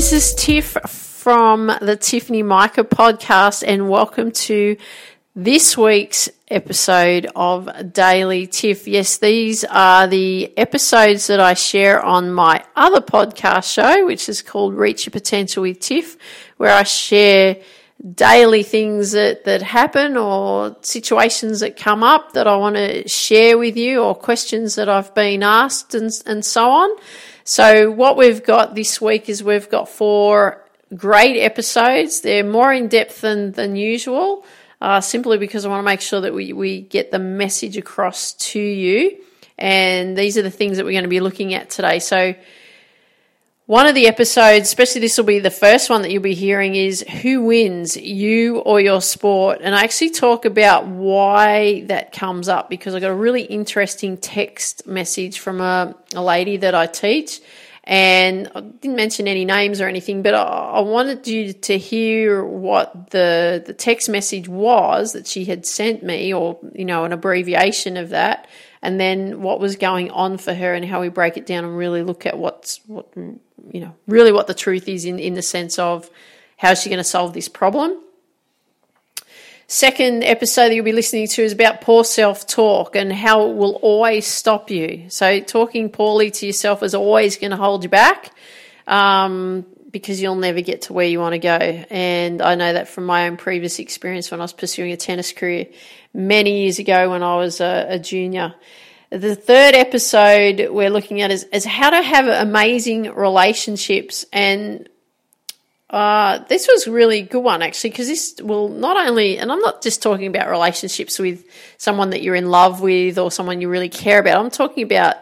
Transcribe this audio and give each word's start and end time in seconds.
This 0.00 0.12
is 0.12 0.34
Tiff 0.34 0.99
from 1.20 1.70
the 1.82 1.96
Tiffany 1.96 2.42
Micah 2.42 2.82
podcast, 2.82 3.62
and 3.66 3.90
welcome 3.90 4.32
to 4.32 4.78
this 5.36 5.76
week's 5.76 6.30
episode 6.48 7.28
of 7.36 7.92
Daily 7.92 8.46
Tiff. 8.46 8.88
Yes, 8.88 9.18
these 9.18 9.62
are 9.64 10.06
the 10.06 10.56
episodes 10.56 11.26
that 11.26 11.38
I 11.38 11.52
share 11.52 12.02
on 12.02 12.32
my 12.32 12.64
other 12.74 13.02
podcast 13.02 13.70
show, 13.70 14.06
which 14.06 14.30
is 14.30 14.40
called 14.40 14.72
Reach 14.72 15.04
Your 15.04 15.10
Potential 15.10 15.64
with 15.64 15.80
Tiff, 15.80 16.16
where 16.56 16.72
I 16.72 16.84
share 16.84 17.58
daily 18.14 18.62
things 18.62 19.12
that, 19.12 19.44
that 19.44 19.60
happen 19.60 20.16
or 20.16 20.74
situations 20.80 21.60
that 21.60 21.76
come 21.76 22.02
up 22.02 22.32
that 22.32 22.46
I 22.46 22.56
want 22.56 22.76
to 22.76 23.06
share 23.06 23.58
with 23.58 23.76
you 23.76 24.02
or 24.02 24.14
questions 24.14 24.76
that 24.76 24.88
I've 24.88 25.14
been 25.14 25.42
asked 25.42 25.94
and, 25.94 26.10
and 26.24 26.42
so 26.42 26.70
on. 26.70 26.88
So, 27.44 27.90
what 27.90 28.16
we've 28.16 28.42
got 28.42 28.74
this 28.74 29.02
week 29.02 29.28
is 29.28 29.44
we've 29.44 29.68
got 29.68 29.88
four 29.88 30.59
great 30.94 31.40
episodes. 31.40 32.20
They're 32.20 32.44
more 32.44 32.72
in 32.72 32.88
depth 32.88 33.20
than, 33.20 33.52
than 33.52 33.76
usual, 33.76 34.44
uh, 34.80 35.00
simply 35.00 35.38
because 35.38 35.64
I 35.64 35.68
want 35.68 35.80
to 35.80 35.84
make 35.84 36.00
sure 36.00 36.20
that 36.22 36.34
we, 36.34 36.52
we 36.52 36.80
get 36.80 37.10
the 37.10 37.18
message 37.18 37.76
across 37.76 38.32
to 38.34 38.60
you. 38.60 39.18
And 39.58 40.16
these 40.16 40.38
are 40.38 40.42
the 40.42 40.50
things 40.50 40.78
that 40.78 40.84
we're 40.84 40.92
going 40.92 41.04
to 41.04 41.08
be 41.08 41.20
looking 41.20 41.54
at 41.54 41.70
today. 41.70 41.98
So, 41.98 42.34
one 43.66 43.86
of 43.86 43.94
the 43.94 44.08
episodes, 44.08 44.66
especially 44.66 45.00
this 45.00 45.16
will 45.16 45.26
be 45.26 45.38
the 45.38 45.48
first 45.48 45.90
one 45.90 46.02
that 46.02 46.10
you'll 46.10 46.24
be 46.24 46.34
hearing, 46.34 46.74
is 46.74 47.02
who 47.22 47.44
wins, 47.44 47.96
you 47.96 48.58
or 48.58 48.80
your 48.80 49.00
sport? 49.00 49.60
And 49.60 49.76
I 49.76 49.84
actually 49.84 50.10
talk 50.10 50.44
about 50.44 50.88
why 50.88 51.82
that 51.82 52.10
comes 52.10 52.48
up 52.48 52.68
because 52.68 52.96
I 52.96 52.98
got 52.98 53.12
a 53.12 53.14
really 53.14 53.42
interesting 53.42 54.16
text 54.16 54.88
message 54.88 55.38
from 55.38 55.60
a, 55.60 55.94
a 56.16 56.20
lady 56.20 56.56
that 56.56 56.74
I 56.74 56.86
teach. 56.86 57.40
And 57.90 58.48
I 58.54 58.60
didn't 58.60 58.96
mention 58.96 59.26
any 59.26 59.44
names 59.44 59.80
or 59.80 59.88
anything, 59.88 60.22
but 60.22 60.32
I, 60.32 60.42
I 60.42 60.80
wanted 60.80 61.26
you 61.26 61.52
to 61.52 61.76
hear 61.76 62.44
what 62.44 63.10
the, 63.10 63.62
the 63.66 63.74
text 63.74 64.08
message 64.08 64.48
was 64.48 65.12
that 65.12 65.26
she 65.26 65.44
had 65.44 65.66
sent 65.66 66.04
me, 66.04 66.32
or, 66.32 66.58
you 66.72 66.84
know, 66.84 67.04
an 67.04 67.12
abbreviation 67.12 67.96
of 67.96 68.10
that 68.10 68.46
and 68.82 68.98
then 68.98 69.42
what 69.42 69.60
was 69.60 69.76
going 69.76 70.10
on 70.10 70.38
for 70.38 70.54
her 70.54 70.74
and 70.74 70.84
how 70.84 71.00
we 71.00 71.08
break 71.08 71.36
it 71.36 71.46
down 71.46 71.64
and 71.64 71.76
really 71.76 72.02
look 72.02 72.26
at 72.26 72.38
what's 72.38 72.80
what 72.86 73.08
you 73.16 73.40
know 73.80 73.94
really 74.06 74.32
what 74.32 74.46
the 74.46 74.54
truth 74.54 74.88
is 74.88 75.04
in 75.04 75.18
in 75.18 75.34
the 75.34 75.42
sense 75.42 75.78
of 75.78 76.08
how 76.56 76.70
is 76.70 76.80
she 76.82 76.88
going 76.88 76.98
to 76.98 77.04
solve 77.04 77.32
this 77.32 77.48
problem 77.48 78.00
second 79.72 80.24
episode 80.24 80.68
that 80.68 80.74
you'll 80.74 80.84
be 80.84 80.92
listening 80.92 81.28
to 81.28 81.42
is 81.42 81.52
about 81.52 81.80
poor 81.80 82.02
self-talk 82.02 82.96
and 82.96 83.12
how 83.12 83.48
it 83.48 83.54
will 83.54 83.76
always 83.82 84.26
stop 84.26 84.68
you 84.68 85.08
so 85.08 85.38
talking 85.38 85.88
poorly 85.88 86.28
to 86.28 86.44
yourself 86.44 86.82
is 86.82 86.92
always 86.92 87.36
going 87.36 87.52
to 87.52 87.56
hold 87.56 87.84
you 87.84 87.88
back 87.88 88.32
um, 88.88 89.64
because 89.90 90.20
you'll 90.20 90.34
never 90.34 90.60
get 90.60 90.82
to 90.82 90.92
where 90.92 91.06
you 91.06 91.20
want 91.20 91.34
to 91.34 91.38
go. 91.38 91.56
And 91.56 92.42
I 92.42 92.54
know 92.56 92.72
that 92.72 92.88
from 92.88 93.06
my 93.06 93.28
own 93.28 93.36
previous 93.36 93.78
experience 93.78 94.30
when 94.30 94.40
I 94.40 94.44
was 94.44 94.52
pursuing 94.52 94.92
a 94.92 94.96
tennis 94.96 95.32
career 95.32 95.66
many 96.12 96.62
years 96.62 96.78
ago 96.78 97.10
when 97.10 97.22
I 97.22 97.36
was 97.36 97.60
a, 97.60 97.86
a 97.90 97.98
junior. 97.98 98.54
The 99.10 99.34
third 99.34 99.74
episode 99.74 100.68
we're 100.70 100.90
looking 100.90 101.20
at 101.20 101.30
is, 101.30 101.44
is 101.44 101.64
how 101.64 101.90
to 101.90 102.02
have 102.02 102.26
amazing 102.26 103.12
relationships. 103.14 104.24
And 104.32 104.88
uh, 105.90 106.38
this 106.48 106.68
was 106.68 106.86
really 106.86 107.22
good 107.22 107.42
one 107.42 107.62
actually 107.62 107.90
because 107.90 108.06
this 108.06 108.36
will 108.40 108.68
not 108.68 108.96
only, 108.96 109.38
and 109.38 109.50
I'm 109.50 109.58
not 109.58 109.82
just 109.82 110.02
talking 110.02 110.28
about 110.28 110.48
relationships 110.48 111.18
with 111.18 111.44
someone 111.78 112.10
that 112.10 112.22
you're 112.22 112.36
in 112.36 112.48
love 112.48 112.80
with 112.80 113.18
or 113.18 113.30
someone 113.30 113.60
you 113.60 113.68
really 113.68 113.88
care 113.88 114.20
about. 114.20 114.38
I'm 114.38 114.50
talking 114.50 114.84
about 114.84 115.16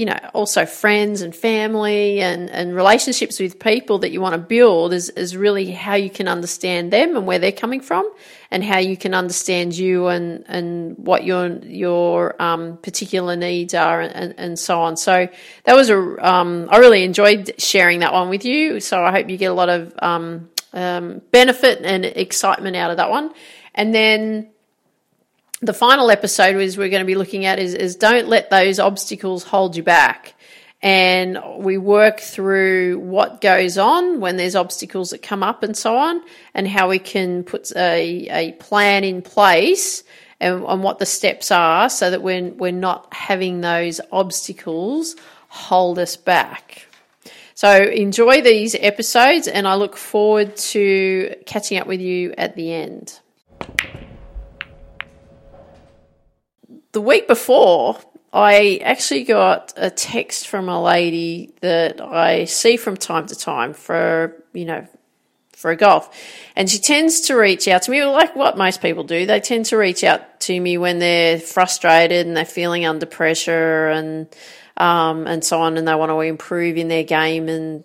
you 0.00 0.06
know, 0.06 0.18
also 0.32 0.64
friends 0.64 1.20
and 1.20 1.36
family 1.36 2.22
and, 2.22 2.48
and 2.48 2.74
relationships 2.74 3.38
with 3.38 3.58
people 3.58 3.98
that 3.98 4.10
you 4.10 4.18
want 4.18 4.32
to 4.32 4.38
build 4.38 4.94
is, 4.94 5.10
is 5.10 5.36
really 5.36 5.70
how 5.72 5.94
you 5.94 6.08
can 6.08 6.26
understand 6.26 6.90
them 6.90 7.18
and 7.18 7.26
where 7.26 7.38
they're 7.38 7.52
coming 7.52 7.82
from 7.82 8.10
and 8.50 8.64
how 8.64 8.78
you 8.78 8.96
can 8.96 9.12
understand 9.12 9.76
you 9.76 10.06
and, 10.06 10.46
and 10.48 10.96
what 10.96 11.24
your, 11.24 11.48
your, 11.64 12.34
um, 12.40 12.78
particular 12.78 13.36
needs 13.36 13.74
are 13.74 14.00
and, 14.00 14.34
and 14.38 14.58
so 14.58 14.80
on. 14.80 14.96
So 14.96 15.28
that 15.64 15.76
was 15.76 15.90
a, 15.90 16.26
um, 16.26 16.68
I 16.70 16.78
really 16.78 17.04
enjoyed 17.04 17.60
sharing 17.60 18.00
that 18.00 18.14
one 18.14 18.30
with 18.30 18.46
you. 18.46 18.80
So 18.80 19.04
I 19.04 19.12
hope 19.12 19.28
you 19.28 19.36
get 19.36 19.50
a 19.50 19.54
lot 19.54 19.68
of, 19.68 19.92
um, 20.00 20.48
um 20.72 21.20
benefit 21.30 21.82
and 21.84 22.06
excitement 22.06 22.74
out 22.74 22.90
of 22.90 22.96
that 22.96 23.10
one. 23.10 23.34
And 23.74 23.94
then, 23.94 24.48
the 25.60 25.74
final 25.74 26.10
episode 26.10 26.56
is 26.56 26.78
we're 26.78 26.88
going 26.88 27.02
to 27.02 27.06
be 27.06 27.14
looking 27.14 27.44
at 27.44 27.58
is, 27.58 27.74
is 27.74 27.96
don't 27.96 28.28
let 28.28 28.50
those 28.50 28.78
obstacles 28.78 29.44
hold 29.44 29.76
you 29.76 29.82
back. 29.82 30.34
And 30.82 31.38
we 31.58 31.76
work 31.76 32.20
through 32.20 33.00
what 33.00 33.42
goes 33.42 33.76
on 33.76 34.20
when 34.20 34.38
there's 34.38 34.56
obstacles 34.56 35.10
that 35.10 35.20
come 35.20 35.42
up 35.42 35.62
and 35.62 35.76
so 35.76 35.94
on, 35.96 36.22
and 36.54 36.66
how 36.66 36.88
we 36.88 36.98
can 36.98 37.44
put 37.44 37.70
a, 37.76 38.28
a 38.30 38.52
plan 38.52 39.04
in 39.04 39.20
place 39.20 40.02
and, 40.40 40.64
and 40.64 40.82
what 40.82 40.98
the 40.98 41.04
steps 41.04 41.50
are 41.50 41.90
so 41.90 42.10
that 42.10 42.22
we're, 42.22 42.48
we're 42.52 42.72
not 42.72 43.12
having 43.12 43.60
those 43.60 44.00
obstacles 44.10 45.16
hold 45.48 45.98
us 45.98 46.16
back. 46.16 46.86
So 47.54 47.76
enjoy 47.76 48.40
these 48.40 48.74
episodes, 48.74 49.48
and 49.48 49.68
I 49.68 49.74
look 49.74 49.98
forward 49.98 50.56
to 50.56 51.34
catching 51.44 51.76
up 51.76 51.86
with 51.86 52.00
you 52.00 52.32
at 52.38 52.56
the 52.56 52.72
end. 52.72 53.20
The 56.92 57.00
week 57.00 57.28
before, 57.28 57.98
I 58.32 58.80
actually 58.84 59.24
got 59.24 59.72
a 59.76 59.90
text 59.90 60.48
from 60.48 60.68
a 60.68 60.80
lady 60.80 61.52
that 61.60 62.00
I 62.00 62.44
see 62.44 62.76
from 62.76 62.96
time 62.96 63.26
to 63.26 63.34
time 63.34 63.74
for, 63.74 64.42
you 64.52 64.64
know, 64.64 64.86
for 65.52 65.70
a 65.70 65.76
golf. 65.76 66.08
And 66.56 66.70
she 66.70 66.78
tends 66.78 67.22
to 67.22 67.34
reach 67.34 67.68
out 67.68 67.82
to 67.82 67.90
me, 67.90 68.04
like 68.04 68.34
what 68.36 68.56
most 68.56 68.80
people 68.80 69.04
do. 69.04 69.26
They 69.26 69.40
tend 69.40 69.66
to 69.66 69.76
reach 69.76 70.04
out 70.04 70.40
to 70.40 70.58
me 70.58 70.78
when 70.78 71.00
they're 71.00 71.38
frustrated 71.38 72.26
and 72.26 72.36
they're 72.36 72.44
feeling 72.44 72.86
under 72.86 73.04
pressure 73.06 73.88
and, 73.88 74.28
um, 74.76 75.26
and 75.26 75.44
so 75.44 75.60
on, 75.60 75.76
and 75.76 75.86
they 75.86 75.94
want 75.94 76.10
to 76.10 76.20
improve 76.20 76.76
in 76.76 76.88
their 76.88 77.04
game 77.04 77.48
and, 77.48 77.84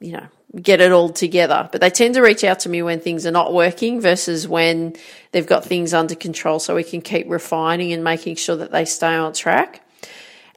you 0.00 0.12
know, 0.12 0.26
get 0.60 0.80
it 0.80 0.92
all 0.92 1.08
together. 1.08 1.68
But 1.72 1.80
they 1.80 1.90
tend 1.90 2.14
to 2.14 2.22
reach 2.22 2.44
out 2.44 2.60
to 2.60 2.68
me 2.68 2.82
when 2.82 3.00
things 3.00 3.26
are 3.26 3.30
not 3.30 3.52
working 3.52 4.00
versus 4.00 4.46
when 4.46 4.96
they've 5.32 5.46
got 5.46 5.64
things 5.64 5.94
under 5.94 6.14
control 6.14 6.58
so 6.58 6.74
we 6.74 6.84
can 6.84 7.00
keep 7.00 7.28
refining 7.30 7.92
and 7.92 8.04
making 8.04 8.36
sure 8.36 8.56
that 8.56 8.70
they 8.70 8.84
stay 8.84 9.14
on 9.14 9.32
track. 9.32 9.82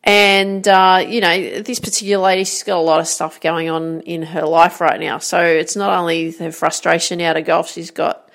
And, 0.03 0.67
uh, 0.67 1.03
you 1.07 1.19
know, 1.19 1.61
this 1.61 1.79
particular 1.79 2.23
lady, 2.23 2.43
she's 2.43 2.61
got 2.61 2.77
a 2.77 2.81
lot 2.81 2.99
of 2.99 3.07
stuff 3.07 3.41
going 3.41 3.69
on 3.69 4.01
in 4.01 4.21
her 4.21 4.43
life 4.43 4.79
right 4.79 4.99
now. 4.99 5.17
So 5.17 5.43
it's 5.43 5.75
not 5.75 5.97
only 5.97 6.29
the 6.29 6.51
frustration 6.51 7.21
out 7.21 7.37
of 7.37 7.45
golf, 7.45 7.71
she's 7.71 7.89
got 7.89 8.29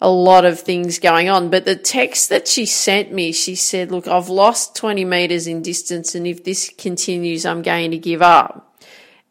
a 0.00 0.08
lot 0.08 0.46
of 0.46 0.60
things 0.60 0.98
going 0.98 1.28
on. 1.28 1.50
But 1.50 1.66
the 1.66 1.76
text 1.76 2.30
that 2.30 2.48
she 2.48 2.64
sent 2.64 3.12
me, 3.12 3.32
she 3.32 3.54
said, 3.54 3.90
look, 3.90 4.08
I've 4.08 4.30
lost 4.30 4.74
20 4.76 5.04
meters 5.04 5.46
in 5.46 5.60
distance. 5.60 6.14
And 6.14 6.26
if 6.26 6.44
this 6.44 6.70
continues, 6.70 7.44
I'm 7.44 7.60
going 7.60 7.90
to 7.90 7.98
give 7.98 8.22
up. 8.22 8.75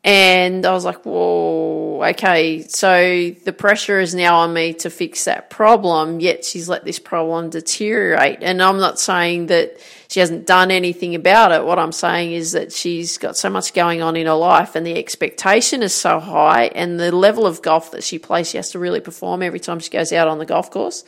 And 0.05 0.67
I 0.67 0.71
was 0.71 0.85
like, 0.85 1.03
whoa, 1.03 2.03
okay. 2.09 2.61
So 2.67 3.31
the 3.43 3.51
pressure 3.51 3.99
is 3.99 4.13
now 4.13 4.37
on 4.41 4.53
me 4.53 4.73
to 4.75 4.91
fix 4.91 5.25
that 5.25 5.49
problem, 5.49 6.19
yet 6.19 6.45
she's 6.45 6.69
let 6.69 6.85
this 6.85 6.99
problem 6.99 7.49
deteriorate. 7.49 8.43
And 8.43 8.61
I'm 8.61 8.77
not 8.77 8.99
saying 8.99 9.47
that 9.47 9.79
she 10.07 10.19
hasn't 10.19 10.45
done 10.45 10.69
anything 10.69 11.15
about 11.15 11.51
it. 11.53 11.65
What 11.65 11.79
I'm 11.79 11.91
saying 11.91 12.33
is 12.33 12.51
that 12.51 12.71
she's 12.71 13.17
got 13.17 13.35
so 13.35 13.49
much 13.49 13.73
going 13.73 14.03
on 14.03 14.15
in 14.15 14.27
her 14.27 14.33
life 14.33 14.75
and 14.75 14.85
the 14.85 14.95
expectation 14.95 15.81
is 15.81 15.95
so 15.95 16.19
high 16.19 16.65
and 16.65 16.99
the 16.99 17.11
level 17.11 17.47
of 17.47 17.63
golf 17.63 17.89
that 17.89 18.03
she 18.03 18.19
plays, 18.19 18.47
she 18.47 18.57
has 18.57 18.69
to 18.71 18.79
really 18.79 18.99
perform 18.99 19.41
every 19.41 19.59
time 19.59 19.79
she 19.79 19.89
goes 19.89 20.13
out 20.13 20.27
on 20.27 20.37
the 20.37 20.45
golf 20.45 20.69
course. 20.69 21.03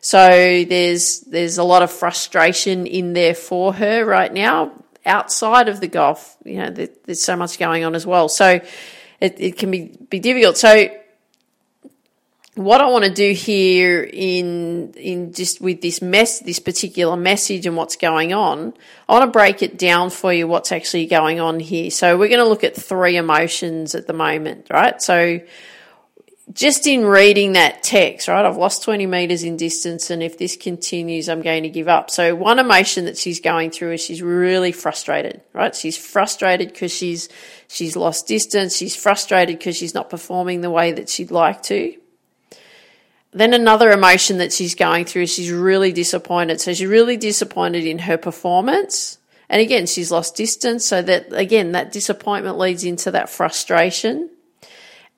So 0.00 0.28
there's, 0.62 1.22
there's 1.22 1.58
a 1.58 1.64
lot 1.64 1.82
of 1.82 1.90
frustration 1.90 2.86
in 2.86 3.12
there 3.12 3.34
for 3.34 3.72
her 3.72 4.04
right 4.04 4.32
now 4.32 4.70
outside 5.06 5.68
of 5.68 5.80
the 5.80 5.88
golf. 5.88 6.36
You 6.44 6.58
know, 6.58 6.70
there, 6.70 6.88
there's 7.04 7.22
so 7.22 7.36
much 7.36 7.58
going 7.58 7.84
on 7.84 7.94
as 7.94 8.06
well. 8.06 8.28
So 8.28 8.60
it, 9.20 9.40
it 9.40 9.58
can 9.58 9.70
be, 9.70 9.96
be 10.10 10.18
difficult. 10.20 10.56
So 10.56 10.88
what 12.56 12.80
I 12.80 12.86
want 12.86 13.04
to 13.04 13.10
do 13.10 13.32
here 13.32 14.02
in 14.02 14.92
in 14.92 15.34
just 15.34 15.60
with 15.60 15.82
this 15.82 16.00
mess 16.00 16.40
this 16.40 16.58
particular 16.58 17.14
message 17.14 17.66
and 17.66 17.76
what's 17.76 17.96
going 17.96 18.32
on, 18.32 18.72
I 19.08 19.12
want 19.12 19.24
to 19.24 19.30
break 19.30 19.62
it 19.62 19.78
down 19.78 20.08
for 20.10 20.32
you 20.32 20.48
what's 20.48 20.72
actually 20.72 21.06
going 21.06 21.38
on 21.38 21.60
here. 21.60 21.90
So 21.90 22.16
we're 22.16 22.28
going 22.28 22.42
to 22.42 22.48
look 22.48 22.64
at 22.64 22.74
three 22.74 23.16
emotions 23.16 23.94
at 23.94 24.06
the 24.06 24.14
moment, 24.14 24.68
right? 24.70 25.00
So 25.02 25.40
just 26.52 26.86
in 26.86 27.04
reading 27.04 27.54
that 27.54 27.82
text, 27.82 28.28
right, 28.28 28.44
I've 28.44 28.56
lost 28.56 28.84
20 28.84 29.06
meters 29.06 29.42
in 29.42 29.56
distance, 29.56 30.10
and 30.10 30.22
if 30.22 30.38
this 30.38 30.56
continues, 30.56 31.28
I'm 31.28 31.42
going 31.42 31.64
to 31.64 31.68
give 31.68 31.88
up. 31.88 32.08
So, 32.08 32.36
one 32.36 32.60
emotion 32.60 33.06
that 33.06 33.18
she's 33.18 33.40
going 33.40 33.72
through 33.72 33.92
is 33.92 34.00
she's 34.00 34.22
really 34.22 34.70
frustrated, 34.70 35.40
right? 35.52 35.74
She's 35.74 35.98
frustrated 35.98 36.68
because 36.68 36.92
she's, 36.92 37.28
she's 37.66 37.96
lost 37.96 38.28
distance. 38.28 38.76
She's 38.76 38.94
frustrated 38.94 39.58
because 39.58 39.76
she's 39.76 39.94
not 39.94 40.08
performing 40.08 40.60
the 40.60 40.70
way 40.70 40.92
that 40.92 41.08
she'd 41.08 41.32
like 41.32 41.62
to. 41.64 41.96
Then 43.32 43.52
another 43.52 43.90
emotion 43.90 44.38
that 44.38 44.52
she's 44.52 44.76
going 44.76 45.04
through 45.04 45.22
is 45.22 45.34
she's 45.34 45.50
really 45.50 45.92
disappointed. 45.92 46.60
So, 46.60 46.72
she's 46.72 46.86
really 46.86 47.16
disappointed 47.16 47.84
in 47.84 47.98
her 48.00 48.16
performance. 48.16 49.18
And 49.48 49.60
again, 49.60 49.86
she's 49.86 50.12
lost 50.12 50.36
distance. 50.36 50.86
So, 50.86 51.02
that 51.02 51.32
again, 51.32 51.72
that 51.72 51.90
disappointment 51.90 52.56
leads 52.56 52.84
into 52.84 53.10
that 53.10 53.30
frustration. 53.30 54.30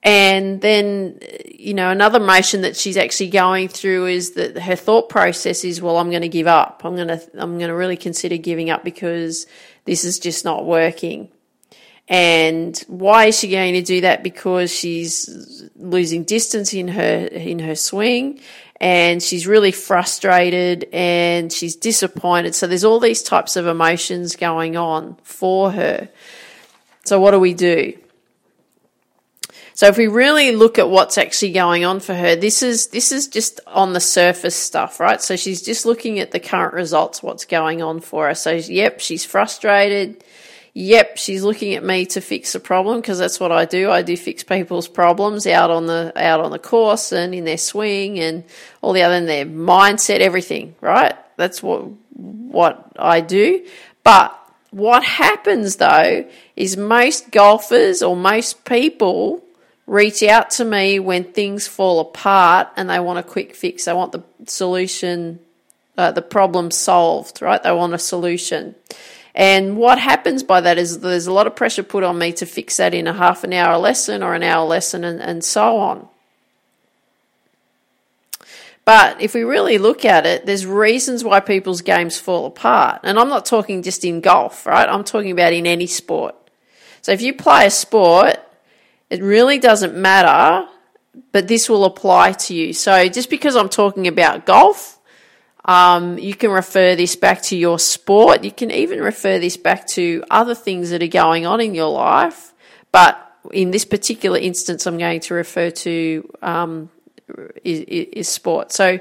And 0.01 0.61
then, 0.61 1.19
you 1.53 1.73
know, 1.73 1.89
another 1.89 2.19
motion 2.19 2.61
that 2.61 2.77
she's 2.77 2.95
actually 2.95 3.29
going 3.29 3.67
through 3.67 4.07
is 4.07 4.31
that 4.31 4.57
her 4.57 4.75
thought 4.75 5.09
process 5.09 5.65
is, 5.65 5.81
well, 5.81 5.97
I'm 5.97 6.09
going 6.09 6.21
to 6.21 6.29
give 6.29 6.47
up. 6.47 6.81
I'm 6.85 6.95
going 6.95 7.09
to, 7.09 7.21
I'm 7.33 7.57
going 7.57 7.67
to 7.67 7.75
really 7.75 7.97
consider 7.97 8.37
giving 8.37 8.69
up 8.69 8.83
because 8.83 9.45
this 9.83 10.05
is 10.05 10.19
just 10.19 10.45
not 10.45 10.65
working. 10.65 11.29
And 12.07 12.77
why 12.87 13.25
is 13.25 13.39
she 13.39 13.49
going 13.49 13.73
to 13.73 13.81
do 13.81 14.01
that? 14.01 14.23
Because 14.23 14.73
she's 14.73 15.69
losing 15.75 16.23
distance 16.23 16.73
in 16.73 16.87
her, 16.87 17.27
in 17.27 17.59
her 17.59 17.75
swing 17.75 18.39
and 18.79 19.21
she's 19.21 19.45
really 19.45 19.71
frustrated 19.71 20.87
and 20.93 21.51
she's 21.51 21.75
disappointed. 21.75 22.55
So 22.55 22.65
there's 22.65 22.85
all 22.85 22.99
these 22.99 23.21
types 23.21 23.57
of 23.57 23.67
emotions 23.67 24.35
going 24.35 24.77
on 24.77 25.17
for 25.23 25.71
her. 25.71 26.09
So 27.03 27.19
what 27.19 27.31
do 27.31 27.39
we 27.39 27.53
do? 27.53 27.97
So 29.79 29.87
if 29.87 29.97
we 29.97 30.07
really 30.07 30.53
look 30.53 30.77
at 30.77 30.89
what's 30.89 31.17
actually 31.17 31.53
going 31.53 31.85
on 31.85 32.01
for 32.01 32.13
her, 32.13 32.35
this 32.35 32.61
is 32.63 32.87
this 32.87 33.13
is 33.13 33.29
just 33.29 33.61
on 33.65 33.93
the 33.93 34.01
surface 34.01 34.53
stuff, 34.53 34.99
right? 34.99 35.21
So 35.21 35.37
she's 35.37 35.61
just 35.61 35.85
looking 35.85 36.19
at 36.19 36.31
the 36.31 36.39
current 36.41 36.73
results, 36.73 37.23
what's 37.23 37.45
going 37.45 37.81
on 37.81 38.01
for 38.01 38.27
her. 38.27 38.35
So 38.35 38.51
yep, 38.51 38.99
she's 38.99 39.23
frustrated. 39.23 40.21
Yep, 40.73 41.17
she's 41.17 41.43
looking 41.43 41.75
at 41.75 41.83
me 41.85 42.05
to 42.07 42.19
fix 42.19 42.51
the 42.51 42.59
problem 42.59 42.99
because 42.99 43.19
that's 43.19 43.39
what 43.39 43.53
I 43.53 43.63
do. 43.63 43.89
I 43.89 44.01
do 44.01 44.17
fix 44.17 44.43
people's 44.43 44.89
problems 44.89 45.47
out 45.47 45.69
on 45.69 45.85
the 45.85 46.11
out 46.13 46.41
on 46.41 46.51
the 46.51 46.59
course 46.59 47.13
and 47.13 47.33
in 47.33 47.45
their 47.45 47.57
swing 47.57 48.19
and 48.19 48.43
all 48.81 48.91
the 48.91 49.03
other 49.03 49.15
in 49.15 49.27
their 49.27 49.45
mindset, 49.45 50.19
everything, 50.19 50.75
right? 50.81 51.15
That's 51.37 51.63
what 51.63 51.85
what 52.17 52.91
I 52.99 53.21
do. 53.21 53.65
But 54.03 54.37
what 54.71 55.05
happens 55.05 55.77
though 55.77 56.27
is 56.57 56.75
most 56.75 57.31
golfers 57.31 58.03
or 58.03 58.17
most 58.17 58.65
people 58.65 59.41
reach 59.89 60.21
out 60.21 60.51
to 60.51 60.63
me 60.63 60.99
when 60.99 61.23
things 61.23 61.67
fall 61.67 61.99
apart 61.99 62.69
and 62.75 62.89
they 62.89 62.99
want 62.99 63.17
a 63.17 63.23
quick 63.23 63.55
fix. 63.55 63.85
They 63.85 63.93
want 63.93 64.11
the 64.11 64.23
solution, 64.45 65.39
uh, 65.97 66.11
the 66.11 66.21
problem 66.21 66.69
solved, 66.69 67.41
right? 67.41 67.61
They 67.61 67.71
want 67.71 67.95
a 67.95 67.99
solution. 67.99 68.75
And 69.33 69.77
what 69.77 69.97
happens 69.97 70.43
by 70.43 70.61
that 70.61 70.77
is 70.77 70.99
there's 70.99 71.27
a 71.27 71.33
lot 71.33 71.47
of 71.47 71.55
pressure 71.55 71.81
put 71.81 72.03
on 72.03 72.19
me 72.19 72.33
to 72.33 72.45
fix 72.45 72.77
that 72.77 72.93
in 72.93 73.07
a 73.07 73.13
half 73.13 73.43
an 73.43 73.51
hour 73.51 73.77
lesson 73.77 74.21
or 74.21 74.35
an 74.35 74.43
hour 74.43 74.65
lesson 74.67 75.03
and, 75.03 75.19
and 75.19 75.43
so 75.43 75.77
on. 75.77 76.07
But 78.85 79.21
if 79.21 79.33
we 79.33 79.43
really 79.43 79.77
look 79.77 80.05
at 80.05 80.25
it, 80.25 80.45
there's 80.45 80.65
reasons 80.65 81.23
why 81.23 81.39
people's 81.39 81.81
games 81.81 82.19
fall 82.19 82.45
apart. 82.45 83.01
And 83.03 83.19
I'm 83.19 83.29
not 83.29 83.45
talking 83.45 83.81
just 83.81 84.05
in 84.05 84.21
golf, 84.21 84.65
right? 84.65 84.87
I'm 84.87 85.03
talking 85.03 85.31
about 85.31 85.53
in 85.53 85.65
any 85.65 85.87
sport. 85.87 86.35
So 87.01 87.11
if 87.11 87.21
you 87.21 87.33
play 87.33 87.65
a 87.65 87.71
sport 87.71 88.37
it 89.09 89.23
really 89.23 89.59
doesn't 89.59 89.95
matter, 89.95 90.67
but 91.31 91.47
this 91.47 91.69
will 91.69 91.85
apply 91.85 92.33
to 92.33 92.53
you. 92.53 92.73
So 92.73 93.07
just 93.07 93.29
because 93.29 93.55
I'm 93.55 93.69
talking 93.69 94.07
about 94.07 94.45
golf, 94.45 94.99
um, 95.65 96.17
you 96.17 96.33
can 96.33 96.51
refer 96.51 96.95
this 96.95 97.15
back 97.15 97.41
to 97.43 97.57
your 97.57 97.79
sport. 97.79 98.43
You 98.43 98.51
can 98.51 98.71
even 98.71 98.99
refer 98.99 99.39
this 99.39 99.57
back 99.57 99.87
to 99.89 100.23
other 100.29 100.55
things 100.55 100.89
that 100.91 101.03
are 101.03 101.07
going 101.07 101.45
on 101.45 101.61
in 101.61 101.75
your 101.75 101.89
life. 101.89 102.53
But 102.91 103.23
in 103.51 103.71
this 103.71 103.85
particular 103.85 104.37
instance, 104.37 104.85
I'm 104.85 104.97
going 104.97 105.19
to 105.21 105.33
refer 105.33 105.69
to 105.69 106.29
um, 106.41 106.89
is, 107.63 107.81
is 107.81 108.29
sport. 108.29 108.71
So 108.71 108.99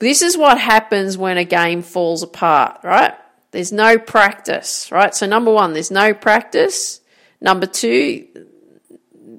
this 0.00 0.22
is 0.22 0.36
what 0.36 0.60
happens 0.60 1.18
when 1.18 1.38
a 1.38 1.44
game 1.44 1.82
falls 1.82 2.22
apart, 2.22 2.80
right? 2.84 3.14
There's 3.50 3.72
no 3.72 3.98
practice, 3.98 4.92
right? 4.92 5.14
So 5.14 5.26
number 5.26 5.52
one, 5.52 5.72
there's 5.72 5.90
no 5.90 6.14
practice. 6.14 7.00
Number 7.40 7.66
two, 7.66 8.26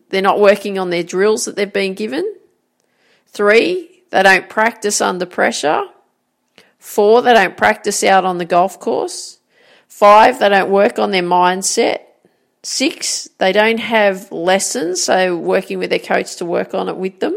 they're 0.09 0.21
not 0.21 0.39
working 0.39 0.77
on 0.77 0.89
their 0.89 1.03
drills 1.03 1.45
that 1.45 1.55
they've 1.55 1.71
been 1.71 1.93
given. 1.93 2.35
Three, 3.27 4.03
they 4.09 4.23
don't 4.23 4.49
practice 4.49 5.01
under 5.01 5.25
pressure. 5.25 5.83
Four, 6.79 7.21
they 7.21 7.33
don't 7.33 7.57
practice 7.57 8.03
out 8.03 8.25
on 8.25 8.37
the 8.37 8.45
golf 8.45 8.79
course. 8.79 9.39
Five, 9.87 10.39
they 10.39 10.49
don't 10.49 10.69
work 10.71 10.97
on 10.97 11.11
their 11.11 11.23
mindset. 11.23 11.99
Six, 12.63 13.29
they 13.37 13.51
don't 13.51 13.79
have 13.79 14.31
lessons, 14.31 15.03
so 15.03 15.37
working 15.37 15.79
with 15.79 15.89
their 15.89 15.99
coach 15.99 16.35
to 16.37 16.45
work 16.45 16.73
on 16.73 16.89
it 16.89 16.97
with 16.97 17.19
them. 17.19 17.35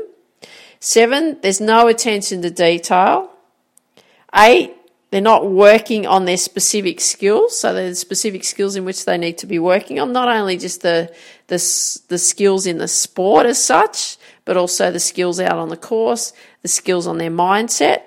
Seven, 0.80 1.38
there's 1.42 1.60
no 1.60 1.86
attention 1.86 2.42
to 2.42 2.50
detail. 2.50 3.30
Eight, 4.34 4.74
they're 5.12 5.20
not 5.20 5.50
working 5.50 6.06
on 6.06 6.24
their 6.24 6.38
specific 6.38 6.98
skills, 6.98 7.58
so 7.58 7.74
there's 7.74 7.98
specific 7.98 8.44
skills 8.44 8.76
in 8.76 8.86
which 8.86 9.04
they 9.04 9.18
need 9.18 9.36
to 9.36 9.46
be 9.46 9.58
working 9.58 10.00
on, 10.00 10.10
not 10.10 10.26
only 10.26 10.56
just 10.56 10.80
the, 10.80 11.14
the, 11.48 11.56
the 12.08 12.16
skills 12.16 12.66
in 12.66 12.78
the 12.78 12.88
sport 12.88 13.44
as 13.44 13.62
such, 13.62 14.16
but 14.46 14.56
also 14.56 14.90
the 14.90 14.98
skills 14.98 15.38
out 15.38 15.58
on 15.58 15.68
the 15.68 15.76
course, 15.76 16.32
the 16.62 16.68
skills 16.68 17.06
on 17.06 17.18
their 17.18 17.30
mindset. 17.30 18.00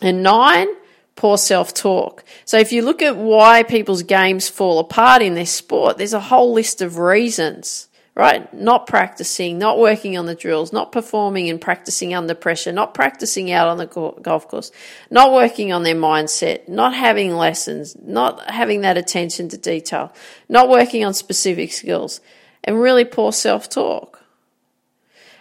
And 0.00 0.22
nine, 0.22 0.68
poor 1.16 1.36
self 1.36 1.74
talk. 1.74 2.22
So 2.44 2.56
if 2.56 2.70
you 2.70 2.82
look 2.82 3.02
at 3.02 3.16
why 3.16 3.64
people's 3.64 4.04
games 4.04 4.48
fall 4.48 4.78
apart 4.78 5.22
in 5.22 5.34
their 5.34 5.44
sport, 5.44 5.98
there's 5.98 6.14
a 6.14 6.20
whole 6.20 6.52
list 6.52 6.80
of 6.80 6.98
reasons 6.98 7.87
right? 8.18 8.52
Not 8.52 8.88
practicing, 8.88 9.58
not 9.58 9.78
working 9.78 10.18
on 10.18 10.26
the 10.26 10.34
drills, 10.34 10.72
not 10.72 10.90
performing 10.90 11.48
and 11.48 11.60
practicing 11.60 12.12
under 12.12 12.34
pressure, 12.34 12.72
not 12.72 12.92
practicing 12.92 13.52
out 13.52 13.68
on 13.68 13.78
the 13.78 13.86
golf 13.86 14.48
course, 14.48 14.72
not 15.08 15.32
working 15.32 15.72
on 15.72 15.84
their 15.84 15.94
mindset, 15.94 16.68
not 16.68 16.94
having 16.94 17.30
lessons, 17.36 17.96
not 18.02 18.50
having 18.50 18.80
that 18.80 18.98
attention 18.98 19.48
to 19.50 19.56
detail, 19.56 20.12
not 20.48 20.68
working 20.68 21.04
on 21.04 21.14
specific 21.14 21.72
skills, 21.72 22.20
and 22.64 22.80
really 22.80 23.04
poor 23.04 23.30
self 23.32 23.68
talk. 23.68 24.24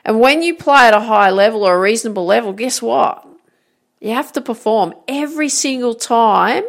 And 0.05 0.19
when 0.19 0.43
you 0.43 0.55
play 0.55 0.87
at 0.87 0.93
a 0.93 0.99
high 0.99 1.31
level 1.31 1.63
or 1.63 1.75
a 1.75 1.79
reasonable 1.79 2.27
level, 2.27 2.53
guess 2.53 2.79
what? 2.79 3.27
You 3.99 4.11
have 4.11 4.31
to 4.33 4.41
perform 4.41 4.93
every 5.07 5.49
single 5.49 5.95
time 5.95 6.63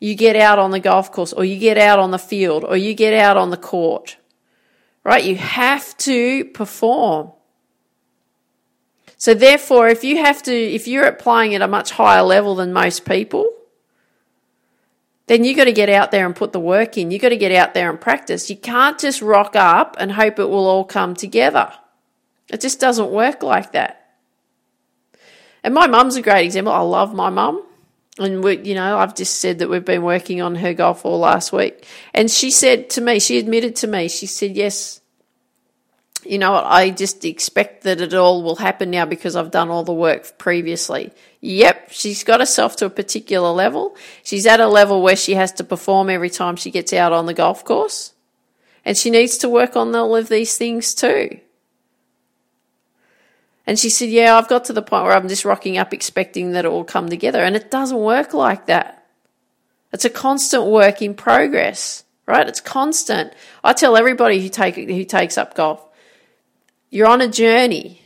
you 0.00 0.16
get 0.16 0.34
out 0.34 0.58
on 0.58 0.72
the 0.72 0.80
golf 0.80 1.12
course 1.12 1.32
or 1.32 1.44
you 1.44 1.56
get 1.56 1.78
out 1.78 2.00
on 2.00 2.10
the 2.10 2.18
field 2.18 2.64
or 2.64 2.76
you 2.76 2.94
get 2.94 3.14
out 3.14 3.36
on 3.36 3.50
the 3.50 3.56
court 3.56 4.16
right? 5.04 5.22
You 5.22 5.36
have 5.36 5.96
to 5.98 6.44
perform. 6.46 7.32
So 9.16 9.34
therefore, 9.34 9.88
if 9.88 10.02
you 10.02 10.18
have 10.18 10.42
to, 10.44 10.54
if 10.54 10.88
you're 10.88 11.06
applying 11.06 11.54
at 11.54 11.62
a 11.62 11.68
much 11.68 11.92
higher 11.92 12.22
level 12.22 12.56
than 12.56 12.72
most 12.72 13.04
people, 13.04 13.50
then 15.26 15.44
you've 15.44 15.56
got 15.56 15.64
to 15.64 15.72
get 15.72 15.88
out 15.88 16.10
there 16.10 16.26
and 16.26 16.36
put 16.36 16.52
the 16.52 16.60
work 16.60 16.98
in. 16.98 17.10
You've 17.10 17.22
got 17.22 17.30
to 17.30 17.36
get 17.36 17.52
out 17.52 17.72
there 17.74 17.88
and 17.88 18.00
practice. 18.00 18.50
You 18.50 18.56
can't 18.56 18.98
just 18.98 19.22
rock 19.22 19.56
up 19.56 19.96
and 19.98 20.12
hope 20.12 20.38
it 20.38 20.48
will 20.48 20.66
all 20.66 20.84
come 20.84 21.14
together. 21.14 21.72
It 22.50 22.60
just 22.60 22.80
doesn't 22.80 23.10
work 23.10 23.42
like 23.42 23.72
that. 23.72 24.00
And 25.62 25.72
my 25.72 25.86
mum's 25.86 26.16
a 26.16 26.22
great 26.22 26.44
example. 26.44 26.74
I 26.74 26.80
love 26.80 27.14
my 27.14 27.30
mum. 27.30 27.64
And 28.18 28.44
we, 28.44 28.58
you 28.58 28.74
know, 28.74 28.98
I've 28.98 29.16
just 29.16 29.40
said 29.40 29.58
that 29.58 29.68
we've 29.68 29.84
been 29.84 30.02
working 30.02 30.40
on 30.40 30.54
her 30.56 30.72
golf 30.72 31.04
all 31.04 31.18
last 31.18 31.52
week. 31.52 31.84
And 32.12 32.30
she 32.30 32.50
said 32.50 32.90
to 32.90 33.00
me, 33.00 33.18
she 33.18 33.38
admitted 33.38 33.76
to 33.76 33.88
me, 33.88 34.08
she 34.08 34.26
said, 34.26 34.56
yes, 34.56 35.00
you 36.24 36.38
know, 36.38 36.54
I 36.54 36.90
just 36.90 37.24
expect 37.24 37.82
that 37.82 38.00
it 38.00 38.14
all 38.14 38.42
will 38.42 38.56
happen 38.56 38.90
now 38.90 39.04
because 39.04 39.36
I've 39.36 39.50
done 39.50 39.68
all 39.68 39.84
the 39.84 39.92
work 39.92 40.38
previously. 40.38 41.12
Yep, 41.40 41.90
she's 41.90 42.24
got 42.24 42.40
herself 42.40 42.76
to 42.76 42.86
a 42.86 42.90
particular 42.90 43.50
level. 43.50 43.96
She's 44.22 44.46
at 44.46 44.60
a 44.60 44.68
level 44.68 45.02
where 45.02 45.16
she 45.16 45.34
has 45.34 45.52
to 45.52 45.64
perform 45.64 46.08
every 46.08 46.30
time 46.30 46.56
she 46.56 46.70
gets 46.70 46.92
out 46.92 47.12
on 47.12 47.26
the 47.26 47.34
golf 47.34 47.64
course. 47.64 48.14
And 48.84 48.96
she 48.96 49.10
needs 49.10 49.38
to 49.38 49.48
work 49.48 49.76
on 49.76 49.94
all 49.94 50.16
of 50.16 50.28
these 50.28 50.56
things 50.56 50.94
too. 50.94 51.40
And 53.66 53.78
she 53.78 53.90
said, 53.90 54.10
Yeah, 54.10 54.36
I've 54.36 54.48
got 54.48 54.66
to 54.66 54.72
the 54.72 54.82
point 54.82 55.04
where 55.04 55.12
I'm 55.12 55.28
just 55.28 55.44
rocking 55.44 55.78
up 55.78 55.92
expecting 55.92 56.52
that 56.52 56.64
it 56.64 56.70
will 56.70 56.84
come 56.84 57.08
together. 57.08 57.40
And 57.40 57.56
it 57.56 57.70
doesn't 57.70 57.98
work 57.98 58.34
like 58.34 58.66
that. 58.66 59.06
It's 59.92 60.04
a 60.04 60.10
constant 60.10 60.66
work 60.66 61.00
in 61.02 61.14
progress, 61.14 62.04
right? 62.26 62.48
It's 62.48 62.60
constant. 62.60 63.32
I 63.62 63.72
tell 63.72 63.96
everybody 63.96 64.40
who 64.42 64.48
take 64.48 64.74
who 64.74 65.04
takes 65.04 65.38
up 65.38 65.54
golf, 65.54 65.86
you're 66.90 67.06
on 67.06 67.20
a 67.20 67.28
journey, 67.28 68.02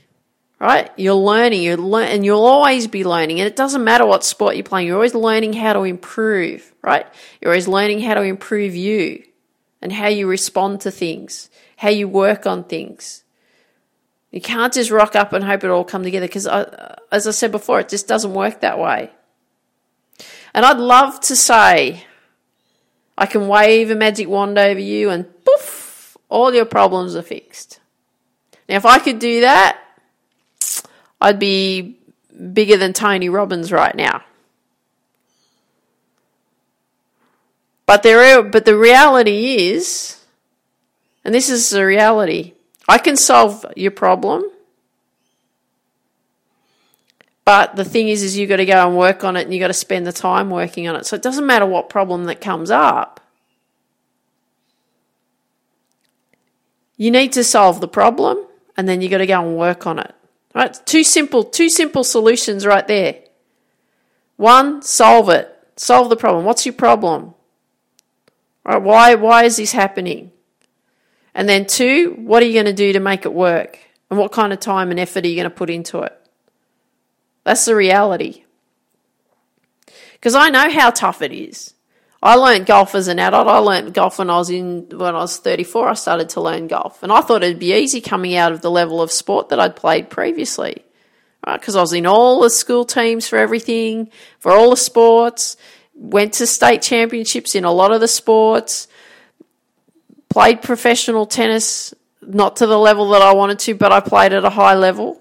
right? 0.61 0.91
You're 0.97 1.15
learning, 1.15 1.63
you're 1.63 1.77
learn, 1.77 2.09
and 2.09 2.25
you'll 2.25 2.45
always 2.45 2.87
be 2.87 3.05
learning. 3.05 3.41
And 3.41 3.47
it 3.47 3.57
doesn't 3.57 3.83
matter 3.83 4.07
what 4.07 4.25
sport 4.25 4.55
you're 4.55 4.65
playing. 4.65 4.87
You're 4.87 4.97
always 4.97 5.15
learning 5.15 5.55
how 5.55 5.73
to 5.73 5.83
improve, 5.83 6.73
right? 6.83 7.07
You're 7.41 7.53
always 7.53 7.69
learning 7.69 8.01
how 8.01 8.15
to 8.15 8.23
improve 8.23 8.77
you 8.77 9.25
and 9.81 9.93
how 9.93 10.09
you 10.09 10.29
respond 10.29 10.83
to 10.83 10.91
things, 10.91 11.51
how 11.77 11.89
you 11.89 12.07
work 12.07 12.47
on 12.47 12.65
things 12.65 13.25
You 14.31 14.41
can't 14.41 14.73
just 14.73 14.91
rock 14.91 15.17
up 15.17 15.33
and 15.33 15.45
hope 15.45 15.65
it 15.65 15.71
all 15.71 15.85
come 15.85 16.03
together 16.03 16.27
because, 16.27 16.47
as 16.47 17.27
I 17.27 17.31
said 17.31 17.51
before, 17.51 17.81
it 17.81 17.89
just 17.89 18.07
doesn't 18.07 18.35
work 18.35 18.61
that 18.61 18.79
way. 18.79 19.11
And 20.55 20.67
I'd 20.67 20.79
love 20.79 21.21
to 21.21 21.37
say 21.37 22.05
I 23.17 23.27
can 23.27 23.49
wave 23.49 23.91
a 23.91 23.95
magic 23.95 24.29
wand 24.29 24.59
over 24.59 24.81
you 24.81 25.11
and 25.11 25.27
poof, 25.45 26.17
all 26.29 26.55
your 26.55 26.65
problems 26.65 27.17
are 27.17 27.23
fixed. 27.23 27.81
Now, 28.69 28.77
if 28.77 28.85
I 28.85 28.99
could 28.99 29.19
do 29.19 29.41
that, 29.41 29.79
I'd 31.21 31.39
be 31.39 31.99
bigger 32.53 32.77
than 32.77 32.93
Tony 32.93 33.29
Robbins 33.29 33.73
right 33.73 33.95
now. 33.95 34.23
But 37.87 38.03
there, 38.03 38.43
but 38.43 38.67
the 38.67 38.77
reality 38.77 39.71
is, 39.71 40.23
and 41.25 41.35
this 41.35 41.49
is 41.49 41.71
the 41.71 41.87
reality, 41.87 42.53
I 42.89 42.97
can 42.99 43.17
solve 43.17 43.67
your 43.77 43.91
problem. 43.91 44.45
But 47.45 47.77
the 47.77 47.85
thing 47.85 48.09
is, 48.09 48.23
is 48.23 48.37
you've 48.37 48.49
got 48.49 48.57
to 48.57 48.67
go 48.67 48.87
and 48.87 48.97
work 48.97 49.25
on 49.25 49.37
it, 49.37 49.43
and 49.43 49.55
you've 49.55 49.61
got 49.61 49.69
to 49.69 49.75
spend 49.75 50.07
the 50.07 50.13
time 50.13 50.51
working 50.51 50.89
on 50.89 50.97
it. 50.97 51.07
So 51.07 51.17
it 51.17 51.23
doesn't 51.23 51.47
matter 51.47 51.67
what 51.67 51.89
problem 51.89 52.25
that 52.25 52.41
comes 52.41 52.71
up. 52.71 53.21
You 56.97 57.11
need 57.11 57.33
to 57.35 57.45
solve 57.45 57.81
the 57.81 57.89
problem, 57.89 58.45
and 58.77 58.89
then 58.89 59.01
you've 59.01 59.11
got 59.11 59.19
to 59.19 59.27
go 59.27 59.41
and 59.41 59.57
work 59.57 59.87
on 59.87 59.99
it. 59.99 60.15
Right? 60.55 60.79
Two 60.85 61.05
simple, 61.05 61.45
two 61.45 61.71
simple 61.71 62.05
solutions 62.05 62.67
right 62.67 62.87
there. 62.87 63.21
One, 64.37 64.83
solve 64.83 65.29
it. 65.29 65.55
Solve 65.77 66.11
the 66.11 66.17
problem. 66.17 66.45
What's 66.45 66.67
your 66.67 66.75
problem? 66.75 67.35
Right? 68.65 68.83
Why, 68.83 69.15
why 69.15 69.45
is 69.45 69.57
this 69.57 69.73
happening? 69.73 70.33
And 71.39 71.49
then 71.49 71.67
two, 71.67 72.15
what 72.19 72.43
are 72.43 72.47
you 72.47 72.53
going 72.53 72.67
to 72.67 72.73
do 72.73 72.93
to 72.95 72.99
make 72.99 73.25
it 73.25 73.33
work? 73.33 73.79
And 74.11 74.19
what 74.19 74.33
kind 74.33 74.53
of 74.53 74.59
time 74.59 74.91
and 74.91 74.99
effort 74.99 75.25
are 75.25 75.29
you 75.29 75.37
going 75.37 75.49
to 75.49 75.57
put 75.57 75.71
into 75.71 76.01
it? 76.01 76.13
That's 77.45 77.65
the 77.65 77.77
reality. 77.77 78.43
Because 80.15 80.35
I 80.35 80.51
know 80.51 80.69
how 80.69 80.91
tough 80.91 81.23
it 81.23 81.33
is. 81.33 81.75
I 82.21 82.35
learned 82.35 82.67
golf 82.67 82.97
as 82.97 83.07
an 83.07 83.21
adult. 83.21 83.47
I 83.47 83.59
learned 83.59 83.95
golf 83.95 84.19
when 84.19 84.31
I 84.31 84.37
was 84.39 84.51
in 84.51 84.89
when 84.89 85.15
I 85.15 85.21
was 85.21 85.39
34. 85.39 85.91
I 85.91 85.95
started 85.95 86.31
to 86.31 86.41
learn 86.41 86.67
golf, 86.67 87.05
and 87.05 87.13
I 87.13 87.21
thought 87.21 87.45
it'd 87.45 87.61
be 87.61 87.73
easy 87.73 88.01
coming 88.01 88.35
out 88.35 88.51
of 88.51 88.61
the 88.61 88.71
level 88.71 89.01
of 89.01 89.13
sport 89.13 89.51
that 89.51 89.61
I'd 89.61 89.77
played 89.77 90.11
previously, 90.11 90.85
right? 91.47 91.61
Because 91.61 91.77
I 91.77 91.81
was 91.81 91.93
in 91.93 92.05
all 92.05 92.41
the 92.41 92.51
school 92.51 92.85
teams 92.85 93.29
for 93.29 93.39
everything, 93.39 94.11
for 94.41 94.51
all 94.51 94.71
the 94.71 94.77
sports. 94.77 95.57
Went 95.95 96.33
to 96.35 96.49
state 96.49 96.83
championships 96.83 97.55
in 97.55 97.65
a 97.65 97.71
lot 97.71 97.93
of 97.93 98.01
the 98.01 98.09
sports. 98.09 98.89
Played 100.29 100.63
professional 100.63 101.27
tennis, 101.27 101.95
not 102.21 102.57
to 102.57 102.67
the 102.67 102.79
level 102.79 103.11
that 103.11 103.23
I 103.23 103.33
wanted 103.33 103.59
to, 103.61 103.75
but 103.75 103.93
I 103.93 104.01
played 104.01 104.33
at 104.33 104.45
a 104.45 104.51
high 104.51 104.75
level. 104.75 105.21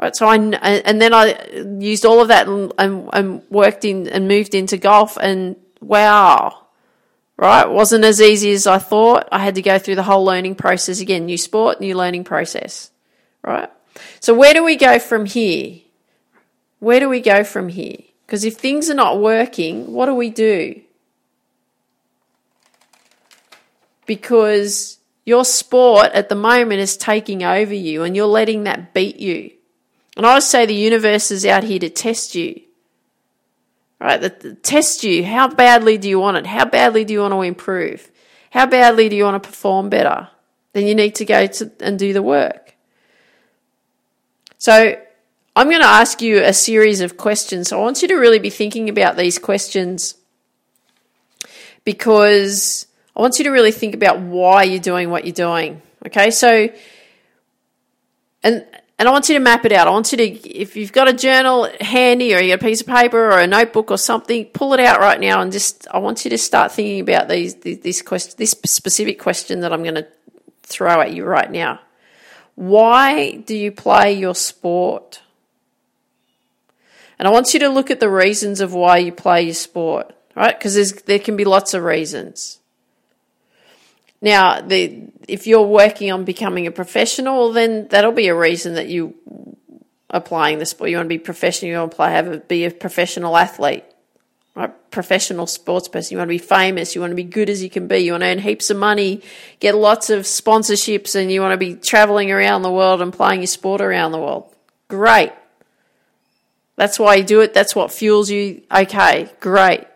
Right, 0.00 0.16
so 0.16 0.26
I 0.26 0.36
and 0.36 1.00
then 1.00 1.14
I 1.14 1.78
used 1.78 2.04
all 2.04 2.20
of 2.20 2.28
that 2.28 2.48
and, 2.48 2.72
and, 3.12 3.42
worked 3.50 3.84
in 3.84 4.08
and 4.08 4.26
moved 4.26 4.52
into 4.54 4.76
golf, 4.76 5.16
and 5.16 5.54
wow, 5.80 6.66
right, 7.36 7.70
wasn't 7.70 8.04
as 8.04 8.20
easy 8.20 8.50
as 8.50 8.66
I 8.66 8.78
thought. 8.78 9.28
I 9.30 9.38
had 9.38 9.54
to 9.54 9.62
go 9.62 9.78
through 9.78 9.94
the 9.94 10.02
whole 10.02 10.24
learning 10.24 10.56
process 10.56 11.00
again, 11.00 11.26
new 11.26 11.38
sport, 11.38 11.80
new 11.80 11.96
learning 11.96 12.24
process, 12.24 12.90
right? 13.44 13.70
So 14.18 14.34
where 14.34 14.54
do 14.54 14.64
we 14.64 14.74
go 14.74 14.98
from 14.98 15.24
here? 15.24 15.80
Where 16.80 16.98
do 16.98 17.08
we 17.08 17.20
go 17.20 17.44
from 17.44 17.68
here? 17.68 17.98
Because 18.26 18.44
if 18.44 18.56
things 18.56 18.90
are 18.90 18.94
not 18.94 19.20
working, 19.20 19.92
what 19.92 20.06
do 20.06 20.14
we 20.14 20.30
do? 20.30 20.80
Because 24.06 24.98
your 25.24 25.44
sport 25.44 26.10
at 26.12 26.28
the 26.28 26.34
moment 26.34 26.80
is 26.80 26.96
taking 26.96 27.42
over 27.44 27.74
you 27.74 28.02
and 28.02 28.16
you're 28.16 28.26
letting 28.26 28.64
that 28.64 28.92
beat 28.92 29.16
you. 29.16 29.50
And 30.16 30.26
I 30.26 30.30
always 30.30 30.46
say 30.46 30.66
the 30.66 30.74
universe 30.74 31.30
is 31.30 31.46
out 31.46 31.64
here 31.64 31.78
to 31.78 31.88
test 31.88 32.34
you. 32.34 32.60
Right? 34.00 34.20
The, 34.20 34.30
the, 34.30 34.54
test 34.54 35.04
you. 35.04 35.24
How 35.24 35.48
badly 35.48 35.96
do 35.96 36.08
you 36.08 36.18
want 36.18 36.36
it? 36.36 36.46
How 36.46 36.64
badly 36.64 37.04
do 37.04 37.12
you 37.12 37.20
want 37.20 37.32
to 37.34 37.42
improve? 37.42 38.10
How 38.50 38.66
badly 38.66 39.08
do 39.08 39.16
you 39.16 39.24
want 39.24 39.42
to 39.42 39.48
perform 39.48 39.88
better? 39.88 40.28
Then 40.72 40.86
you 40.86 40.94
need 40.94 41.14
to 41.16 41.24
go 41.24 41.46
to, 41.46 41.70
and 41.80 41.98
do 41.98 42.12
the 42.12 42.22
work. 42.22 42.74
So 44.58 44.96
I'm 45.54 45.68
going 45.68 45.82
to 45.82 45.86
ask 45.86 46.20
you 46.20 46.42
a 46.42 46.52
series 46.52 47.00
of 47.00 47.16
questions. 47.16 47.68
So 47.68 47.78
I 47.78 47.82
want 47.82 48.02
you 48.02 48.08
to 48.08 48.14
really 48.14 48.38
be 48.38 48.50
thinking 48.50 48.88
about 48.88 49.16
these 49.16 49.38
questions 49.38 50.16
because 51.84 52.86
I 53.16 53.20
want 53.20 53.38
you 53.38 53.44
to 53.44 53.50
really 53.50 53.72
think 53.72 53.94
about 53.94 54.20
why 54.20 54.62
you're 54.62 54.80
doing 54.80 55.10
what 55.10 55.24
you're 55.24 55.32
doing. 55.32 55.82
Okay, 56.06 56.30
so 56.30 56.68
and 58.42 58.66
and 59.02 59.08
I 59.08 59.12
want 59.12 59.28
you 59.28 59.34
to 59.34 59.40
map 59.40 59.64
it 59.64 59.72
out. 59.72 59.88
I 59.88 59.90
want 59.90 60.12
you 60.12 60.18
to, 60.18 60.24
if 60.24 60.76
you've 60.76 60.92
got 60.92 61.08
a 61.08 61.12
journal 61.12 61.68
handy 61.80 62.36
or 62.36 62.40
you 62.40 62.54
got 62.54 62.62
a 62.62 62.64
piece 62.64 62.82
of 62.82 62.86
paper 62.86 63.32
or 63.32 63.40
a 63.40 63.48
notebook 63.48 63.90
or 63.90 63.98
something, 63.98 64.44
pull 64.44 64.74
it 64.74 64.80
out 64.80 65.00
right 65.00 65.18
now 65.18 65.40
and 65.40 65.50
just, 65.50 65.88
I 65.90 65.98
want 65.98 66.24
you 66.24 66.30
to 66.30 66.38
start 66.38 66.70
thinking 66.70 67.00
about 67.00 67.28
these, 67.28 67.56
this 67.56 68.00
question, 68.00 68.34
this 68.38 68.52
specific 68.52 69.18
question 69.18 69.58
that 69.62 69.72
I'm 69.72 69.82
going 69.82 69.96
to 69.96 70.06
throw 70.62 71.00
at 71.00 71.12
you 71.12 71.24
right 71.24 71.50
now. 71.50 71.80
Why 72.54 73.32
do 73.32 73.56
you 73.56 73.72
play 73.72 74.12
your 74.12 74.36
sport? 74.36 75.20
And 77.18 77.26
I 77.26 77.32
want 77.32 77.54
you 77.54 77.60
to 77.60 77.70
look 77.70 77.90
at 77.90 77.98
the 77.98 78.08
reasons 78.08 78.60
of 78.60 78.72
why 78.72 78.98
you 78.98 79.10
play 79.10 79.42
your 79.42 79.54
sport, 79.54 80.14
right? 80.36 80.56
Because 80.56 80.92
there 80.92 81.18
can 81.18 81.36
be 81.36 81.44
lots 81.44 81.74
of 81.74 81.82
reasons. 81.82 82.60
Now, 84.22 84.60
the, 84.60 85.08
if 85.26 85.48
you're 85.48 85.66
working 85.66 86.12
on 86.12 86.24
becoming 86.24 86.68
a 86.68 86.70
professional, 86.70 87.52
then 87.52 87.88
that'll 87.88 88.12
be 88.12 88.28
a 88.28 88.34
reason 88.34 88.74
that 88.74 88.86
you 88.86 89.14
are 90.10 90.20
playing 90.20 90.60
the 90.60 90.66
sport. 90.66 90.90
You 90.90 90.96
want 90.96 91.06
to 91.06 91.08
be 91.08 91.18
professional. 91.18 91.70
You 91.70 91.78
want 91.78 91.90
to 91.90 91.96
play, 91.96 92.12
have 92.12 92.28
a, 92.28 92.38
be 92.38 92.64
a 92.64 92.70
professional 92.70 93.36
athlete, 93.36 93.84
right? 94.54 94.72
Professional 94.92 95.48
sports 95.48 95.88
person. 95.88 96.14
You 96.14 96.18
want 96.18 96.28
to 96.28 96.34
be 96.34 96.38
famous. 96.38 96.94
You 96.94 97.00
want 97.00 97.10
to 97.10 97.16
be 97.16 97.24
good 97.24 97.50
as 97.50 97.64
you 97.64 97.68
can 97.68 97.88
be. 97.88 97.98
You 97.98 98.12
want 98.12 98.22
to 98.22 98.28
earn 98.28 98.38
heaps 98.38 98.70
of 98.70 98.76
money, 98.76 99.22
get 99.58 99.74
lots 99.74 100.08
of 100.08 100.22
sponsorships, 100.22 101.16
and 101.16 101.32
you 101.32 101.40
want 101.40 101.52
to 101.52 101.58
be 101.58 101.74
traveling 101.74 102.30
around 102.30 102.62
the 102.62 102.70
world 102.70 103.02
and 103.02 103.12
playing 103.12 103.40
your 103.40 103.48
sport 103.48 103.80
around 103.80 104.12
the 104.12 104.18
world. 104.18 104.54
Great. 104.86 105.32
That's 106.76 106.98
why 106.98 107.16
you 107.16 107.24
do 107.24 107.40
it. 107.40 107.54
That's 107.54 107.74
what 107.74 107.92
fuels 107.92 108.30
you. 108.30 108.62
Okay, 108.72 109.32
great. 109.40 109.86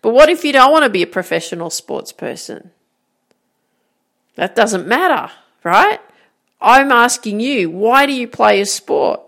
But 0.00 0.14
what 0.14 0.30
if 0.30 0.44
you 0.44 0.52
don't 0.52 0.72
want 0.72 0.84
to 0.84 0.90
be 0.90 1.02
a 1.02 1.06
professional 1.06 1.68
sports 1.68 2.12
person? 2.12 2.70
That 4.36 4.54
doesn't 4.54 4.86
matter, 4.86 5.32
right? 5.64 6.00
I'm 6.60 6.92
asking 6.92 7.40
you, 7.40 7.70
why 7.70 8.06
do 8.06 8.12
you 8.12 8.28
play 8.28 8.60
a 8.60 8.66
sport? 8.66 9.20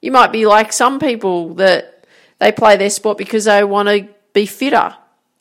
You 0.00 0.12
might 0.12 0.32
be 0.32 0.46
like 0.46 0.72
some 0.72 0.98
people 0.98 1.54
that 1.54 2.06
they 2.38 2.52
play 2.52 2.76
their 2.76 2.90
sport 2.90 3.18
because 3.18 3.44
they 3.44 3.64
want 3.64 3.88
to 3.88 4.08
be 4.32 4.46
fitter 4.46 4.94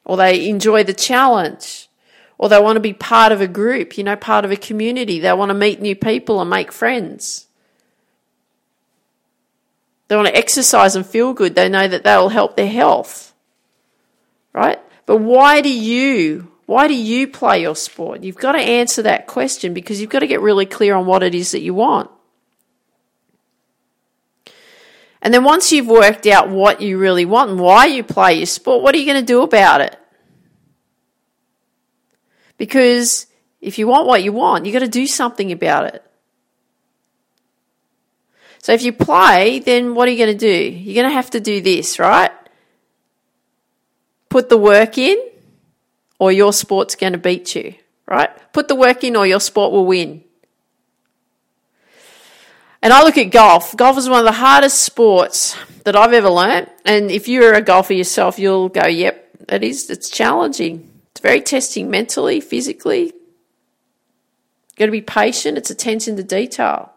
or 0.03 0.17
they 0.17 0.49
enjoy 0.49 0.83
the 0.83 0.93
challenge 0.93 1.89
or 2.37 2.49
they 2.49 2.59
want 2.59 2.77
to 2.77 2.81
be 2.81 2.93
part 2.93 3.31
of 3.31 3.41
a 3.41 3.47
group, 3.47 3.97
you 3.97 4.03
know, 4.03 4.15
part 4.15 4.45
of 4.45 4.51
a 4.51 4.57
community. 4.57 5.19
They 5.19 5.31
want 5.33 5.49
to 5.49 5.53
meet 5.53 5.81
new 5.81 5.95
people 5.95 6.41
and 6.41 6.49
make 6.49 6.71
friends. 6.71 7.47
They 10.07 10.15
want 10.15 10.27
to 10.27 10.35
exercise 10.35 10.95
and 10.95 11.05
feel 11.05 11.33
good. 11.33 11.55
They 11.55 11.69
know 11.69 11.87
that 11.87 12.03
that 12.03 12.17
will 12.17 12.29
help 12.29 12.55
their 12.55 12.67
health. 12.67 13.33
Right? 14.53 14.79
But 15.05 15.17
why 15.17 15.61
do 15.61 15.71
you 15.71 16.51
why 16.69 16.87
do 16.87 16.93
you 16.93 17.27
play 17.27 17.63
your 17.63 17.75
sport? 17.75 18.21
You've 18.21 18.35
got 18.35 18.51
to 18.51 18.59
answer 18.59 19.01
that 19.01 19.25
question 19.25 19.73
because 19.73 19.99
you've 19.99 20.11
got 20.11 20.19
to 20.19 20.27
get 20.27 20.39
really 20.39 20.67
clear 20.67 20.93
on 20.93 21.07
what 21.07 21.23
it 21.23 21.33
is 21.33 21.53
that 21.53 21.61
you 21.61 21.73
want. 21.73 22.11
And 25.19 25.33
then 25.33 25.43
once 25.43 25.71
you've 25.71 25.87
worked 25.87 26.27
out 26.27 26.49
what 26.49 26.79
you 26.79 26.99
really 26.99 27.25
want 27.25 27.49
and 27.49 27.59
why 27.59 27.87
you 27.87 28.03
play 28.03 28.35
your 28.35 28.45
sport, 28.45 28.83
what 28.83 28.93
are 28.93 28.99
you 28.99 29.07
going 29.07 29.19
to 29.19 29.25
do 29.25 29.41
about 29.41 29.81
it? 29.81 29.97
Because 32.59 33.25
if 33.61 33.79
you 33.79 33.87
want 33.87 34.05
what 34.05 34.21
you 34.21 34.31
want, 34.31 34.67
you've 34.67 34.73
got 34.73 34.79
to 34.81 34.87
do 34.87 35.07
something 35.07 35.51
about 35.51 35.95
it. 35.95 36.03
So 38.59 38.73
if 38.73 38.83
you 38.83 38.93
play, 38.93 39.57
then 39.57 39.95
what 39.95 40.07
are 40.07 40.11
you 40.11 40.23
going 40.23 40.37
to 40.37 40.45
do? 40.69 40.69
You're 40.77 41.01
going 41.01 41.09
to 41.09 41.15
have 41.15 41.31
to 41.31 41.39
do 41.39 41.61
this, 41.61 41.97
right? 41.97 42.31
Put 44.29 44.49
the 44.49 44.57
work 44.57 44.99
in 44.99 45.28
or 46.19 46.31
your 46.31 46.53
sport's 46.53 46.95
going 46.95 47.13
to 47.13 47.19
beat 47.19 47.55
you, 47.55 47.73
right? 48.05 48.29
Put 48.53 48.67
the 48.67 48.75
work 48.75 49.03
in 49.03 49.15
or 49.15 49.25
your 49.25 49.39
sport 49.39 49.71
will 49.71 49.85
win. 49.85 50.23
And 52.81 52.93
I 52.93 53.03
look 53.03 53.17
at 53.17 53.31
golf. 53.31 53.75
Golf 53.75 53.97
is 53.97 54.07
one 54.07 54.19
of 54.19 54.25
the 54.25 54.33
hardest 54.33 54.81
sports 54.81 55.57
that 55.83 55.95
I've 55.95 56.13
ever 56.13 56.29
learnt. 56.29 56.69
And 56.85 57.09
if 57.09 57.27
you're 57.27 57.53
a 57.53 57.61
golfer 57.61 57.93
yourself, 57.93 58.37
you'll 58.39 58.69
go, 58.69 58.85
yep, 58.85 59.29
it 59.49 59.63
is. 59.63 59.89
It's 59.89 60.09
challenging. 60.09 60.89
It's 61.11 61.21
very 61.21 61.41
testing 61.41 61.89
mentally, 61.89 62.39
physically. 62.39 63.05
You've 63.05 64.75
got 64.77 64.85
to 64.85 64.91
be 64.91 65.01
patient. 65.01 65.57
It's 65.57 65.69
attention 65.69 66.15
to 66.17 66.23
detail. 66.23 66.93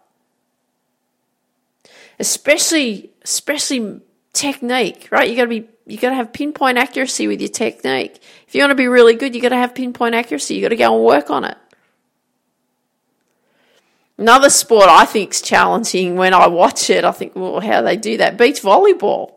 Especially, 2.20 3.10
especially 3.22 4.00
technique, 4.32 5.08
right? 5.10 5.28
You 5.28 5.34
got 5.34 5.42
to 5.42 5.48
be 5.48 5.68
you 5.86 5.98
got 5.98 6.10
to 6.10 6.14
have 6.14 6.32
pinpoint 6.32 6.78
accuracy 6.78 7.26
with 7.26 7.40
your 7.40 7.50
technique. 7.50 8.22
If 8.52 8.56
you 8.56 8.60
want 8.64 8.72
to 8.72 8.74
be 8.74 8.86
really 8.86 9.14
good, 9.14 9.34
you've 9.34 9.40
got 9.40 9.48
to 9.48 9.56
have 9.56 9.74
pinpoint 9.74 10.14
accuracy. 10.14 10.56
You've 10.56 10.64
got 10.64 10.68
to 10.68 10.76
go 10.76 10.94
and 10.94 11.02
work 11.02 11.30
on 11.30 11.44
it. 11.44 11.56
Another 14.18 14.50
sport 14.50 14.90
I 14.90 15.06
think 15.06 15.30
is 15.30 15.40
challenging 15.40 16.16
when 16.16 16.34
I 16.34 16.48
watch 16.48 16.90
it, 16.90 17.02
I 17.02 17.12
think, 17.12 17.34
well, 17.34 17.60
how 17.60 17.80
do 17.80 17.86
they 17.86 17.96
do 17.96 18.18
that? 18.18 18.36
Beach 18.36 18.60
volleyball. 18.60 19.32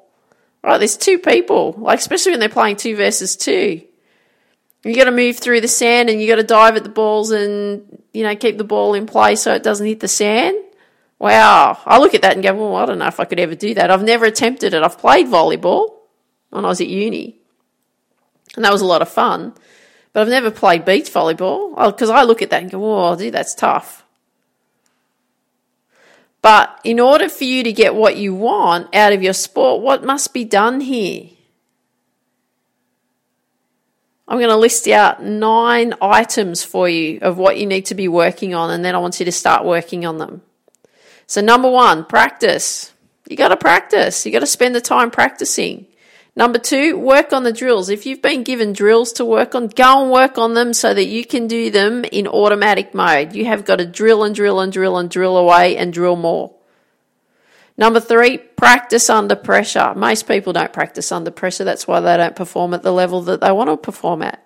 Right, 0.61 0.79
there's 0.79 0.97
two 0.97 1.17
people, 1.17 1.75
like 1.77 1.99
especially 1.99 2.33
when 2.33 2.41
they're 2.41 2.49
playing 2.49 2.75
two 2.75 2.97
versus 2.97 3.37
two. 3.37 3.83
You 4.83 4.95
got 4.97 5.05
to 5.05 5.11
move 5.11 5.37
through 5.37 5.61
the 5.61 5.69
sand 5.69 6.09
and 6.09 6.21
you 6.21 6.27
got 6.27 6.35
to 6.35 6.43
dive 6.43 6.75
at 6.75 6.83
the 6.83 6.89
balls 6.89 7.31
and 7.31 8.03
you 8.11 8.23
know 8.23 8.35
keep 8.35 8.57
the 8.57 8.65
ball 8.65 8.95
in 8.95 9.05
play 9.05 9.37
so 9.37 9.53
it 9.53 9.63
doesn't 9.63 9.87
hit 9.87 10.01
the 10.01 10.09
sand. 10.09 10.57
Wow, 11.19 11.79
I 11.85 11.99
look 11.99 12.15
at 12.15 12.23
that 12.23 12.33
and 12.33 12.43
go, 12.43 12.53
well, 12.53 12.75
I 12.75 12.85
don't 12.85 12.99
know 12.99 13.07
if 13.07 13.21
I 13.21 13.23
could 13.23 13.39
ever 13.39 13.55
do 13.55 13.75
that. 13.75 13.91
I've 13.91 14.03
never 14.03 14.25
attempted 14.25 14.73
it. 14.73 14.83
I've 14.83 14.97
played 14.97 15.27
volleyball 15.27 15.99
when 16.49 16.65
I 16.65 16.67
was 16.67 16.81
at 16.81 16.87
uni, 16.87 17.39
and 18.55 18.65
that 18.65 18.71
was 18.71 18.81
a 18.81 18.85
lot 18.85 19.01
of 19.01 19.09
fun. 19.09 19.53
But 20.13 20.21
I've 20.21 20.29
never 20.29 20.51
played 20.51 20.85
beach 20.85 21.11
volleyball 21.11 21.75
because 21.91 22.09
I 22.09 22.23
look 22.23 22.41
at 22.41 22.49
that 22.51 22.61
and 22.61 22.71
go, 22.71 22.81
oh, 22.83 23.15
dude, 23.15 23.33
that's 23.33 23.53
tough. 23.53 24.05
But 26.41 26.79
in 26.83 26.99
order 26.99 27.27
for 27.27 27.43
you 27.43 27.63
to 27.63 27.73
get 27.73 27.95
what 27.95 28.17
you 28.17 28.33
want 28.33 28.93
out 28.95 29.13
of 29.13 29.23
your 29.23 29.33
sport, 29.33 29.81
what 29.81 30.03
must 30.03 30.33
be 30.33 30.45
done 30.45 30.79
here? 30.79 31.29
I'm 34.27 34.37
going 34.37 34.49
to 34.49 34.55
list 34.55 34.87
out 34.87 35.23
nine 35.23 35.93
items 36.01 36.63
for 36.63 36.87
you 36.87 37.19
of 37.21 37.37
what 37.37 37.57
you 37.57 37.65
need 37.65 37.85
to 37.87 37.95
be 37.95 38.07
working 38.07 38.55
on, 38.55 38.71
and 38.71 38.85
then 38.85 38.95
I 38.95 38.99
want 38.99 39.19
you 39.19 39.25
to 39.25 39.31
start 39.31 39.65
working 39.65 40.05
on 40.05 40.17
them. 40.17 40.41
So, 41.27 41.41
number 41.41 41.69
one, 41.69 42.05
practice. 42.05 42.93
You 43.27 43.35
got 43.35 43.49
to 43.49 43.57
practice. 43.57 44.25
You 44.25 44.31
got 44.31 44.39
to 44.39 44.47
spend 44.47 44.75
the 44.75 44.81
time 44.81 45.11
practicing. 45.11 45.87
Number 46.37 46.59
two, 46.59 46.97
work 46.97 47.31
on 47.31 47.43
the 47.43 47.53
drills. 47.53 47.89
If 47.89 48.05
you've 48.05 48.21
been 48.21 48.43
given 48.43 48.73
drills 48.73 49.13
to 49.13 49.25
work 49.25 49.55
on, 49.55 49.67
go 49.67 50.01
and 50.01 50.11
work 50.11 50.37
on 50.37 50.53
them 50.53 50.73
so 50.73 50.93
that 50.93 51.05
you 51.05 51.25
can 51.25 51.47
do 51.47 51.71
them 51.71 52.03
in 52.03 52.27
automatic 52.27 52.93
mode. 52.93 53.33
You 53.33 53.45
have 53.45 53.63
got 53.63 53.77
to 53.77 53.85
drill 53.85 54.23
and 54.23 54.35
drill 54.35 54.59
and 54.59 54.71
drill 54.71 54.97
and 54.97 55.09
drill 55.09 55.37
away 55.37 55.77
and 55.77 55.93
drill 55.93 56.17
more. 56.17 56.53
Number 57.77 58.01
three, 58.01 58.37
practice 58.37 59.09
under 59.09 59.35
pressure. 59.35 59.93
Most 59.95 60.27
people 60.27 60.51
don't 60.51 60.73
practice 60.73 61.11
under 61.11 61.31
pressure. 61.31 61.63
That's 61.63 61.87
why 61.87 62.01
they 62.01 62.17
don't 62.17 62.35
perform 62.35 62.73
at 62.73 62.83
the 62.83 62.91
level 62.91 63.21
that 63.23 63.39
they 63.39 63.51
want 63.51 63.69
to 63.69 63.77
perform 63.77 64.21
at. 64.21 64.41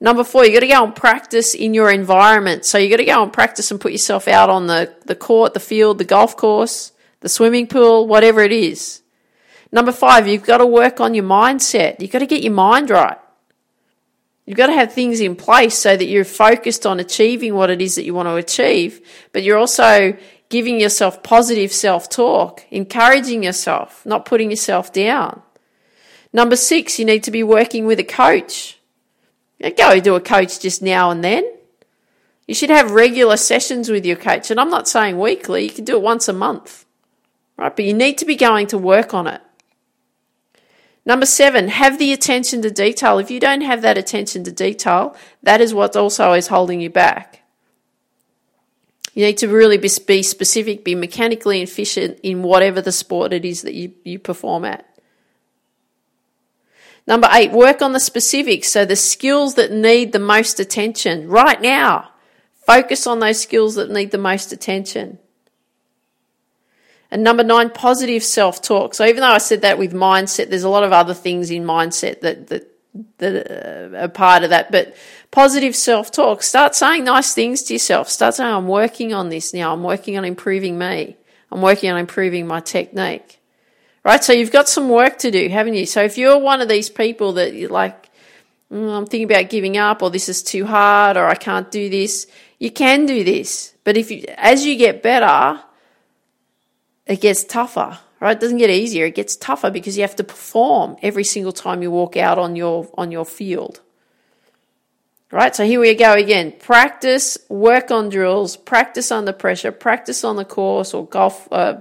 Number 0.00 0.24
four, 0.24 0.44
you 0.44 0.52
got 0.52 0.60
to 0.60 0.66
go 0.66 0.84
and 0.84 0.96
practice 0.96 1.54
in 1.54 1.74
your 1.74 1.90
environment. 1.90 2.64
So 2.64 2.78
you 2.78 2.90
got 2.90 2.96
to 2.96 3.04
go 3.04 3.22
and 3.22 3.32
practice 3.32 3.70
and 3.70 3.80
put 3.80 3.92
yourself 3.92 4.26
out 4.26 4.50
on 4.50 4.66
the, 4.66 4.92
the 5.04 5.14
court, 5.14 5.54
the 5.54 5.60
field, 5.60 5.98
the 5.98 6.04
golf 6.04 6.36
course, 6.36 6.90
the 7.20 7.28
swimming 7.28 7.68
pool, 7.68 8.08
whatever 8.08 8.40
it 8.40 8.50
is. 8.50 9.01
Number 9.72 9.92
five, 9.92 10.28
you've 10.28 10.44
got 10.44 10.58
to 10.58 10.66
work 10.66 11.00
on 11.00 11.14
your 11.14 11.24
mindset. 11.24 12.00
You've 12.00 12.10
got 12.10 12.18
to 12.18 12.26
get 12.26 12.42
your 12.42 12.52
mind 12.52 12.90
right. 12.90 13.18
You've 14.44 14.56
got 14.56 14.66
to 14.66 14.74
have 14.74 14.92
things 14.92 15.20
in 15.20 15.34
place 15.34 15.78
so 15.78 15.96
that 15.96 16.06
you're 16.06 16.24
focused 16.24 16.84
on 16.84 17.00
achieving 17.00 17.54
what 17.54 17.70
it 17.70 17.80
is 17.80 17.94
that 17.94 18.04
you 18.04 18.12
want 18.12 18.28
to 18.28 18.34
achieve, 18.34 19.00
but 19.32 19.42
you're 19.42 19.58
also 19.58 20.16
giving 20.48 20.78
yourself 20.78 21.22
positive 21.22 21.72
self 21.72 22.08
talk, 22.08 22.64
encouraging 22.70 23.42
yourself, 23.44 24.04
not 24.04 24.26
putting 24.26 24.50
yourself 24.50 24.92
down. 24.92 25.40
Number 26.32 26.56
six, 26.56 26.98
you 26.98 27.04
need 27.04 27.22
to 27.24 27.30
be 27.30 27.42
working 27.42 27.86
with 27.86 27.98
a 27.98 28.04
coach. 28.04 28.78
Go 29.60 30.00
to 30.00 30.14
a 30.14 30.20
coach 30.20 30.60
just 30.60 30.82
now 30.82 31.10
and 31.10 31.22
then. 31.22 31.50
You 32.48 32.54
should 32.54 32.70
have 32.70 32.90
regular 32.90 33.36
sessions 33.36 33.88
with 33.88 34.04
your 34.04 34.16
coach. 34.16 34.50
And 34.50 34.58
I'm 34.58 34.70
not 34.70 34.88
saying 34.88 35.18
weekly, 35.18 35.64
you 35.64 35.70
can 35.70 35.84
do 35.84 35.96
it 35.96 36.02
once 36.02 36.28
a 36.28 36.32
month, 36.32 36.84
right? 37.56 37.74
But 37.74 37.84
you 37.84 37.94
need 37.94 38.18
to 38.18 38.24
be 38.24 38.34
going 38.34 38.66
to 38.68 38.78
work 38.78 39.14
on 39.14 39.28
it. 39.28 39.40
Number 41.04 41.26
seven, 41.26 41.68
have 41.68 41.98
the 41.98 42.12
attention 42.12 42.62
to 42.62 42.70
detail. 42.70 43.18
If 43.18 43.30
you 43.30 43.40
don't 43.40 43.62
have 43.62 43.82
that 43.82 43.98
attention 43.98 44.44
to 44.44 44.52
detail, 44.52 45.16
that 45.42 45.60
is 45.60 45.74
what 45.74 45.96
also 45.96 46.32
is 46.32 46.46
holding 46.46 46.80
you 46.80 46.90
back. 46.90 47.42
You 49.14 49.26
need 49.26 49.38
to 49.38 49.48
really 49.48 49.76
be, 49.78 49.88
specific, 49.88 50.84
be 50.84 50.94
mechanically 50.94 51.60
efficient 51.60 52.18
in 52.22 52.42
whatever 52.42 52.80
the 52.80 52.92
sport 52.92 53.32
it 53.32 53.44
is 53.44 53.62
that 53.62 53.74
you, 53.74 53.92
you 54.04 54.18
perform 54.18 54.64
at. 54.64 54.86
Number 57.06 57.28
eight, 57.32 57.50
work 57.50 57.82
on 57.82 57.92
the 57.92 58.00
specifics. 58.00 58.68
So 58.68 58.84
the 58.84 58.96
skills 58.96 59.54
that 59.56 59.72
need 59.72 60.12
the 60.12 60.18
most 60.18 60.60
attention 60.60 61.28
right 61.28 61.60
now. 61.60 62.10
Focus 62.64 63.08
on 63.08 63.18
those 63.18 63.40
skills 63.40 63.74
that 63.74 63.90
need 63.90 64.12
the 64.12 64.18
most 64.18 64.52
attention. 64.52 65.18
And 67.12 67.22
number 67.22 67.44
nine, 67.44 67.68
positive 67.68 68.24
self 68.24 68.62
talk. 68.62 68.94
So 68.94 69.04
even 69.04 69.20
though 69.20 69.26
I 69.26 69.36
said 69.36 69.60
that 69.60 69.76
with 69.76 69.92
mindset, 69.92 70.48
there's 70.48 70.62
a 70.62 70.70
lot 70.70 70.82
of 70.82 70.94
other 70.94 71.12
things 71.12 71.50
in 71.50 71.62
mindset 71.62 72.22
that, 72.22 72.46
that, 72.46 72.72
that 73.18 73.94
are 73.94 74.08
part 74.08 74.44
of 74.44 74.50
that. 74.50 74.72
But 74.72 74.96
positive 75.30 75.76
self 75.76 76.10
talk, 76.10 76.42
start 76.42 76.74
saying 76.74 77.04
nice 77.04 77.34
things 77.34 77.64
to 77.64 77.74
yourself. 77.74 78.08
Start 78.08 78.36
saying, 78.36 78.50
I'm 78.50 78.66
working 78.66 79.12
on 79.12 79.28
this 79.28 79.52
now. 79.52 79.74
I'm 79.74 79.82
working 79.82 80.16
on 80.16 80.24
improving 80.24 80.78
me. 80.78 81.18
I'm 81.50 81.60
working 81.60 81.90
on 81.90 81.98
improving 81.98 82.46
my 82.46 82.60
technique. 82.60 83.40
Right? 84.04 84.24
So 84.24 84.32
you've 84.32 84.50
got 84.50 84.70
some 84.70 84.88
work 84.88 85.18
to 85.18 85.30
do, 85.30 85.50
haven't 85.50 85.74
you? 85.74 85.84
So 85.84 86.02
if 86.02 86.16
you're 86.16 86.38
one 86.38 86.62
of 86.62 86.68
these 86.70 86.88
people 86.88 87.34
that 87.34 87.52
you're 87.52 87.68
like, 87.68 88.08
mm, 88.72 88.90
I'm 88.90 89.04
thinking 89.04 89.30
about 89.30 89.50
giving 89.50 89.76
up 89.76 90.00
or 90.00 90.08
this 90.08 90.30
is 90.30 90.42
too 90.42 90.64
hard 90.64 91.18
or 91.18 91.26
I 91.26 91.34
can't 91.34 91.70
do 91.70 91.90
this, 91.90 92.26
you 92.58 92.70
can 92.70 93.04
do 93.04 93.22
this. 93.22 93.74
But 93.84 93.98
if 93.98 94.10
you, 94.10 94.24
as 94.38 94.64
you 94.64 94.76
get 94.76 95.02
better, 95.02 95.60
it 97.06 97.20
gets 97.20 97.44
tougher, 97.44 97.98
right? 98.20 98.36
It 98.36 98.40
doesn't 98.40 98.58
get 98.58 98.70
easier. 98.70 99.06
It 99.06 99.14
gets 99.14 99.36
tougher 99.36 99.70
because 99.70 99.96
you 99.96 100.02
have 100.02 100.16
to 100.16 100.24
perform 100.24 100.96
every 101.02 101.24
single 101.24 101.52
time 101.52 101.82
you 101.82 101.90
walk 101.90 102.16
out 102.16 102.38
on 102.38 102.56
your 102.56 102.88
on 102.94 103.10
your 103.10 103.24
field. 103.24 103.80
Right, 105.30 105.56
so 105.56 105.64
here 105.64 105.80
we 105.80 105.94
go 105.94 106.12
again. 106.12 106.52
Practice, 106.58 107.38
work 107.48 107.90
on 107.90 108.10
drills, 108.10 108.54
practice 108.54 109.10
under 109.10 109.32
pressure, 109.32 109.72
practice 109.72 110.24
on 110.24 110.36
the 110.36 110.44
course 110.44 110.92
or 110.92 111.06
golf, 111.06 111.48
uh, 111.50 111.80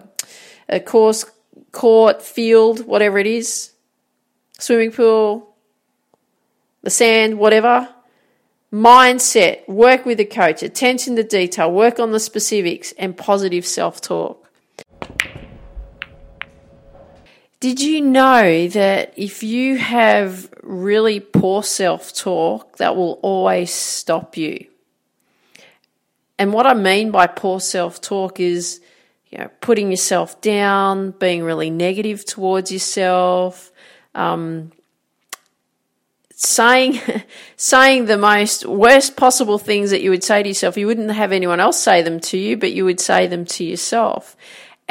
a 0.69 0.79
course, 0.79 1.25
court, 1.73 2.21
field, 2.21 2.87
whatever 2.87 3.17
it 3.17 3.27
is, 3.27 3.73
swimming 4.57 4.93
pool, 4.93 5.53
the 6.81 6.89
sand, 6.89 7.39
whatever. 7.39 7.89
Mindset, 8.71 9.67
work 9.67 10.05
with 10.05 10.17
the 10.17 10.25
coach, 10.25 10.63
attention 10.63 11.17
to 11.17 11.23
detail, 11.23 11.69
work 11.69 11.99
on 11.99 12.13
the 12.13 12.21
specifics, 12.21 12.93
and 12.93 13.17
positive 13.17 13.65
self 13.65 13.99
talk. 13.99 14.40
Did 17.61 17.79
you 17.79 18.01
know 18.01 18.67
that 18.69 19.13
if 19.15 19.43
you 19.43 19.77
have 19.77 20.49
really 20.63 21.19
poor 21.19 21.61
self 21.61 22.11
talk, 22.11 22.77
that 22.77 22.95
will 22.95 23.19
always 23.21 23.71
stop 23.71 24.35
you? 24.35 24.65
And 26.39 26.53
what 26.53 26.65
I 26.65 26.73
mean 26.73 27.11
by 27.11 27.27
poor 27.27 27.59
self 27.59 28.01
talk 28.01 28.39
is, 28.39 28.81
you 29.29 29.37
know, 29.37 29.51
putting 29.61 29.91
yourself 29.91 30.41
down, 30.41 31.11
being 31.11 31.43
really 31.43 31.69
negative 31.69 32.25
towards 32.25 32.71
yourself, 32.71 33.71
um, 34.15 34.71
saying 36.33 36.99
saying 37.57 38.05
the 38.05 38.17
most 38.17 38.65
worst 38.65 39.15
possible 39.15 39.59
things 39.59 39.91
that 39.91 40.01
you 40.01 40.09
would 40.09 40.23
say 40.23 40.41
to 40.41 40.49
yourself. 40.49 40.77
You 40.77 40.87
wouldn't 40.87 41.11
have 41.11 41.31
anyone 41.31 41.59
else 41.59 41.79
say 41.79 42.01
them 42.01 42.19
to 42.21 42.39
you, 42.39 42.57
but 42.57 42.73
you 42.73 42.85
would 42.85 42.99
say 42.99 43.27
them 43.27 43.45
to 43.45 43.63
yourself. 43.63 44.35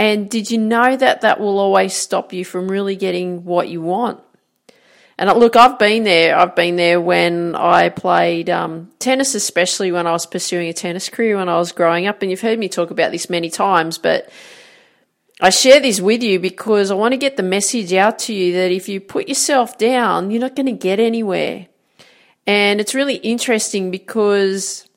And 0.00 0.30
did 0.30 0.50
you 0.50 0.56
know 0.56 0.96
that 0.96 1.20
that 1.20 1.40
will 1.40 1.58
always 1.58 1.92
stop 1.92 2.32
you 2.32 2.42
from 2.42 2.70
really 2.70 2.96
getting 2.96 3.44
what 3.44 3.68
you 3.68 3.82
want? 3.82 4.18
And 5.18 5.30
look, 5.38 5.56
I've 5.56 5.78
been 5.78 6.04
there. 6.04 6.34
I've 6.38 6.56
been 6.56 6.76
there 6.76 6.98
when 6.98 7.54
I 7.54 7.90
played 7.90 8.48
um, 8.48 8.90
tennis, 8.98 9.34
especially 9.34 9.92
when 9.92 10.06
I 10.06 10.12
was 10.12 10.24
pursuing 10.24 10.70
a 10.70 10.72
tennis 10.72 11.10
career 11.10 11.36
when 11.36 11.50
I 11.50 11.58
was 11.58 11.72
growing 11.72 12.06
up. 12.06 12.22
And 12.22 12.30
you've 12.30 12.40
heard 12.40 12.58
me 12.58 12.70
talk 12.70 12.90
about 12.90 13.12
this 13.12 13.28
many 13.28 13.50
times, 13.50 13.98
but 13.98 14.30
I 15.38 15.50
share 15.50 15.80
this 15.80 16.00
with 16.00 16.22
you 16.22 16.40
because 16.40 16.90
I 16.90 16.94
want 16.94 17.12
to 17.12 17.18
get 17.18 17.36
the 17.36 17.42
message 17.42 17.92
out 17.92 18.18
to 18.20 18.32
you 18.32 18.54
that 18.54 18.72
if 18.72 18.88
you 18.88 19.02
put 19.02 19.28
yourself 19.28 19.76
down, 19.76 20.30
you're 20.30 20.40
not 20.40 20.56
going 20.56 20.64
to 20.64 20.72
get 20.72 20.98
anywhere. 20.98 21.66
And 22.46 22.80
it's 22.80 22.94
really 22.94 23.16
interesting 23.16 23.90
because 23.90 24.88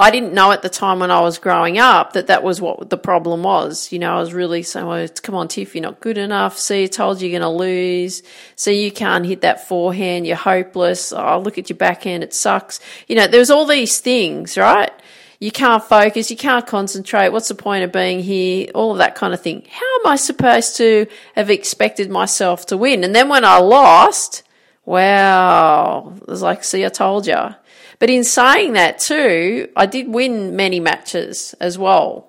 I 0.00 0.12
didn't 0.12 0.32
know 0.32 0.52
at 0.52 0.62
the 0.62 0.68
time 0.68 1.00
when 1.00 1.10
I 1.10 1.20
was 1.20 1.38
growing 1.38 1.78
up 1.78 2.12
that 2.12 2.28
that 2.28 2.44
was 2.44 2.60
what 2.60 2.88
the 2.88 2.96
problem 2.96 3.42
was. 3.42 3.90
You 3.90 3.98
know, 3.98 4.16
I 4.16 4.20
was 4.20 4.32
really 4.32 4.62
saying, 4.62 4.86
well, 4.86 5.08
come 5.22 5.34
on, 5.34 5.48
Tiff, 5.48 5.74
you're 5.74 5.82
not 5.82 5.98
good 5.98 6.18
enough. 6.18 6.56
See, 6.56 6.84
I 6.84 6.86
told 6.86 7.20
you 7.20 7.28
you're 7.28 7.40
going 7.40 7.50
to 7.50 7.58
lose. 7.58 8.22
See, 8.54 8.84
you 8.84 8.92
can't 8.92 9.26
hit 9.26 9.40
that 9.40 9.66
forehand. 9.66 10.24
You're 10.24 10.36
hopeless. 10.36 11.12
Oh, 11.12 11.40
look 11.40 11.58
at 11.58 11.68
your 11.68 11.76
backhand. 11.76 12.22
It 12.22 12.32
sucks. 12.32 12.78
You 13.08 13.16
know, 13.16 13.26
there's 13.26 13.50
all 13.50 13.66
these 13.66 13.98
things, 13.98 14.56
right? 14.56 14.92
You 15.40 15.50
can't 15.50 15.82
focus. 15.82 16.30
You 16.30 16.36
can't 16.36 16.66
concentrate. 16.66 17.30
What's 17.30 17.48
the 17.48 17.56
point 17.56 17.82
of 17.82 17.90
being 17.90 18.20
here? 18.20 18.68
All 18.76 18.92
of 18.92 18.98
that 18.98 19.16
kind 19.16 19.34
of 19.34 19.40
thing. 19.40 19.66
How 19.68 20.00
am 20.00 20.06
I 20.06 20.14
supposed 20.14 20.76
to 20.76 21.06
have 21.34 21.50
expected 21.50 22.08
myself 22.08 22.66
to 22.66 22.76
win? 22.76 23.02
And 23.02 23.16
then 23.16 23.28
when 23.28 23.44
I 23.44 23.58
lost, 23.58 24.44
wow, 24.84 26.14
it 26.22 26.28
was 26.28 26.42
like, 26.42 26.62
see, 26.62 26.84
I 26.84 26.88
told 26.88 27.26
you. 27.26 27.54
But 27.98 28.10
in 28.10 28.24
saying 28.24 28.74
that 28.74 28.98
too, 28.98 29.68
I 29.74 29.86
did 29.86 30.08
win 30.08 30.54
many 30.54 30.80
matches 30.80 31.54
as 31.60 31.78
well. 31.78 32.26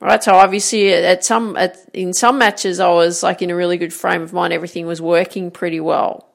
Right, 0.00 0.22
so 0.22 0.32
obviously 0.34 0.92
at 0.92 1.24
some 1.24 1.56
at, 1.56 1.76
in 1.92 2.12
some 2.12 2.38
matches 2.38 2.78
I 2.78 2.88
was 2.88 3.24
like 3.24 3.42
in 3.42 3.50
a 3.50 3.56
really 3.56 3.76
good 3.76 3.92
frame 3.92 4.22
of 4.22 4.32
mind. 4.32 4.52
Everything 4.52 4.86
was 4.86 5.02
working 5.02 5.50
pretty 5.50 5.80
well. 5.80 6.28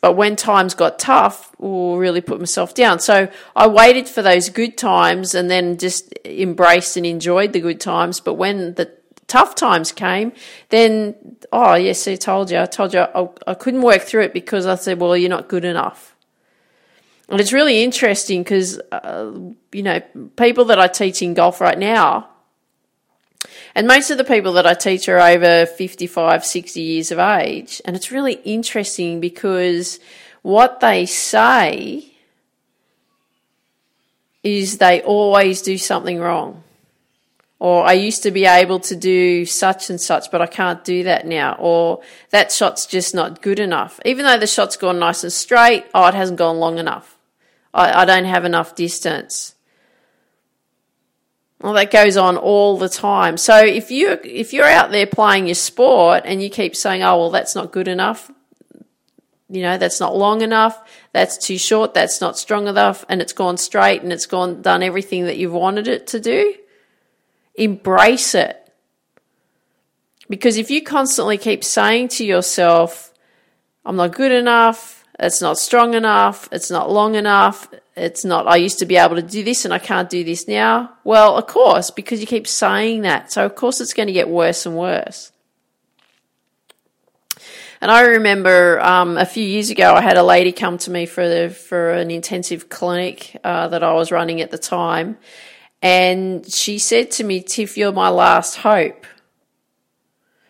But 0.00 0.14
when 0.14 0.36
times 0.36 0.74
got 0.74 0.98
tough, 0.98 1.54
will 1.58 1.98
really 1.98 2.20
put 2.20 2.38
myself 2.38 2.74
down. 2.74 2.98
So 2.98 3.28
I 3.54 3.66
waited 3.66 4.08
for 4.08 4.22
those 4.22 4.48
good 4.48 4.76
times 4.78 5.34
and 5.34 5.50
then 5.50 5.78
just 5.78 6.12
embraced 6.24 6.96
and 6.96 7.06
enjoyed 7.06 7.52
the 7.52 7.60
good 7.60 7.80
times. 7.80 8.20
But 8.20 8.34
when 8.34 8.74
the 8.74 8.92
tough 9.26 9.54
times 9.54 9.92
came, 9.92 10.32
then, 10.68 11.14
oh, 11.52 11.74
yes, 11.74 12.06
I 12.08 12.16
told 12.16 12.50
you, 12.50 12.58
I 12.58 12.66
told 12.66 12.94
you 12.94 13.00
I, 13.00 13.28
I 13.46 13.54
couldn't 13.54 13.82
work 13.82 14.02
through 14.02 14.22
it 14.22 14.32
because 14.32 14.66
I 14.66 14.74
said, 14.76 15.00
well, 15.00 15.16
you're 15.16 15.30
not 15.30 15.48
good 15.48 15.64
enough. 15.64 16.15
And 17.28 17.40
it's 17.40 17.52
really 17.52 17.82
interesting 17.82 18.42
because, 18.42 18.78
uh, 18.92 19.32
you 19.72 19.82
know, 19.82 20.00
people 20.36 20.66
that 20.66 20.78
I 20.78 20.86
teach 20.86 21.22
in 21.22 21.34
golf 21.34 21.60
right 21.60 21.78
now, 21.78 22.28
and 23.74 23.86
most 23.86 24.10
of 24.10 24.16
the 24.16 24.24
people 24.24 24.54
that 24.54 24.66
I 24.66 24.74
teach 24.74 25.08
are 25.08 25.20
over 25.20 25.66
55, 25.66 26.46
60 26.46 26.80
years 26.80 27.10
of 27.10 27.18
age. 27.18 27.82
And 27.84 27.94
it's 27.94 28.10
really 28.10 28.34
interesting 28.44 29.20
because 29.20 30.00
what 30.40 30.80
they 30.80 31.04
say 31.04 32.12
is 34.42 34.78
they 34.78 35.02
always 35.02 35.60
do 35.60 35.76
something 35.76 36.20
wrong. 36.20 36.62
Or 37.58 37.84
I 37.84 37.94
used 37.94 38.22
to 38.22 38.30
be 38.30 38.46
able 38.46 38.80
to 38.80 38.96
do 38.96 39.44
such 39.44 39.90
and 39.90 40.00
such, 40.00 40.30
but 40.30 40.40
I 40.40 40.46
can't 40.46 40.84
do 40.84 41.02
that 41.02 41.26
now. 41.26 41.56
Or 41.58 42.00
that 42.30 42.52
shot's 42.52 42.86
just 42.86 43.14
not 43.14 43.42
good 43.42 43.58
enough. 43.58 43.98
Even 44.04 44.24
though 44.24 44.38
the 44.38 44.46
shot's 44.46 44.76
gone 44.76 44.98
nice 44.98 45.22
and 45.22 45.32
straight, 45.32 45.84
oh, 45.94 46.06
it 46.06 46.14
hasn't 46.14 46.38
gone 46.38 46.58
long 46.58 46.78
enough. 46.78 47.15
I, 47.72 48.02
I 48.02 48.04
don't 48.04 48.24
have 48.24 48.44
enough 48.44 48.74
distance. 48.74 49.54
Well, 51.60 51.72
that 51.74 51.90
goes 51.90 52.16
on 52.16 52.36
all 52.36 52.76
the 52.76 52.88
time. 52.88 53.36
So 53.36 53.56
if 53.64 53.90
you 53.90 54.18
if 54.22 54.52
you're 54.52 54.66
out 54.66 54.90
there 54.90 55.06
playing 55.06 55.46
your 55.46 55.54
sport 55.54 56.22
and 56.24 56.42
you 56.42 56.50
keep 56.50 56.76
saying, 56.76 57.02
"Oh, 57.02 57.18
well, 57.18 57.30
that's 57.30 57.54
not 57.54 57.72
good 57.72 57.88
enough," 57.88 58.30
you 59.48 59.62
know, 59.62 59.78
that's 59.78 60.00
not 60.00 60.16
long 60.16 60.42
enough, 60.42 60.80
that's 61.12 61.38
too 61.38 61.56
short, 61.56 61.94
that's 61.94 62.20
not 62.20 62.36
strong 62.38 62.68
enough, 62.68 63.04
and 63.08 63.22
it's 63.22 63.32
gone 63.32 63.56
straight 63.56 64.02
and 64.02 64.12
it's 64.12 64.26
gone 64.26 64.60
done 64.60 64.82
everything 64.82 65.24
that 65.24 65.38
you've 65.38 65.52
wanted 65.52 65.88
it 65.88 66.08
to 66.08 66.20
do, 66.20 66.54
Embrace 67.56 68.34
it. 68.34 68.62
Because 70.28 70.58
if 70.58 70.70
you 70.70 70.82
constantly 70.82 71.38
keep 71.38 71.64
saying 71.64 72.08
to 72.08 72.24
yourself, 72.24 73.14
I'm 73.84 73.96
not 73.96 74.12
good 74.12 74.32
enough, 74.32 74.95
it's 75.18 75.40
not 75.40 75.58
strong 75.58 75.94
enough, 75.94 76.48
it's 76.52 76.70
not 76.70 76.90
long 76.90 77.14
enough, 77.14 77.68
it's 77.96 78.24
not, 78.24 78.46
I 78.46 78.56
used 78.56 78.78
to 78.80 78.86
be 78.86 78.96
able 78.96 79.16
to 79.16 79.22
do 79.22 79.42
this 79.42 79.64
and 79.64 79.72
I 79.72 79.78
can't 79.78 80.10
do 80.10 80.22
this 80.22 80.46
now. 80.46 80.92
Well, 81.04 81.36
of 81.36 81.46
course, 81.46 81.90
because 81.90 82.20
you 82.20 82.26
keep 82.26 82.46
saying 82.46 83.02
that. 83.02 83.32
So, 83.32 83.46
of 83.46 83.54
course, 83.54 83.80
it's 83.80 83.94
going 83.94 84.08
to 84.08 84.12
get 84.12 84.28
worse 84.28 84.66
and 84.66 84.76
worse. 84.76 85.32
And 87.80 87.90
I 87.90 88.02
remember 88.02 88.80
um, 88.80 89.16
a 89.16 89.26
few 89.26 89.44
years 89.44 89.70
ago, 89.70 89.94
I 89.94 90.00
had 90.00 90.16
a 90.16 90.22
lady 90.22 90.52
come 90.52 90.78
to 90.78 90.90
me 90.90 91.06
for 91.06 91.26
the, 91.28 91.50
for 91.50 91.92
an 91.92 92.10
intensive 92.10 92.68
clinic 92.68 93.38
uh, 93.44 93.68
that 93.68 93.82
I 93.82 93.92
was 93.92 94.10
running 94.10 94.40
at 94.40 94.50
the 94.50 94.58
time, 94.58 95.18
and 95.82 96.50
she 96.50 96.78
said 96.78 97.10
to 97.12 97.24
me, 97.24 97.42
Tiff, 97.42 97.76
you're 97.76 97.92
my 97.92 98.08
last 98.08 98.56
hope. 98.56 99.06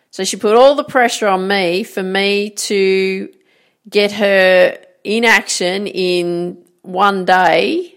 So 0.09 0.23
she 0.23 0.37
put 0.37 0.55
all 0.55 0.75
the 0.75 0.85
pressure 0.85 1.27
on 1.27 1.47
me 1.47 1.83
for 1.83 2.01
me 2.01 2.51
to 2.51 3.29
get 3.89 4.13
her 4.13 4.77
in 5.03 5.25
action 5.25 5.87
in 5.87 6.63
one 6.81 7.25
day 7.25 7.95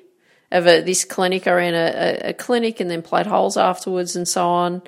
of 0.51 0.67
a, 0.67 0.81
this 0.83 1.05
clinic. 1.05 1.47
I 1.47 1.53
ran 1.53 1.75
a, 1.75 2.29
a, 2.31 2.33
clinic 2.33 2.81
and 2.81 2.91
then 2.91 3.03
played 3.03 3.27
holes 3.27 3.57
afterwards 3.57 4.17
and 4.17 4.27
so 4.27 4.49
on. 4.49 4.83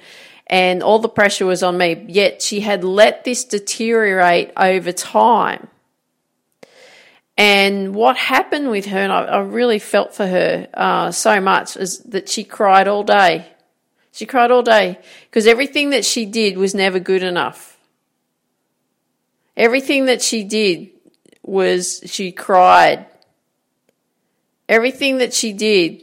And 0.47 0.83
all 0.83 0.99
the 0.99 1.09
pressure 1.09 1.47
was 1.47 1.63
on 1.63 1.79
me. 1.79 2.05
Yet 2.09 2.43
she 2.43 2.61
had 2.61 2.85
let 2.85 3.25
this 3.25 3.45
deteriorate 3.45 4.53
over 4.57 4.93
time. 4.93 5.69
And 7.39 7.95
what 7.95 8.17
happened 8.17 8.71
with 8.71 8.87
her, 8.87 8.99
and 8.99 9.13
I, 9.13 9.23
I 9.23 9.39
really 9.41 9.79
felt 9.79 10.15
for 10.15 10.27
her 10.27 10.69
uh, 10.75 11.11
so 11.11 11.41
much, 11.41 11.77
is 11.77 12.01
that 12.01 12.29
she 12.29 12.45
cried 12.45 12.89
all 12.89 13.05
day. 13.05 13.47
She 14.13 14.27
cried 14.27 14.51
all 14.51 14.63
day 14.63 14.99
because 15.31 15.47
everything 15.47 15.91
that 15.91 16.05
she 16.05 16.27
did 16.27 16.59
was 16.59 16.75
never 16.75 16.99
good 16.99 17.23
enough. 17.23 17.79
Everything 19.57 20.07
that 20.07 20.21
she 20.21 20.45
did 20.45 20.92
was 21.43 22.03
she 22.07 22.33
cried. 22.33 23.07
Everything 24.69 25.19
that 25.19 25.35
she 25.35 25.53
did 25.53 26.03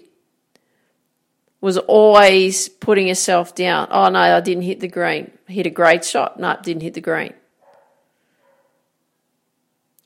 was 1.62 1.78
always 1.78 2.70
putting 2.70 3.08
herself 3.08 3.56
down. 3.56 3.88
Oh 3.92 4.10
no, 4.10 4.20
I 4.20 4.40
didn't 4.42 4.64
hit 4.64 4.80
the 4.80 4.88
green. 4.88 5.32
Hit 5.48 5.66
a 5.66 5.72
great 5.72 6.06
shot. 6.06 6.40
No, 6.40 6.58
didn't 6.62 6.84
hit 6.84 6.94
the 6.94 7.02
green. 7.02 7.34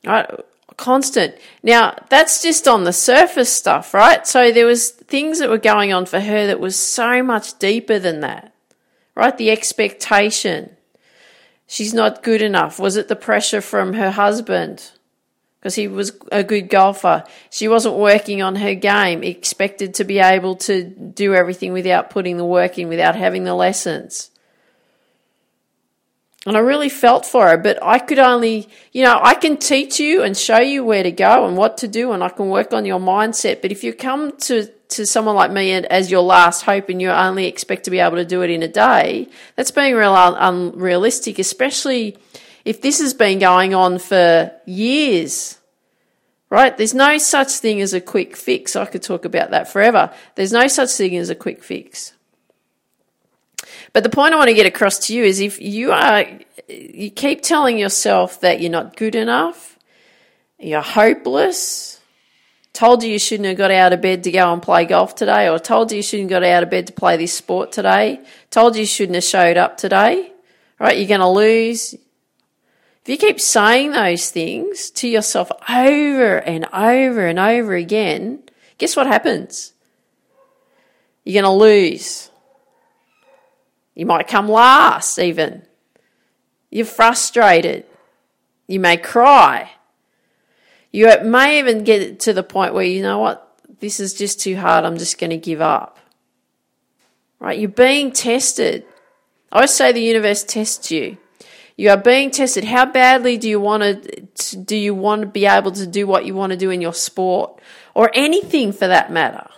Right? 0.04 0.28
constant. 0.76 1.34
Now, 1.62 1.96
that's 2.08 2.42
just 2.42 2.66
on 2.66 2.84
the 2.84 2.92
surface 2.92 3.52
stuff, 3.52 3.94
right? 3.94 4.26
So 4.26 4.50
there 4.50 4.66
was 4.66 4.90
things 4.90 5.38
that 5.38 5.48
were 5.50 5.58
going 5.58 5.92
on 5.92 6.06
for 6.06 6.20
her 6.20 6.46
that 6.46 6.60
was 6.60 6.76
so 6.76 7.22
much 7.22 7.58
deeper 7.58 7.98
than 7.98 8.20
that. 8.20 8.52
Right? 9.14 9.36
The 9.36 9.50
expectation. 9.50 10.76
She's 11.66 11.94
not 11.94 12.22
good 12.22 12.42
enough. 12.42 12.78
Was 12.78 12.96
it 12.96 13.08
the 13.08 13.16
pressure 13.16 13.60
from 13.60 13.94
her 13.94 14.10
husband? 14.10 14.90
Because 15.64 15.76
he 15.76 15.88
was 15.88 16.12
a 16.30 16.44
good 16.44 16.68
golfer. 16.68 17.24
She 17.48 17.68
wasn't 17.68 17.94
working 17.94 18.42
on 18.42 18.56
her 18.56 18.74
game, 18.74 19.22
expected 19.22 19.94
to 19.94 20.04
be 20.04 20.18
able 20.18 20.56
to 20.56 20.84
do 20.84 21.32
everything 21.32 21.72
without 21.72 22.10
putting 22.10 22.36
the 22.36 22.44
work 22.44 22.78
in, 22.78 22.88
without 22.88 23.16
having 23.16 23.44
the 23.44 23.54
lessons. 23.54 24.30
And 26.44 26.54
I 26.54 26.60
really 26.60 26.90
felt 26.90 27.24
for 27.24 27.48
her, 27.48 27.56
but 27.56 27.78
I 27.82 27.98
could 27.98 28.18
only, 28.18 28.68
you 28.92 29.04
know, 29.04 29.18
I 29.22 29.32
can 29.32 29.56
teach 29.56 29.98
you 29.98 30.22
and 30.22 30.36
show 30.36 30.58
you 30.58 30.84
where 30.84 31.02
to 31.02 31.10
go 31.10 31.46
and 31.46 31.56
what 31.56 31.78
to 31.78 31.88
do, 31.88 32.12
and 32.12 32.22
I 32.22 32.28
can 32.28 32.50
work 32.50 32.74
on 32.74 32.84
your 32.84 33.00
mindset. 33.00 33.62
But 33.62 33.72
if 33.72 33.82
you 33.82 33.94
come 33.94 34.36
to, 34.40 34.66
to 34.66 35.06
someone 35.06 35.34
like 35.34 35.50
me 35.50 35.72
as 35.72 36.10
your 36.10 36.20
last 36.20 36.60
hope 36.60 36.90
and 36.90 37.00
you 37.00 37.08
only 37.08 37.46
expect 37.46 37.84
to 37.84 37.90
be 37.90 38.00
able 38.00 38.16
to 38.16 38.26
do 38.26 38.42
it 38.42 38.50
in 38.50 38.62
a 38.62 38.68
day, 38.68 39.28
that's 39.56 39.70
being 39.70 39.94
real 39.94 40.14
unrealistic, 40.14 41.38
especially 41.38 42.18
if 42.64 42.80
this 42.80 43.00
has 43.00 43.14
been 43.14 43.38
going 43.38 43.74
on 43.74 43.98
for 43.98 44.52
years. 44.66 45.58
Right? 46.50 46.76
There's 46.76 46.94
no 46.94 47.18
such 47.18 47.50
thing 47.54 47.80
as 47.80 47.94
a 47.94 48.00
quick 48.00 48.36
fix. 48.36 48.76
I 48.76 48.84
could 48.84 49.02
talk 49.02 49.24
about 49.24 49.50
that 49.50 49.66
forever. 49.66 50.12
There's 50.36 50.52
no 50.52 50.68
such 50.68 50.90
thing 50.90 51.16
as 51.16 51.28
a 51.28 51.34
quick 51.34 51.64
fix. 51.64 52.12
But 53.92 54.04
the 54.04 54.10
point 54.10 54.34
I 54.34 54.36
want 54.36 54.48
to 54.48 54.54
get 54.54 54.66
across 54.66 54.98
to 55.06 55.16
you 55.16 55.24
is 55.24 55.40
if 55.40 55.60
you 55.60 55.90
are, 55.90 56.24
you 56.68 57.10
keep 57.10 57.42
telling 57.42 57.78
yourself 57.78 58.40
that 58.42 58.60
you're 58.60 58.70
not 58.70 58.96
good 58.96 59.16
enough, 59.16 59.78
you're 60.58 60.80
hopeless, 60.80 62.00
told 62.72 63.02
you 63.02 63.10
you 63.10 63.18
shouldn't 63.18 63.48
have 63.48 63.58
got 63.58 63.70
out 63.70 63.92
of 63.92 64.00
bed 64.00 64.24
to 64.24 64.30
go 64.30 64.52
and 64.52 64.62
play 64.62 64.84
golf 64.84 65.14
today, 65.14 65.48
or 65.48 65.58
told 65.58 65.90
you 65.90 65.96
you 65.96 66.02
shouldn't 66.02 66.30
have 66.30 66.42
got 66.42 66.48
out 66.48 66.62
of 66.62 66.70
bed 66.70 66.86
to 66.86 66.92
play 66.92 67.16
this 67.16 67.32
sport 67.32 67.72
today, 67.72 68.20
told 68.50 68.76
you 68.76 68.80
you 68.80 68.86
shouldn't 68.86 69.14
have 69.14 69.24
showed 69.24 69.56
up 69.56 69.76
today, 69.76 70.32
right? 70.78 70.98
You're 70.98 71.08
going 71.08 71.20
to 71.20 71.28
lose. 71.28 71.96
If 73.04 73.10
you 73.10 73.16
keep 73.18 73.38
saying 73.38 73.90
those 73.90 74.30
things 74.30 74.90
to 74.92 75.06
yourself 75.06 75.50
over 75.68 76.38
and 76.38 76.64
over 76.72 77.26
and 77.26 77.38
over 77.38 77.74
again, 77.74 78.42
guess 78.78 78.96
what 78.96 79.06
happens? 79.06 79.74
You're 81.22 81.42
going 81.42 81.52
to 81.52 81.58
lose. 81.58 82.30
You 83.94 84.06
might 84.06 84.26
come 84.26 84.48
last, 84.48 85.18
even. 85.18 85.64
You're 86.70 86.86
frustrated. 86.86 87.84
You 88.66 88.80
may 88.80 88.96
cry. 88.96 89.70
You 90.90 91.06
may 91.24 91.58
even 91.58 91.84
get 91.84 92.20
to 92.20 92.32
the 92.32 92.42
point 92.42 92.72
where 92.72 92.84
you 92.84 93.02
know 93.02 93.18
what? 93.18 93.54
This 93.80 94.00
is 94.00 94.14
just 94.14 94.40
too 94.40 94.56
hard. 94.56 94.86
I'm 94.86 94.96
just 94.96 95.18
going 95.18 95.28
to 95.28 95.36
give 95.36 95.60
up. 95.60 95.98
Right? 97.38 97.58
You're 97.58 97.68
being 97.68 98.12
tested. 98.12 98.86
I 99.52 99.56
always 99.56 99.72
say 99.72 99.92
the 99.92 100.00
universe 100.00 100.42
tests 100.42 100.90
you. 100.90 101.18
You 101.76 101.90
are 101.90 101.96
being 101.96 102.30
tested. 102.30 102.64
How 102.64 102.86
badly 102.86 103.36
do 103.36 103.48
you 103.48 103.58
want 103.58 103.82
to 103.82 104.56
do 104.56 104.76
you 104.76 104.94
want 104.94 105.22
to 105.22 105.26
be 105.26 105.46
able 105.46 105.72
to 105.72 105.86
do 105.86 106.06
what 106.06 106.24
you 106.24 106.34
want 106.34 106.50
to 106.50 106.56
do 106.56 106.70
in 106.70 106.80
your 106.80 106.94
sport 106.94 107.60
or 107.94 108.10
anything 108.14 108.72
for 108.72 108.86
that 108.86 109.10
matter? 109.10 109.48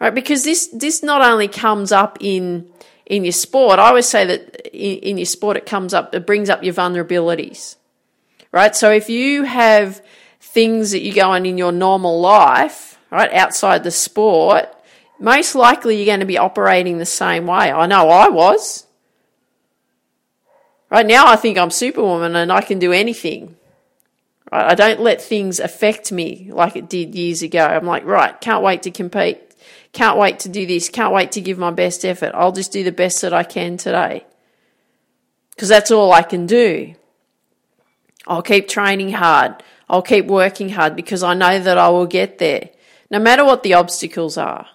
Right? 0.00 0.14
Because 0.14 0.44
this 0.44 0.68
this 0.68 1.02
not 1.02 1.22
only 1.22 1.48
comes 1.48 1.90
up 1.90 2.18
in 2.20 2.68
in 3.06 3.24
your 3.24 3.32
sport, 3.32 3.78
I 3.78 3.88
always 3.88 4.06
say 4.06 4.24
that 4.24 4.68
in, 4.68 4.98
in 4.98 5.18
your 5.18 5.26
sport, 5.26 5.56
it 5.56 5.66
comes 5.66 5.92
up, 5.92 6.14
it 6.14 6.26
brings 6.26 6.48
up 6.48 6.62
your 6.62 6.74
vulnerabilities, 6.74 7.76
right? 8.50 8.74
So 8.74 8.90
if 8.90 9.10
you 9.10 9.42
have 9.42 10.02
things 10.40 10.92
that 10.92 11.02
you 11.02 11.12
go 11.12 11.30
on 11.30 11.44
in 11.44 11.58
your 11.58 11.72
normal 11.72 12.20
life, 12.20 12.98
right, 13.10 13.32
outside 13.32 13.84
the 13.84 13.90
sport, 13.90 14.68
most 15.18 15.54
likely 15.54 15.96
you're 15.96 16.06
going 16.06 16.20
to 16.20 16.26
be 16.26 16.38
operating 16.38 16.98
the 16.98 17.06
same 17.06 17.46
way. 17.46 17.70
I 17.72 17.86
know 17.86 18.08
I 18.08 18.28
was. 18.28 18.83
Right 20.94 21.06
now, 21.06 21.26
I 21.26 21.34
think 21.34 21.58
I'm 21.58 21.72
Superwoman 21.72 22.36
and 22.36 22.52
I 22.52 22.60
can 22.60 22.78
do 22.78 22.92
anything. 22.92 23.56
Right? 24.52 24.70
I 24.70 24.76
don't 24.76 25.00
let 25.00 25.20
things 25.20 25.58
affect 25.58 26.12
me 26.12 26.50
like 26.52 26.76
it 26.76 26.88
did 26.88 27.16
years 27.16 27.42
ago. 27.42 27.66
I'm 27.66 27.84
like, 27.84 28.04
right, 28.04 28.40
can't 28.40 28.62
wait 28.62 28.84
to 28.84 28.92
compete. 28.92 29.40
Can't 29.92 30.16
wait 30.16 30.38
to 30.40 30.48
do 30.48 30.64
this. 30.66 30.88
Can't 30.88 31.12
wait 31.12 31.32
to 31.32 31.40
give 31.40 31.58
my 31.58 31.72
best 31.72 32.04
effort. 32.04 32.30
I'll 32.32 32.52
just 32.52 32.70
do 32.70 32.84
the 32.84 32.92
best 32.92 33.22
that 33.22 33.32
I 33.32 33.42
can 33.42 33.76
today. 33.76 34.24
Because 35.50 35.68
that's 35.68 35.90
all 35.90 36.12
I 36.12 36.22
can 36.22 36.46
do. 36.46 36.94
I'll 38.28 38.42
keep 38.42 38.68
training 38.68 39.10
hard. 39.10 39.64
I'll 39.88 40.00
keep 40.00 40.26
working 40.26 40.68
hard 40.68 40.94
because 40.94 41.24
I 41.24 41.34
know 41.34 41.58
that 41.58 41.76
I 41.76 41.88
will 41.88 42.06
get 42.06 42.38
there, 42.38 42.70
no 43.10 43.18
matter 43.18 43.44
what 43.44 43.64
the 43.64 43.74
obstacles 43.74 44.38
are. 44.38 44.68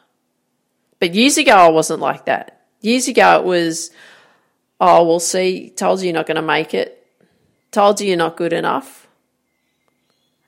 But 0.99 1.15
years 1.15 1.37
ago, 1.37 1.53
I 1.53 1.69
wasn't 1.69 2.01
like 2.01 2.25
that. 2.25 2.65
Years 2.81 3.07
ago, 3.07 3.39
it 3.39 3.45
was, 3.45 3.91
oh, 4.79 5.05
we'll 5.05 5.19
see, 5.19 5.69
told 5.69 5.99
you 5.99 6.07
you're 6.07 6.13
not 6.13 6.27
going 6.27 6.35
to 6.35 6.41
make 6.41 6.73
it, 6.73 7.05
told 7.71 7.99
you 7.99 8.07
you're 8.07 8.17
not 8.17 8.37
good 8.37 8.53
enough. 8.53 9.07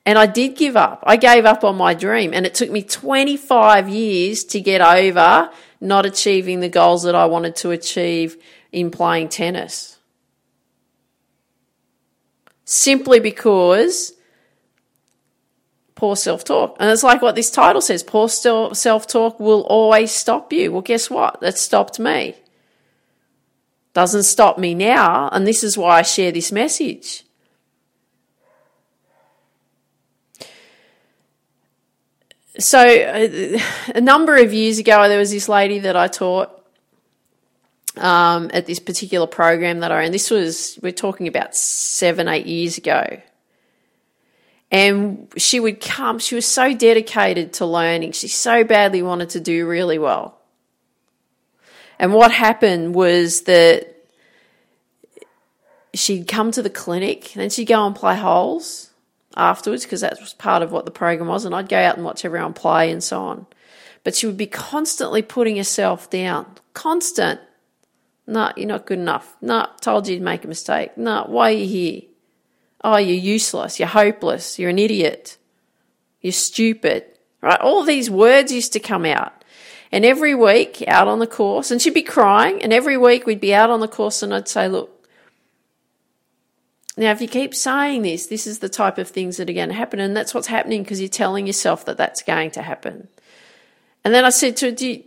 And 0.06 0.18
I 0.18 0.26
did 0.26 0.56
give 0.56 0.76
up. 0.76 1.04
I 1.06 1.16
gave 1.16 1.46
up 1.46 1.64
on 1.64 1.76
my 1.76 1.94
dream, 1.94 2.34
and 2.34 2.46
it 2.46 2.56
took 2.56 2.72
me 2.72 2.82
25 2.82 3.88
years 3.90 4.44
to 4.46 4.60
get 4.60 4.82
over 4.82 5.52
not 5.80 6.06
achieving 6.06 6.60
the 6.60 6.70
goals 6.70 7.04
that 7.04 7.16
I 7.16 7.26
wanted 7.26 7.56
to 7.58 7.72
achieve 7.72 8.38
in 8.72 8.92
playing 8.92 9.30
tennis. 9.30 9.98
Simply 12.64 13.20
because 13.20 14.14
poor 15.96 16.16
self 16.16 16.44
talk. 16.44 16.78
And 16.80 16.90
it's 16.90 17.04
like 17.04 17.22
what 17.22 17.36
this 17.36 17.52
title 17.52 17.82
says 17.82 18.04
poor 18.04 18.30
self 18.30 19.08
talk 19.08 19.40
will 19.40 19.62
always 19.62 20.12
stop 20.12 20.54
you. 20.54 20.72
Well, 20.72 20.82
guess 20.82 21.10
what? 21.10 21.42
That 21.42 21.58
stopped 21.58 22.00
me. 22.00 22.36
Doesn't 23.94 24.24
stop 24.24 24.58
me 24.58 24.74
now. 24.74 25.30
And 25.32 25.46
this 25.46 25.64
is 25.64 25.78
why 25.78 26.00
I 26.00 26.02
share 26.02 26.32
this 26.32 26.52
message. 26.52 27.26
So, 32.60 32.80
uh, 32.80 33.60
a 33.96 34.02
number 34.02 34.36
of 34.36 34.54
years 34.54 34.78
ago, 34.78 35.08
there 35.08 35.18
was 35.18 35.32
this 35.32 35.48
lady 35.48 35.80
that 35.80 35.96
I 35.96 36.08
taught 36.08 36.62
um, 37.98 38.52
at 38.54 38.66
this 38.66 38.80
particular 38.80 39.28
program 39.28 39.80
that 39.80 39.92
I 39.92 40.00
ran. 40.00 40.12
This 40.12 40.30
was, 40.30 40.78
we're 40.82 40.92
talking 40.92 41.28
about 41.28 41.56
seven, 41.56 42.28
eight 42.28 42.46
years 42.46 42.78
ago. 42.78 43.22
And 44.70 45.32
she 45.38 45.60
would 45.60 45.82
come, 45.82 46.20
she 46.20 46.36
was 46.36 46.46
so 46.46 46.74
dedicated 46.74 47.54
to 47.54 47.66
learning. 47.66 48.14
She 48.14 48.30
so 48.30 48.64
badly 48.64 49.02
wanted 49.02 49.32
to 49.32 49.42
do 49.42 49.68
really 49.68 50.00
well. 50.00 50.41
And 52.02 52.14
what 52.14 52.32
happened 52.32 52.96
was 52.96 53.42
that 53.42 53.96
she'd 55.94 56.28
come 56.28 56.52
to 56.52 56.64
the 56.64 56.70
clinic, 56.72 57.32
then 57.36 57.52
she'd 57.52 57.66
go 57.66 57.86
and 57.86 57.96
play 57.96 58.18
holes 58.18 58.90
afterwards 59.38 59.84
because 59.84 60.02
that 60.02 60.20
was 60.20 60.34
part 60.34 60.64
of 60.64 60.72
what 60.72 60.86
the 60.86 60.92
program 60.92 61.28
was. 61.28 61.46
And 61.46 61.54
I'd 61.54 61.70
go 61.70 61.78
out 61.78 61.98
and 61.98 62.04
watch 62.04 62.26
everyone 62.26 62.54
play 62.54 62.92
and 62.92 63.04
so 63.04 63.22
on. 63.22 63.46
But 64.04 64.16
she 64.16 64.26
would 64.26 64.36
be 64.36 64.48
constantly 64.48 65.22
putting 65.22 65.58
herself 65.58 66.10
down. 66.10 66.48
Constant. 66.74 67.40
No, 68.26 68.52
you're 68.58 68.68
not 68.68 68.88
good 68.88 68.98
enough. 68.98 69.38
No, 69.40 69.68
told 69.80 70.08
you 70.08 70.18
to 70.18 70.24
make 70.24 70.44
a 70.44 70.48
mistake. 70.48 70.98
No, 70.98 71.26
why 71.28 71.52
are 71.52 71.56
you 71.56 71.68
here? 71.68 72.02
Oh, 72.84 72.98
you're 72.98 73.16
useless. 73.16 73.78
You're 73.78 73.88
hopeless. 73.88 74.58
You're 74.58 74.72
an 74.72 74.80
idiot. 74.80 75.38
You're 76.22 76.34
stupid. 76.34 77.06
Right? 77.42 77.62
All 77.62 77.84
these 77.84 78.10
words 78.10 78.52
used 78.52 78.74
to 78.74 78.80
come 78.80 79.06
out. 79.06 79.41
And 79.92 80.06
every 80.06 80.34
week 80.34 80.84
out 80.88 81.08
on 81.08 81.20
the 81.20 81.28
course, 81.28 81.70
and 81.70 81.82
she'd 81.82 81.94
be 81.94 82.02
crying, 82.02 82.64
and 82.64 82.72
every 82.72 82.98
week 82.98 83.26
we'd 83.26 83.42
be 83.42 83.54
out 83.54 83.70
on 83.70 83.82
the 83.82 83.88
course 83.88 84.24
and 84.24 84.34
I'd 84.34 84.48
say, 84.48 84.68
look, 84.68 85.02
now, 86.98 87.12
if 87.12 87.22
you 87.22 87.28
keep 87.28 87.56
saying 87.56 88.02
this, 88.02 88.28
this 88.28 88.46
is 88.46 88.60
the 88.60 88.70
type 88.70 88.98
of 88.98 89.08
things 89.08 89.38
that 89.38 89.50
are 89.50 89.54
going 89.54 89.70
to 89.70 89.76
happen. 89.76 90.00
And 90.00 90.16
that's 90.16 90.34
what's 90.34 90.48
happening 90.48 90.84
because 90.84 91.00
you're 91.00 91.10
telling 91.10 91.48
yourself 91.48 91.86
that 91.86 91.98
that's 91.98 92.22
going 92.22 92.52
to 92.52 92.62
happen. 92.62 93.08
And 94.04 94.14
then 94.14 94.26
I 94.26 94.30
said 94.30 94.58
to 94.58 94.66
her, 94.68 94.72
do, 94.72 94.88
you, 94.88 95.04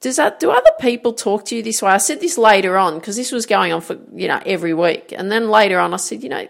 does 0.00 0.16
that, 0.16 0.40
do 0.40 0.50
other 0.50 0.70
people 0.80 1.12
talk 1.12 1.44
to 1.46 1.56
you 1.56 1.62
this 1.62 1.82
way? 1.82 1.90
I 1.90 1.98
said 1.98 2.20
this 2.20 2.38
later 2.38 2.78
on 2.78 2.98
because 2.98 3.16
this 3.16 3.30
was 3.30 3.44
going 3.44 3.72
on 3.72 3.82
for, 3.82 3.98
you 4.14 4.26
know, 4.26 4.40
every 4.46 4.72
week. 4.72 5.12
And 5.16 5.30
then 5.30 5.50
later 5.50 5.78
on, 5.78 5.92
I 5.92 5.98
said, 5.98 6.22
you 6.22 6.30
know, 6.30 6.48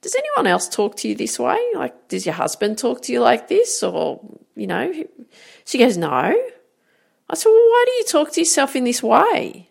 does 0.00 0.16
anyone 0.16 0.46
else 0.46 0.68
talk 0.68 0.96
to 0.96 1.08
you 1.08 1.14
this 1.14 1.38
way? 1.38 1.58
Like, 1.74 2.08
does 2.08 2.26
your 2.26 2.34
husband 2.34 2.78
talk 2.78 3.02
to 3.02 3.12
you 3.12 3.20
like 3.20 3.48
this? 3.48 3.82
Or, 3.82 4.20
you 4.56 4.66
know, 4.66 4.92
she 5.64 5.78
goes, 5.78 5.96
no. 5.96 6.34
I 7.28 7.34
said, 7.34 7.48
well, 7.48 7.56
why 7.56 7.84
do 7.86 7.92
you 7.92 8.04
talk 8.04 8.32
to 8.32 8.40
yourself 8.40 8.76
in 8.76 8.84
this 8.84 9.02
way? 9.02 9.70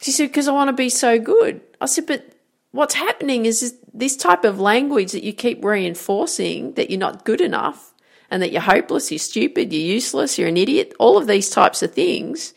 She 0.00 0.12
said, 0.12 0.28
because 0.28 0.48
I 0.48 0.52
want 0.52 0.68
to 0.68 0.72
be 0.72 0.88
so 0.88 1.18
good. 1.18 1.60
I 1.80 1.86
said, 1.86 2.06
but 2.06 2.34
what's 2.70 2.94
happening 2.94 3.46
is 3.46 3.76
this 3.92 4.16
type 4.16 4.44
of 4.44 4.60
language 4.60 5.12
that 5.12 5.24
you 5.24 5.32
keep 5.32 5.64
reinforcing 5.64 6.74
that 6.74 6.90
you're 6.90 6.98
not 6.98 7.24
good 7.24 7.40
enough 7.40 7.92
and 8.30 8.42
that 8.42 8.52
you're 8.52 8.62
hopeless, 8.62 9.10
you're 9.10 9.18
stupid, 9.18 9.72
you're 9.72 9.82
useless, 9.82 10.38
you're 10.38 10.48
an 10.48 10.56
idiot, 10.56 10.94
all 10.98 11.18
of 11.18 11.26
these 11.26 11.50
types 11.50 11.82
of 11.82 11.92
things. 11.92 12.54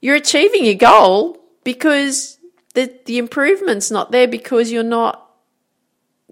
You're 0.00 0.16
achieving 0.16 0.66
your 0.66 0.74
goal 0.74 1.42
because 1.64 2.38
the, 2.74 2.94
the 3.06 3.18
improvement's 3.18 3.90
not 3.90 4.12
there 4.12 4.28
because 4.28 4.70
you're 4.70 4.82
not, 4.82 5.30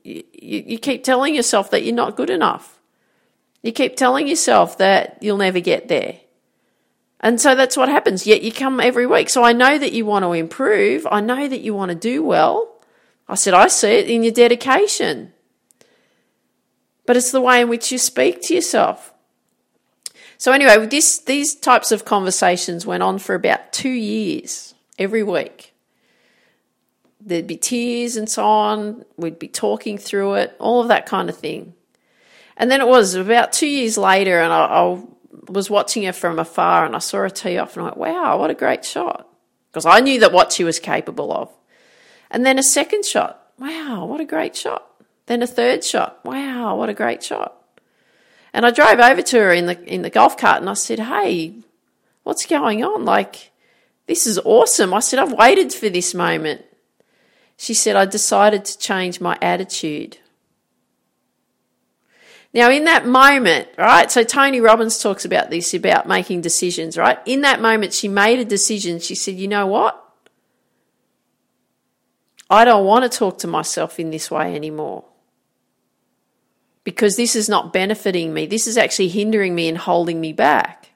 you, 0.05 0.23
you 0.33 0.79
keep 0.79 1.03
telling 1.03 1.35
yourself 1.35 1.71
that 1.71 1.83
you're 1.83 1.95
not 1.95 2.17
good 2.17 2.31
enough. 2.31 2.76
You 3.67 3.73
keep 3.73 3.97
telling 3.97 4.29
yourself 4.29 4.79
that 4.79 5.19
you'll 5.21 5.39
never 5.39 5.59
get 5.59 5.89
there. 5.89 6.21
And 7.19 7.41
so 7.41 7.57
that's 7.57 7.77
what 7.77 7.89
happens. 7.89 8.25
Yet 8.25 8.43
you 8.43 8.53
come 8.53 8.79
every 8.79 9.07
week. 9.07 9.29
So 9.29 9.43
I 9.43 9.53
know 9.53 9.77
that 9.77 9.93
you 9.93 10.07
want 10.07 10.25
to 10.25 10.33
improve. 10.33 11.05
I 11.11 11.21
know 11.21 11.49
that 11.49 11.63
you 11.63 11.75
want 11.75 11.89
to 11.89 11.97
do 11.97 12.23
well. 12.23 12.77
I 13.29 13.35
said, 13.35 13.55
I 13.55 13.67
see 13.67 13.89
it 13.89 14.09
in 14.09 14.23
your 14.23 14.33
dedication. 14.33 15.33
But 17.07 17.17
it's 17.17 17.33
the 17.33 17.41
way 17.41 17.61
in 17.61 17.69
which 17.69 17.91
you 17.91 17.99
speak 17.99 18.41
to 18.43 18.55
yourself. 18.55 19.13
So 20.39 20.53
anyway, 20.53 20.87
this, 20.87 21.19
these 21.19 21.57
types 21.57 21.91
of 21.91 22.05
conversations 22.05 22.87
went 22.87 23.03
on 23.03 23.19
for 23.19 23.35
about 23.35 23.73
two 23.73 23.89
years, 23.89 24.75
every 24.97 25.25
week. 25.25 25.75
There'd 27.21 27.49
be 27.49 27.57
tears 27.57 28.17
and 28.17 28.31
so 28.31 28.45
on. 28.45 29.05
We'd 29.17 29.41
be 29.41 29.49
talking 29.49 29.99
through 29.99 30.35
it, 30.35 30.55
all 30.61 30.83
of 30.83 30.89
that 30.89 31.07
kind 31.07 31.29
of 31.29 31.37
thing. 31.37 31.75
And 32.57 32.71
then 32.71 32.81
it 32.81 32.87
was 32.87 33.15
about 33.15 33.53
two 33.53 33.67
years 33.67 33.99
later, 33.99 34.41
and 34.41 34.53
I, 34.53 34.65
I 34.65 35.03
was 35.49 35.71
watching 35.71 36.05
her 36.05 36.13
from 36.13 36.39
afar 36.39 36.85
and 36.85 36.97
I 36.97 36.99
saw 36.99 37.19
her 37.19 37.29
tee 37.29 37.59
off 37.59 37.77
and 37.77 37.83
I 37.83 37.85
went, 37.87 37.99
wow, 37.99 38.39
what 38.39 38.51
a 38.51 38.55
great 38.55 38.85
shot. 38.85 39.29
Because 39.71 39.87
I 39.87 40.01
knew 40.01 40.21
that 40.21 40.33
what 40.33 40.53
she 40.53 40.65
was 40.65 40.79
capable 40.79 41.33
of. 41.33 41.51
And 42.31 42.45
then 42.45 42.59
a 42.59 42.63
second 42.63 43.05
shot, 43.05 43.53
wow, 43.59 44.07
what 44.07 44.21
a 44.21 44.25
great 44.25 44.57
shot. 44.57 44.85
Then 45.27 45.43
a 45.43 45.47
third 45.47 45.85
shot, 45.85 46.25
wow, 46.25 46.77
what 46.77 46.89
a 46.89 46.95
great 46.95 47.23
shot. 47.23 47.63
And 48.53 48.65
I 48.65 48.71
drove 48.71 48.99
over 48.99 49.23
to 49.23 49.39
her 49.39 49.53
in 49.53 49.67
the 49.67 49.83
in 49.85 50.03
the 50.03 50.11
golf 50.11 50.39
cart 50.39 50.61
and 50.61 50.71
I 50.71 50.75
said, 50.75 50.99
Hey, 50.99 51.57
what's 52.23 52.47
going 52.47 52.83
on? 52.83 53.05
Like, 53.05 53.53
this 54.07 54.27
is 54.27 54.39
awesome. 54.39 54.95
I 54.95 55.01
said, 55.01 55.19
I've 55.19 55.33
waited 55.33 55.75
for 55.75 55.91
this 55.91 56.15
moment. 56.15 56.65
She 57.59 57.75
said, 57.75 57.97
I 57.97 58.07
decided 58.07 58.65
to 58.65 58.79
change 58.79 59.21
my 59.21 59.37
attitude. 59.43 60.19
Now, 62.57 62.71
in 62.71 62.85
that 62.85 63.07
moment, 63.07 63.69
right? 63.77 64.11
So 64.11 64.25
Tony 64.25 64.63
Robbins 64.63 64.99
talks 64.99 65.27
about 65.27 65.51
this, 65.51 65.75
about 65.75 66.09
making 66.09 66.41
decisions, 66.41 66.97
right? 66.97 67.19
In 67.27 67.43
that 67.43 67.61
moment, 67.61 67.93
she 67.93 68.09
made 68.09 68.39
a 68.39 68.47
decision. 68.47 68.99
She 68.99 69.15
said, 69.15 69.35
you 69.35 69.47
know 69.47 69.67
what? 69.67 70.03
I 72.49 72.65
don't 72.65 72.87
want 72.87 73.03
to 73.03 73.19
talk 73.19 73.37
to 73.41 73.47
myself 73.47 74.01
in 74.01 74.11
this 74.11 74.31
way 74.31 74.57
anymore. 74.57 75.05
Because 76.83 77.17
this 77.17 77.37
is 77.37 77.47
not 77.47 77.75
benefiting 77.75 78.33
me. 78.33 78.47
This 78.47 78.67
is 78.67 78.79
actually 78.79 79.09
hindering 79.09 79.55
me 79.55 79.69
and 79.69 79.77
holding 79.77 80.19
me 80.19 80.33
back. 80.33 80.93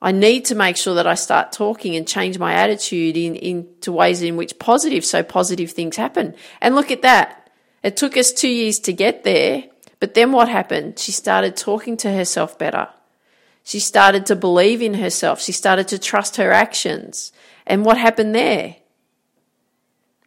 I 0.00 0.12
need 0.12 0.44
to 0.44 0.54
make 0.54 0.76
sure 0.76 0.94
that 0.94 1.06
I 1.08 1.16
start 1.16 1.50
talking 1.50 1.96
and 1.96 2.06
change 2.06 2.38
my 2.38 2.52
attitude 2.52 3.16
in, 3.16 3.34
into 3.34 3.90
ways 3.90 4.22
in 4.22 4.36
which 4.36 4.60
positive, 4.60 5.04
so 5.04 5.24
positive 5.24 5.72
things 5.72 5.96
happen. 5.96 6.36
And 6.60 6.76
look 6.76 6.92
at 6.92 7.02
that. 7.02 7.50
It 7.82 7.96
took 7.96 8.16
us 8.16 8.32
two 8.32 8.48
years 8.48 8.78
to 8.80 8.92
get 8.92 9.24
there, 9.24 9.64
but 10.00 10.14
then 10.14 10.32
what 10.32 10.48
happened? 10.48 10.98
She 10.98 11.12
started 11.12 11.56
talking 11.56 11.96
to 11.98 12.12
herself 12.12 12.58
better. 12.58 12.88
She 13.64 13.80
started 13.80 14.24
to 14.26 14.36
believe 14.36 14.80
in 14.80 14.94
herself. 14.94 15.42
She 15.42 15.52
started 15.52 15.88
to 15.88 15.98
trust 15.98 16.36
her 16.36 16.52
actions. 16.52 17.32
And 17.66 17.84
what 17.84 17.98
happened 17.98 18.34
there? 18.34 18.76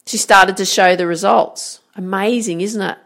She 0.05 0.17
started 0.17 0.57
to 0.57 0.65
show 0.65 0.95
the 0.95 1.07
results. 1.07 1.79
Amazing, 1.95 2.61
isn't 2.61 2.81
it? 2.81 2.97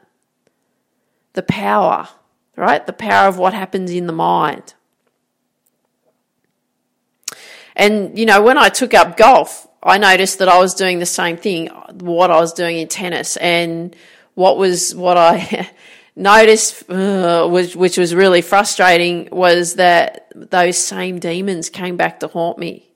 The 1.34 1.44
power, 1.44 2.10
right? 2.56 2.86
The 2.86 2.94
power 2.94 3.28
of 3.28 3.38
what 3.38 3.54
happens 3.54 3.92
in 3.92 4.08
the 4.08 4.14
mind. 4.14 4.74
And, 7.76 8.18
you 8.18 8.26
know, 8.26 8.42
when 8.42 8.58
I 8.58 8.70
took 8.70 8.94
up 8.94 9.18
golf, 9.18 9.68
I 9.84 9.98
noticed 9.98 10.40
that 10.40 10.50
I 10.50 10.60
was 10.60 10.74
doing 10.74 11.00
the 11.00 11.06
same 11.06 11.38
thing, 11.38 11.68
what 11.68 12.32
I 12.32 12.40
was 12.40 12.54
doing 12.54 12.78
in 12.78 12.88
tennis. 12.88 13.38
And 13.38 13.96
what 14.34 14.58
was, 14.58 14.96
what 14.96 15.18
I, 15.18 15.70
noticed, 16.16 16.90
uh, 16.90 17.48
which, 17.48 17.76
which 17.76 17.98
was 17.98 18.16
really 18.16 18.42
frustrating, 18.42 19.30
was 19.32 19.76
that 19.76 20.32
those 20.36 20.78
same 20.78 21.20
demons 21.20 21.70
came 21.70 21.98
back 21.98 22.22
to 22.22 22.28
haunt 22.28 22.58
me. 22.58 22.90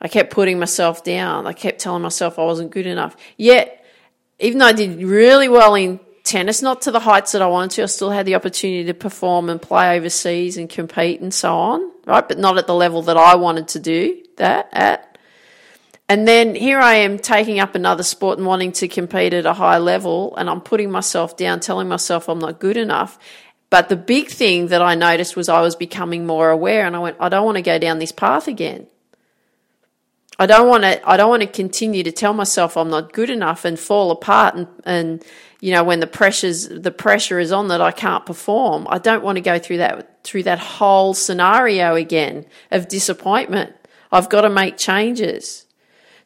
I 0.00 0.08
kept 0.08 0.32
putting 0.32 0.58
myself 0.58 1.02
down. 1.02 1.46
I 1.46 1.52
kept 1.52 1.80
telling 1.80 2.02
myself 2.02 2.38
I 2.38 2.44
wasn't 2.44 2.70
good 2.70 2.86
enough. 2.86 3.16
Yet, 3.36 3.84
even 4.38 4.58
though 4.58 4.66
I 4.66 4.72
did 4.72 5.02
really 5.02 5.48
well 5.48 5.74
in 5.74 5.98
tennis, 6.22 6.60
not 6.60 6.82
to 6.82 6.90
the 6.90 7.00
heights 7.00 7.32
that 7.32 7.40
I 7.40 7.46
wanted 7.46 7.70
to, 7.76 7.82
I 7.84 7.86
still 7.86 8.10
had 8.10 8.26
the 8.26 8.34
opportunity 8.34 8.84
to 8.84 8.94
perform 8.94 9.48
and 9.48 9.60
play 9.60 9.96
overseas 9.96 10.58
and 10.58 10.68
compete 10.68 11.20
and 11.20 11.32
so 11.32 11.56
on, 11.56 11.90
right? 12.06 12.28
But 12.28 12.38
not 12.38 12.58
at 12.58 12.66
the 12.66 12.74
level 12.74 13.02
that 13.02 13.16
I 13.16 13.36
wanted 13.36 13.68
to 13.68 13.80
do 13.80 14.22
that 14.36 14.68
at. 14.72 15.15
And 16.08 16.26
then 16.26 16.54
here 16.54 16.78
I 16.78 16.96
am 16.96 17.18
taking 17.18 17.58
up 17.58 17.74
another 17.74 18.04
sport 18.04 18.38
and 18.38 18.46
wanting 18.46 18.72
to 18.72 18.86
compete 18.86 19.32
at 19.32 19.44
a 19.44 19.54
high 19.54 19.78
level, 19.78 20.36
and 20.36 20.48
I'm 20.48 20.60
putting 20.60 20.90
myself 20.90 21.36
down, 21.36 21.60
telling 21.60 21.88
myself 21.88 22.28
I'm 22.28 22.38
not 22.38 22.60
good 22.60 22.76
enough. 22.76 23.18
But 23.70 23.88
the 23.88 23.96
big 23.96 24.28
thing 24.28 24.68
that 24.68 24.80
I 24.80 24.94
noticed 24.94 25.34
was 25.34 25.48
I 25.48 25.60
was 25.60 25.74
becoming 25.74 26.24
more 26.24 26.50
aware, 26.50 26.86
and 26.86 26.94
I 26.94 27.00
went, 27.00 27.16
I 27.18 27.28
don't 27.28 27.44
want 27.44 27.56
to 27.56 27.62
go 27.62 27.78
down 27.78 27.98
this 27.98 28.12
path 28.12 28.46
again. 28.46 28.86
I 30.38 30.46
don't 30.46 30.68
want 30.68 30.82
to. 30.82 31.08
I 31.08 31.16
don't 31.16 31.30
want 31.30 31.42
to 31.42 31.48
continue 31.48 32.02
to 32.02 32.12
tell 32.12 32.34
myself 32.34 32.76
I'm 32.76 32.90
not 32.90 33.12
good 33.12 33.30
enough 33.30 33.64
and 33.64 33.78
fall 33.78 34.10
apart, 34.10 34.54
and, 34.54 34.68
and 34.84 35.24
you 35.60 35.72
know 35.72 35.82
when 35.82 36.00
the 36.00 36.06
pressures 36.06 36.68
the 36.68 36.90
pressure 36.90 37.38
is 37.38 37.52
on 37.52 37.68
that 37.68 37.80
I 37.80 37.90
can't 37.90 38.26
perform. 38.26 38.86
I 38.90 38.98
don't 38.98 39.24
want 39.24 39.36
to 39.36 39.40
go 39.42 39.58
through 39.58 39.78
that 39.78 40.22
through 40.24 40.42
that 40.42 40.58
whole 40.58 41.14
scenario 41.14 41.94
again 41.94 42.44
of 42.70 42.86
disappointment. 42.86 43.74
I've 44.12 44.28
got 44.28 44.42
to 44.42 44.50
make 44.50 44.76
changes. 44.76 45.65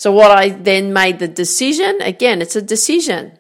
So 0.01 0.11
what 0.13 0.31
I 0.31 0.49
then 0.49 0.95
made 0.95 1.19
the 1.19 1.29
decision, 1.29 2.01
again, 2.01 2.41
it's 2.41 2.57
a 2.57 2.63
decision, 2.63 3.39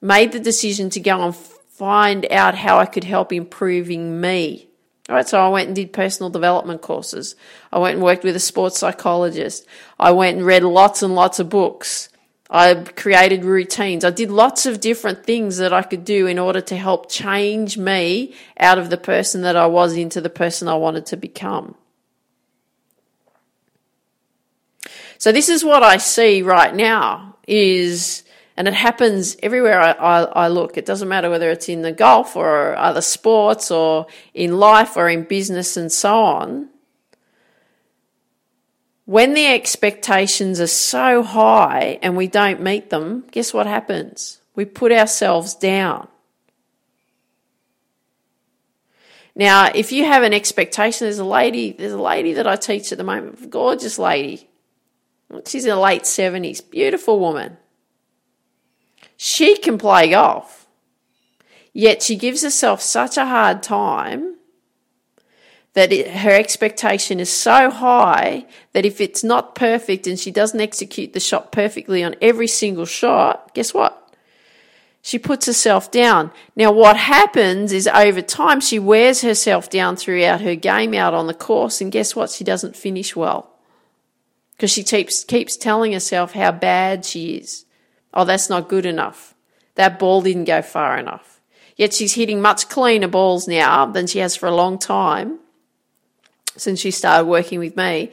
made 0.00 0.30
the 0.30 0.38
decision 0.38 0.88
to 0.90 1.00
go 1.00 1.20
and 1.20 1.34
find 1.34 2.30
out 2.30 2.54
how 2.54 2.78
I 2.78 2.86
could 2.86 3.02
help 3.02 3.32
improving 3.32 4.20
me. 4.20 4.68
All 5.08 5.16
right, 5.16 5.28
so 5.28 5.44
I 5.44 5.48
went 5.48 5.66
and 5.66 5.74
did 5.74 5.92
personal 5.92 6.30
development 6.30 6.80
courses. 6.80 7.34
I 7.72 7.80
went 7.80 7.96
and 7.96 8.04
worked 8.04 8.22
with 8.22 8.36
a 8.36 8.40
sports 8.40 8.78
psychologist. 8.78 9.66
I 9.98 10.12
went 10.12 10.36
and 10.36 10.46
read 10.46 10.62
lots 10.62 11.02
and 11.02 11.16
lots 11.16 11.40
of 11.40 11.48
books. 11.48 12.08
I 12.48 12.74
created 12.74 13.44
routines. 13.44 14.04
I 14.04 14.10
did 14.10 14.30
lots 14.30 14.66
of 14.66 14.80
different 14.80 15.24
things 15.24 15.56
that 15.56 15.72
I 15.72 15.82
could 15.82 16.04
do 16.04 16.28
in 16.28 16.38
order 16.38 16.60
to 16.60 16.76
help 16.76 17.10
change 17.10 17.76
me 17.76 18.32
out 18.60 18.78
of 18.78 18.90
the 18.90 18.96
person 18.96 19.42
that 19.42 19.56
I 19.56 19.66
was 19.66 19.96
into 19.96 20.20
the 20.20 20.30
person 20.30 20.68
I 20.68 20.76
wanted 20.76 21.04
to 21.06 21.16
become. 21.16 21.74
So 25.18 25.32
this 25.32 25.48
is 25.48 25.64
what 25.64 25.82
I 25.82 25.96
see 25.98 26.42
right 26.42 26.74
now 26.74 27.36
is, 27.46 28.24
and 28.56 28.68
it 28.68 28.74
happens 28.74 29.36
everywhere 29.42 29.80
I, 29.80 29.92
I, 29.92 30.22
I, 30.22 30.48
look. 30.48 30.76
It 30.76 30.86
doesn't 30.86 31.08
matter 31.08 31.30
whether 31.30 31.50
it's 31.50 31.68
in 31.68 31.82
the 31.82 31.92
golf 31.92 32.36
or 32.36 32.76
other 32.76 33.00
sports 33.00 33.70
or 33.70 34.06
in 34.32 34.58
life 34.58 34.96
or 34.96 35.08
in 35.08 35.24
business 35.24 35.76
and 35.76 35.90
so 35.90 36.14
on. 36.16 36.68
When 39.06 39.34
the 39.34 39.46
expectations 39.46 40.60
are 40.60 40.66
so 40.66 41.22
high 41.22 41.98
and 42.02 42.16
we 42.16 42.26
don't 42.26 42.62
meet 42.62 42.90
them, 42.90 43.24
guess 43.30 43.52
what 43.52 43.66
happens? 43.66 44.40
We 44.54 44.64
put 44.64 44.92
ourselves 44.92 45.54
down. 45.54 46.08
Now, 49.36 49.70
if 49.74 49.90
you 49.90 50.04
have 50.04 50.22
an 50.22 50.32
expectation, 50.32 51.06
there's 51.06 51.18
a 51.18 51.24
lady, 51.24 51.72
there's 51.72 51.92
a 51.92 52.00
lady 52.00 52.34
that 52.34 52.46
I 52.46 52.56
teach 52.56 52.92
at 52.92 52.98
the 52.98 53.04
moment, 53.04 53.50
gorgeous 53.50 53.98
lady. 53.98 54.48
She's 55.46 55.64
in 55.64 55.70
the 55.70 55.76
late 55.76 56.02
70s. 56.02 56.68
Beautiful 56.70 57.18
woman. 57.18 57.56
She 59.16 59.56
can 59.56 59.78
play 59.78 60.10
golf. 60.10 60.66
Yet 61.72 62.02
she 62.02 62.16
gives 62.16 62.42
herself 62.42 62.80
such 62.80 63.16
a 63.16 63.26
hard 63.26 63.62
time 63.62 64.36
that 65.72 65.92
it, 65.92 66.08
her 66.08 66.30
expectation 66.30 67.18
is 67.18 67.30
so 67.30 67.68
high 67.68 68.46
that 68.72 68.86
if 68.86 69.00
it's 69.00 69.24
not 69.24 69.56
perfect 69.56 70.06
and 70.06 70.18
she 70.18 70.30
doesn't 70.30 70.60
execute 70.60 71.12
the 71.12 71.20
shot 71.20 71.50
perfectly 71.50 72.04
on 72.04 72.14
every 72.20 72.46
single 72.46 72.86
shot, 72.86 73.52
guess 73.54 73.74
what? 73.74 74.00
She 75.02 75.18
puts 75.18 75.46
herself 75.46 75.90
down. 75.90 76.30
Now, 76.56 76.70
what 76.72 76.96
happens 76.96 77.72
is 77.72 77.88
over 77.88 78.22
time 78.22 78.60
she 78.60 78.78
wears 78.78 79.20
herself 79.20 79.68
down 79.68 79.96
throughout 79.96 80.40
her 80.40 80.54
game 80.54 80.94
out 80.94 81.12
on 81.12 81.26
the 81.26 81.34
course, 81.34 81.80
and 81.80 81.92
guess 81.92 82.16
what? 82.16 82.30
She 82.30 82.44
doesn't 82.44 82.76
finish 82.76 83.14
well 83.14 83.53
because 84.56 84.70
she 84.70 84.82
keeps 84.82 85.24
keeps 85.24 85.56
telling 85.56 85.92
herself 85.92 86.32
how 86.32 86.52
bad 86.52 87.04
she 87.04 87.36
is. 87.36 87.64
Oh, 88.12 88.24
that's 88.24 88.48
not 88.48 88.68
good 88.68 88.86
enough. 88.86 89.34
That 89.74 89.98
ball 89.98 90.22
didn't 90.22 90.44
go 90.44 90.62
far 90.62 90.98
enough. 90.98 91.40
Yet 91.76 91.92
she's 91.92 92.14
hitting 92.14 92.40
much 92.40 92.68
cleaner 92.68 93.08
balls 93.08 93.48
now 93.48 93.86
than 93.86 94.06
she 94.06 94.20
has 94.20 94.36
for 94.36 94.48
a 94.48 94.54
long 94.54 94.78
time 94.78 95.40
since 96.56 96.80
she 96.80 96.92
started 96.92 97.26
working 97.26 97.58
with 97.58 97.76
me. 97.76 98.12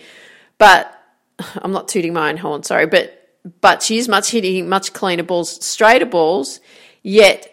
But 0.57 0.91
I'm 1.61 1.71
not 1.71 1.87
tooting 1.87 2.13
my 2.13 2.29
own 2.29 2.37
horn, 2.37 2.63
sorry, 2.63 2.87
but 2.87 3.17
but 3.59 3.81
she 3.81 3.97
is 3.97 4.07
much 4.07 4.31
hitting 4.31 4.69
much 4.69 4.93
cleaner 4.93 5.23
balls, 5.23 5.63
straighter 5.65 6.05
balls. 6.05 6.59
Yet 7.03 7.47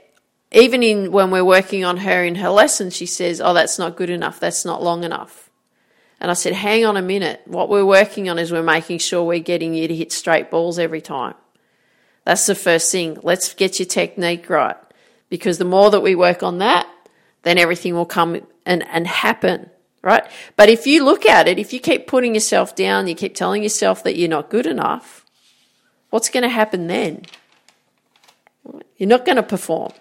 even 0.53 0.83
in 0.83 1.13
when 1.13 1.31
we're 1.31 1.45
working 1.45 1.85
on 1.85 1.99
her 1.99 2.25
in 2.25 2.37
her 2.37 2.49
lesson, 2.49 2.91
she 2.91 3.07
says, 3.07 3.41
"Oh, 3.41 3.55
that's 3.55 3.79
not 3.79 3.97
good 3.97 4.11
enough. 4.11 4.41
That's 4.41 4.65
not 4.65 4.83
long 4.83 5.05
enough." 5.05 5.48
And 6.21 6.31
I 6.31 6.35
said, 6.35 6.53
hang 6.53 6.85
on 6.85 6.97
a 6.97 7.03
minute. 7.03 7.43
What 7.47 7.69
we're 7.69 7.85
working 7.85 8.29
on 8.29 8.39
is 8.39 8.51
we're 8.51 8.63
making 8.63 8.99
sure 8.99 9.23
we're 9.23 9.39
getting 9.39 9.75
you 9.75 9.87
to 9.87 9.95
hit 9.95 10.13
straight 10.13 10.51
balls 10.51 10.79
every 10.79 11.01
time. 11.01 11.35
That's 12.25 12.47
the 12.47 12.55
first 12.55 12.91
thing. 12.91 13.19
Let's 13.23 13.55
get 13.55 13.79
your 13.79 13.87
technique 13.87 14.51
right. 14.51 14.77
Because 15.31 15.59
the 15.59 15.65
more 15.65 15.91
that 15.91 16.01
we 16.01 16.15
work 16.15 16.43
on 16.43 16.59
that, 16.59 16.89
then 17.43 17.59
everything 17.59 17.95
will 17.95 18.07
come 18.07 18.41
and, 18.67 18.87
and 18.89 19.07
happen, 19.07 19.71
right? 20.03 20.25
But 20.57 20.69
if 20.69 20.87
you 20.87 21.05
look 21.05 21.25
at 21.25 21.47
it, 21.47 21.59
if 21.59 21.73
you 21.73 21.79
keep 21.79 22.07
putting 22.07 22.35
yourself 22.35 22.75
down, 22.75 23.07
you 23.07 23.15
keep 23.15 23.35
telling 23.35 23.63
yourself 23.63 24.03
that 24.05 24.17
you're 24.17 24.29
not 24.29 24.51
good 24.51 24.67
enough, 24.67 25.25
what's 26.11 26.29
going 26.29 26.43
to 26.43 26.49
happen 26.49 26.89
then? 26.89 27.23
You're 28.97 29.09
not 29.09 29.25
going 29.25 29.37
to 29.37 29.43
perform 29.43 29.93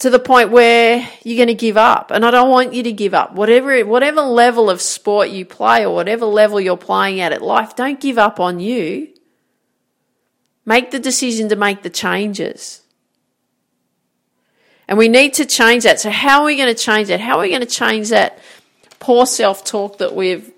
to 0.00 0.10
the 0.10 0.18
point 0.18 0.50
where 0.50 1.06
you're 1.24 1.36
going 1.36 1.48
to 1.48 1.54
give 1.54 1.76
up. 1.76 2.10
And 2.10 2.24
I 2.24 2.30
don't 2.30 2.50
want 2.50 2.74
you 2.74 2.82
to 2.84 2.92
give 2.92 3.14
up. 3.14 3.34
Whatever, 3.34 3.84
whatever 3.84 4.22
level 4.22 4.70
of 4.70 4.80
sport 4.80 5.28
you 5.28 5.44
play 5.44 5.84
or 5.84 5.94
whatever 5.94 6.24
level 6.24 6.60
you're 6.60 6.76
playing 6.76 7.20
at 7.20 7.32
at 7.32 7.42
life, 7.42 7.76
don't 7.76 8.00
give 8.00 8.18
up 8.18 8.40
on 8.40 8.60
you. 8.60 9.08
Make 10.64 10.90
the 10.90 10.98
decision 10.98 11.48
to 11.50 11.56
make 11.56 11.82
the 11.82 11.90
changes. 11.90 12.82
And 14.88 14.98
we 14.98 15.08
need 15.08 15.34
to 15.34 15.44
change 15.44 15.84
that. 15.84 16.00
So 16.00 16.10
how 16.10 16.40
are 16.40 16.46
we 16.46 16.56
going 16.56 16.74
to 16.74 16.82
change 16.82 17.08
that? 17.08 17.20
How 17.20 17.36
are 17.38 17.42
we 17.42 17.48
going 17.48 17.60
to 17.60 17.66
change 17.66 18.08
that 18.08 18.38
poor 18.98 19.26
self-talk 19.26 19.98
that 19.98 20.14
we've, 20.14 20.50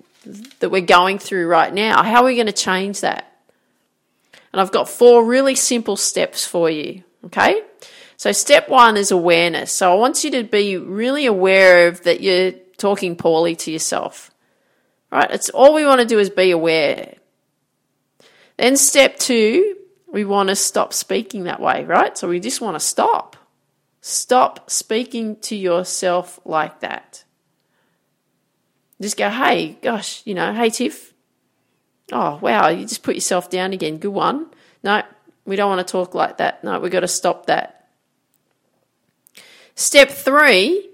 that 0.59 0.69
we're 0.69 0.81
going 0.81 1.19
through 1.19 1.47
right 1.47 1.73
now? 1.73 2.01
How 2.01 2.21
are 2.21 2.25
we 2.25 2.35
going 2.35 2.47
to 2.47 2.53
change 2.53 3.01
that? 3.01 3.29
And 4.51 4.61
I've 4.61 4.71
got 4.71 4.87
four 4.87 5.25
really 5.25 5.55
simple 5.55 5.97
steps 5.97 6.45
for 6.47 6.69
you. 6.69 7.03
Okay. 7.25 7.61
So, 8.23 8.31
step 8.31 8.69
one 8.69 8.95
is 8.95 9.11
awareness. 9.11 9.69
So, 9.73 9.91
I 9.91 9.95
want 9.95 10.23
you 10.23 10.31
to 10.31 10.43
be 10.45 10.77
really 10.77 11.25
aware 11.25 11.89
of 11.89 12.03
that 12.03 12.21
you're 12.21 12.53
talking 12.77 13.17
poorly 13.17 13.53
to 13.57 13.69
yourself. 13.69 14.31
Right? 15.11 15.29
It's 15.29 15.49
all 15.49 15.73
we 15.73 15.85
want 15.85 15.99
to 15.99 16.07
do 16.07 16.19
is 16.19 16.29
be 16.29 16.51
aware. 16.51 17.15
Then, 18.55 18.77
step 18.77 19.17
two, 19.19 19.75
we 20.07 20.23
want 20.23 20.47
to 20.47 20.55
stop 20.55 20.93
speaking 20.93 21.43
that 21.43 21.59
way, 21.59 21.83
right? 21.83 22.17
So, 22.17 22.29
we 22.29 22.39
just 22.39 22.61
want 22.61 22.75
to 22.75 22.79
stop. 22.79 23.35
Stop 23.99 24.71
speaking 24.71 25.35
to 25.41 25.57
yourself 25.57 26.39
like 26.45 26.79
that. 26.79 27.25
Just 29.01 29.17
go, 29.17 29.29
hey, 29.29 29.77
gosh, 29.81 30.21
you 30.23 30.33
know, 30.33 30.53
hey, 30.53 30.69
Tiff. 30.69 31.13
Oh, 32.13 32.39
wow, 32.41 32.69
you 32.69 32.85
just 32.85 33.03
put 33.03 33.15
yourself 33.15 33.49
down 33.49 33.73
again. 33.73 33.97
Good 33.97 34.13
one. 34.13 34.49
No, 34.81 35.03
we 35.43 35.57
don't 35.57 35.69
want 35.69 35.85
to 35.85 35.91
talk 35.91 36.15
like 36.15 36.37
that. 36.37 36.63
No, 36.63 36.79
we've 36.79 36.89
got 36.89 37.01
to 37.01 37.07
stop 37.09 37.47
that. 37.47 37.81
Step 39.75 40.09
three, 40.09 40.89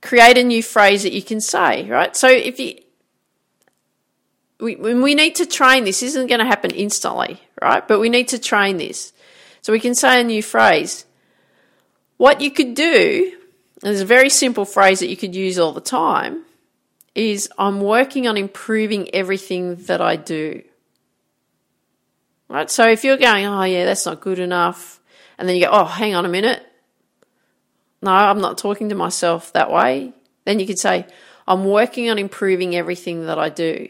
create 0.00 0.38
a 0.38 0.44
new 0.44 0.62
phrase 0.62 1.02
that 1.02 1.12
you 1.12 1.22
can 1.22 1.40
say, 1.40 1.88
right? 1.88 2.14
So 2.16 2.28
if 2.28 2.60
you, 2.60 2.78
we, 4.60 4.76
we 4.76 5.14
need 5.14 5.34
to 5.36 5.46
train 5.46 5.84
this. 5.84 6.00
This 6.00 6.10
isn't 6.10 6.28
going 6.28 6.38
to 6.38 6.46
happen 6.46 6.70
instantly, 6.70 7.40
right? 7.60 7.86
But 7.86 8.00
we 8.00 8.08
need 8.08 8.28
to 8.28 8.38
train 8.38 8.76
this. 8.76 9.12
So 9.62 9.72
we 9.72 9.80
can 9.80 9.94
say 9.94 10.20
a 10.20 10.24
new 10.24 10.42
phrase. 10.42 11.04
What 12.16 12.40
you 12.40 12.50
could 12.50 12.74
do, 12.74 13.32
there's 13.80 14.00
a 14.00 14.06
very 14.06 14.30
simple 14.30 14.64
phrase 14.64 15.00
that 15.00 15.08
you 15.08 15.16
could 15.16 15.34
use 15.34 15.58
all 15.58 15.72
the 15.72 15.80
time, 15.80 16.44
is 17.14 17.48
I'm 17.58 17.80
working 17.80 18.28
on 18.28 18.36
improving 18.36 19.12
everything 19.14 19.76
that 19.86 20.00
I 20.00 20.16
do. 20.16 20.62
Right? 22.48 22.70
So 22.70 22.88
if 22.88 23.02
you're 23.02 23.16
going, 23.16 23.44
oh 23.44 23.64
yeah, 23.64 23.84
that's 23.84 24.06
not 24.06 24.20
good 24.20 24.38
enough, 24.38 25.00
and 25.36 25.48
then 25.48 25.56
you 25.56 25.62
go, 25.62 25.70
oh, 25.72 25.84
hang 25.84 26.14
on 26.14 26.24
a 26.24 26.28
minute, 26.28 26.64
no, 28.02 28.10
I'm 28.10 28.40
not 28.40 28.58
talking 28.58 28.88
to 28.90 28.94
myself 28.94 29.52
that 29.52 29.70
way. 29.70 30.12
Then 30.44 30.60
you 30.60 30.66
could 30.66 30.78
say, 30.78 31.06
I'm 31.48 31.64
working 31.64 32.10
on 32.10 32.18
improving 32.18 32.74
everything 32.74 33.26
that 33.26 33.38
I 33.38 33.48
do. 33.48 33.88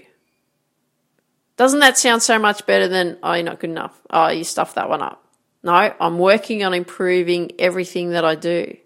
Doesn't 1.57 1.81
that 1.81 1.97
sound 1.97 2.23
so 2.23 2.39
much 2.39 2.67
better 2.67 2.87
than, 2.87 3.19
oh, 3.23 3.33
you're 3.33 3.43
not 3.43 3.61
good 3.61 3.71
enough? 3.71 3.99
Oh, 4.11 4.29
you 4.29 4.45
stuffed 4.45 4.75
that 4.75 4.89
one 4.89 5.03
up. 5.03 5.23
No, 5.63 5.73
I'm 5.73 6.19
working 6.19 6.63
on 6.65 6.75
improving 6.75 7.53
everything 7.59 8.11
that 8.11 8.25
I 8.25 8.35
do. 8.35 8.77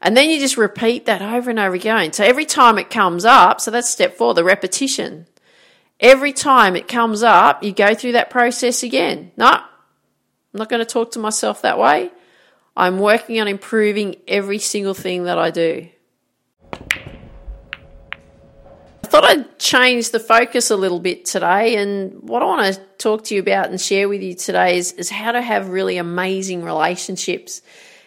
And 0.00 0.16
then 0.16 0.30
you 0.30 0.40
just 0.40 0.56
repeat 0.56 1.06
that 1.06 1.22
over 1.22 1.50
and 1.50 1.58
over 1.58 1.74
again. 1.74 2.12
So 2.12 2.24
every 2.24 2.44
time 2.44 2.78
it 2.78 2.90
comes 2.90 3.24
up, 3.24 3.60
so 3.60 3.70
that's 3.70 3.90
step 3.90 4.16
four, 4.16 4.34
the 4.34 4.44
repetition. 4.44 5.26
Every 6.00 6.32
time 6.32 6.74
it 6.74 6.88
comes 6.88 7.22
up, 7.22 7.62
you 7.62 7.72
go 7.72 7.94
through 7.94 8.12
that 8.12 8.30
process 8.30 8.82
again. 8.82 9.30
No, 9.36 9.46
I'm 9.46 9.62
not 10.54 10.68
going 10.68 10.80
to 10.80 10.86
talk 10.86 11.12
to 11.12 11.20
myself 11.20 11.62
that 11.62 11.78
way. 11.78 12.10
I'm 12.76 12.98
working 12.98 13.40
on 13.40 13.48
improving 13.48 14.16
every 14.26 14.58
single 14.58 14.94
thing 14.94 15.24
that 15.24 15.38
I 15.38 15.50
do. 15.50 15.88
I 16.72 16.78
thought 19.08 19.24
I'd 19.24 19.58
change 19.58 20.10
the 20.10 20.20
focus 20.20 20.70
a 20.70 20.76
little 20.76 21.00
bit 21.00 21.26
today. 21.26 21.76
And 21.76 22.22
what 22.22 22.42
I 22.42 22.46
want 22.46 22.74
to 22.74 22.80
talk 22.96 23.24
to 23.24 23.34
you 23.34 23.40
about 23.40 23.68
and 23.68 23.78
share 23.78 24.08
with 24.08 24.22
you 24.22 24.34
today 24.34 24.78
is, 24.78 24.92
is 24.92 25.10
how 25.10 25.32
to 25.32 25.42
have 25.42 25.68
really 25.68 25.98
amazing 25.98 26.62
relationships. 26.62 27.60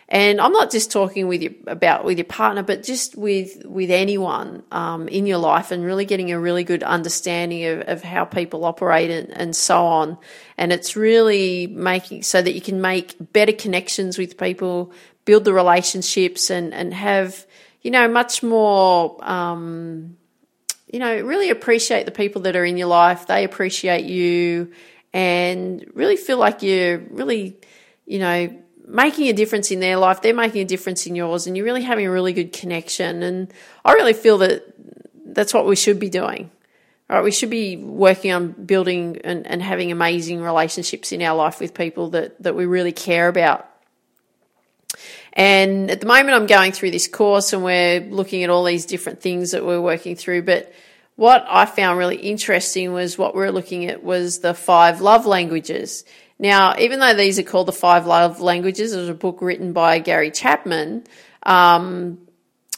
And 0.07 0.39
I'm 0.39 0.51
not 0.51 0.69
just 0.69 0.91
talking 0.91 1.27
with 1.27 1.41
you 1.41 1.55
about 1.65 2.05
with 2.05 2.19
your 2.19 2.25
partner, 2.25 2.61
but 2.61 2.83
just 2.83 3.17
with 3.17 3.65
with 3.65 3.89
anyone 3.89 4.61
um, 4.71 5.07
in 5.07 5.25
your 5.25 5.39
life, 5.39 5.71
and 5.71 5.83
really 5.83 6.05
getting 6.05 6.31
a 6.31 6.39
really 6.39 6.63
good 6.63 6.83
understanding 6.83 7.65
of, 7.65 7.81
of 7.87 8.03
how 8.03 8.23
people 8.23 8.65
operate 8.65 9.09
and, 9.09 9.35
and 9.35 9.55
so 9.55 9.83
on. 9.83 10.17
And 10.59 10.71
it's 10.71 10.95
really 10.95 11.65
making 11.65 12.21
so 12.21 12.39
that 12.39 12.53
you 12.53 12.61
can 12.61 12.81
make 12.81 13.15
better 13.33 13.51
connections 13.51 14.19
with 14.19 14.37
people, 14.37 14.93
build 15.25 15.43
the 15.43 15.53
relationships, 15.53 16.51
and 16.51 16.71
and 16.71 16.93
have 16.93 17.43
you 17.81 17.89
know 17.89 18.07
much 18.07 18.43
more. 18.43 19.17
Um, 19.27 20.17
you 20.93 20.99
know, 20.99 21.19
really 21.19 21.49
appreciate 21.49 22.05
the 22.05 22.11
people 22.11 22.43
that 22.43 22.55
are 22.55 22.63
in 22.63 22.77
your 22.77 22.87
life. 22.87 23.25
They 23.25 23.43
appreciate 23.43 24.05
you, 24.05 24.71
and 25.13 25.83
really 25.95 26.15
feel 26.15 26.37
like 26.37 26.61
you're 26.61 26.99
really, 26.99 27.57
you 28.05 28.19
know 28.19 28.64
making 28.87 29.27
a 29.27 29.33
difference 29.33 29.71
in 29.71 29.79
their 29.79 29.97
life, 29.97 30.21
they're 30.21 30.33
making 30.33 30.61
a 30.61 30.65
difference 30.65 31.07
in 31.07 31.15
yours, 31.15 31.47
and 31.47 31.55
you're 31.55 31.65
really 31.65 31.83
having 31.83 32.05
a 32.05 32.11
really 32.11 32.33
good 32.33 32.53
connection. 32.53 33.23
And 33.23 33.53
I 33.83 33.93
really 33.93 34.13
feel 34.13 34.37
that 34.39 34.63
that's 35.25 35.53
what 35.53 35.65
we 35.65 35.75
should 35.75 35.99
be 35.99 36.09
doing. 36.09 36.51
Right, 37.07 37.23
we 37.23 37.31
should 37.31 37.51
be 37.51 37.77
working 37.77 38.31
on 38.31 38.51
building 38.51 39.21
and, 39.23 39.45
and 39.45 39.61
having 39.61 39.91
amazing 39.91 40.41
relationships 40.41 41.11
in 41.11 41.21
our 41.21 41.35
life 41.35 41.59
with 41.59 41.75
people 41.75 42.09
that, 42.11 42.41
that 42.41 42.55
we 42.55 42.65
really 42.65 42.91
care 42.91 43.27
about. 43.27 43.69
And 45.33 45.91
at 45.91 45.99
the 45.99 46.07
moment, 46.07 46.31
I'm 46.31 46.47
going 46.47 46.71
through 46.71 46.91
this 46.91 47.07
course 47.07 47.53
and 47.53 47.63
we're 47.63 47.99
looking 47.99 48.43
at 48.43 48.49
all 48.49 48.63
these 48.63 48.87
different 48.87 49.21
things 49.21 49.51
that 49.51 49.63
we're 49.63 49.81
working 49.81 50.15
through. 50.15 50.43
But 50.43 50.73
what 51.15 51.45
I 51.47 51.65
found 51.65 51.99
really 51.99 52.17
interesting 52.17 52.91
was 52.91 53.17
what 53.17 53.35
we're 53.35 53.51
looking 53.51 53.85
at 53.85 54.03
was 54.03 54.39
the 54.39 54.53
five 54.53 55.01
love 55.01 55.25
languages. 55.25 56.05
Now, 56.37 56.75
even 56.77 56.99
though 56.99 57.13
these 57.13 57.39
are 57.39 57.43
called 57.43 57.67
the 57.67 57.73
Five 57.73 58.05
Love 58.05 58.41
Languages, 58.41 58.93
it 58.93 58.99
was 58.99 59.09
a 59.09 59.13
book 59.13 59.41
written 59.41 59.71
by 59.71 59.99
Gary 59.99 60.31
Chapman. 60.31 61.05
Um, 61.43 62.19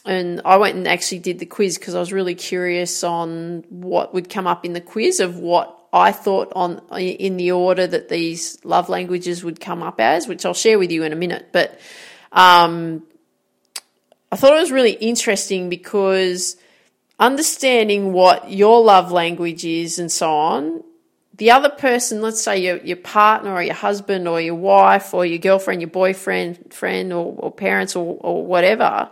and 0.04 0.40
I 0.44 0.56
went 0.58 0.76
and 0.76 0.86
actually 0.86 1.18
did 1.18 1.38
the 1.38 1.46
quiz 1.46 1.76
because 1.76 1.94
I 1.94 2.00
was 2.00 2.12
really 2.12 2.34
curious 2.34 3.02
on 3.02 3.64
what 3.68 4.14
would 4.14 4.30
come 4.30 4.46
up 4.46 4.64
in 4.64 4.72
the 4.72 4.80
quiz 4.80 5.20
of 5.20 5.38
what 5.38 5.74
I 5.92 6.12
thought 6.12 6.52
on 6.54 6.82
in 6.98 7.36
the 7.36 7.52
order 7.52 7.86
that 7.86 8.08
these 8.08 8.64
love 8.64 8.88
languages 8.88 9.42
would 9.42 9.60
come 9.60 9.82
up 9.82 10.00
as, 10.00 10.28
which 10.28 10.46
I'll 10.46 10.54
share 10.54 10.78
with 10.78 10.92
you 10.92 11.02
in 11.02 11.12
a 11.12 11.16
minute. 11.16 11.48
But 11.50 11.78
um, 12.30 13.02
I 14.30 14.36
thought 14.36 14.56
it 14.56 14.60
was 14.60 14.70
really 14.70 14.92
interesting 14.92 15.68
because 15.68 16.56
understanding 17.18 18.12
what 18.12 18.50
your 18.50 18.82
love 18.82 19.10
language 19.10 19.64
is 19.64 19.98
and 19.98 20.12
so 20.12 20.30
on 20.30 20.84
the 21.38 21.52
other 21.52 21.68
person, 21.68 22.20
let's 22.20 22.42
say 22.42 22.58
your, 22.58 22.78
your 22.78 22.96
partner 22.96 23.52
or 23.54 23.62
your 23.62 23.74
husband 23.74 24.26
or 24.26 24.40
your 24.40 24.56
wife 24.56 25.14
or 25.14 25.24
your 25.24 25.38
girlfriend, 25.38 25.80
your 25.80 25.90
boyfriend, 25.90 26.72
friend 26.74 27.12
or, 27.12 27.34
or 27.38 27.52
parents 27.52 27.94
or, 27.94 28.18
or 28.20 28.44
whatever, 28.44 29.08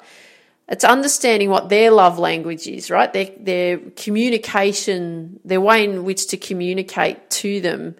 it's 0.69 0.85
understanding 0.85 1.51
what 1.51 1.69
their 1.69 1.93
love 1.93 2.19
language 2.19 2.67
is, 2.67 2.91
right? 2.91 3.13
Their, 3.13 3.31
their 3.39 3.79
communication, 3.95 5.39
their 5.45 5.61
way 5.61 5.85
in 5.85 6.03
which 6.03 6.27
to 6.29 6.37
communicate 6.37 7.31
to 7.31 7.61
them 7.61 7.95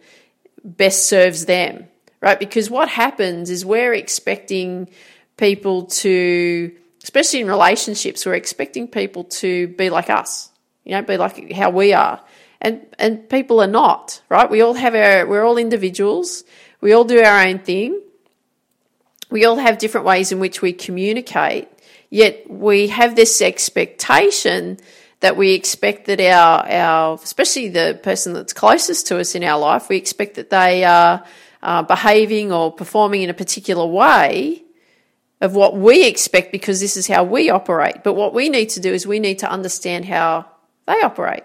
best 0.65 1.07
serves 1.09 1.47
them, 1.47 1.87
right? 2.21 2.39
Because 2.39 2.69
what 2.69 2.89
happens 2.89 3.49
is 3.49 3.65
we're 3.65 3.95
expecting 3.95 4.89
people 5.37 5.85
to, 5.85 6.75
especially 7.05 7.43
in 7.43 7.47
relationships, 7.47 8.27
we're 8.27 8.35
expecting 8.35 8.89
people 8.89 9.23
to 9.25 9.69
be 9.69 9.89
like 9.89 10.11
us, 10.11 10.51
you 10.85 10.91
know, 10.91 11.03
be 11.03 11.17
like 11.17 11.53
how 11.53 11.71
we 11.71 11.93
are 11.93 12.21
and 12.67 12.85
and 12.99 13.29
people 13.29 13.61
are 13.61 13.69
not 13.69 14.21
right? 14.29 14.51
We 14.51 14.61
all 14.61 14.75
have 14.75 14.95
our 14.95 15.27
we're 15.27 15.45
all 15.45 15.57
individuals. 15.57 16.45
We 16.81 16.93
all 16.93 17.05
do 17.05 17.23
our 17.23 17.47
own 17.47 17.61
thing. 17.61 18.01
We 19.31 19.45
all 19.45 19.57
have 19.57 19.79
different 19.79 20.07
ways 20.07 20.33
in 20.33 20.41
which 20.41 20.63
we 20.63 20.73
communicate. 20.73 21.69
Yet 22.11 22.51
we 22.51 22.89
have 22.89 23.15
this 23.15 23.41
expectation 23.41 24.79
that 25.21 25.37
we 25.37 25.53
expect 25.53 26.07
that 26.07 26.21
our 26.21 26.69
our 26.69 27.15
especially 27.15 27.69
the 27.69 28.01
person 28.03 28.33
that's 28.33 28.53
closest 28.53 29.07
to 29.09 29.21
us 29.21 29.35
in 29.37 29.45
our 29.45 29.59
life 29.59 29.89
we 29.89 29.97
expect 29.97 30.35
that 30.35 30.51
they 30.51 30.85
are 30.85 31.25
uh, 31.63 31.83
behaving 31.83 32.53
or 32.53 32.73
performing 32.73 33.23
in 33.23 33.31
a 33.31 33.35
particular 33.35 33.87
way 33.87 34.63
of 35.41 35.55
what 35.55 35.77
we 35.77 36.07
expect 36.07 36.51
because 36.51 36.81
this 36.81 36.97
is 36.97 37.07
how 37.07 37.23
we 37.23 37.51
operate. 37.51 38.03
But 38.03 38.15
what 38.15 38.33
we 38.33 38.49
need 38.49 38.71
to 38.71 38.81
do 38.81 38.93
is 38.93 39.07
we 39.07 39.21
need 39.21 39.39
to 39.41 39.51
understand 39.51 40.05
how 40.05 40.47
they 40.87 41.01
operate 41.03 41.45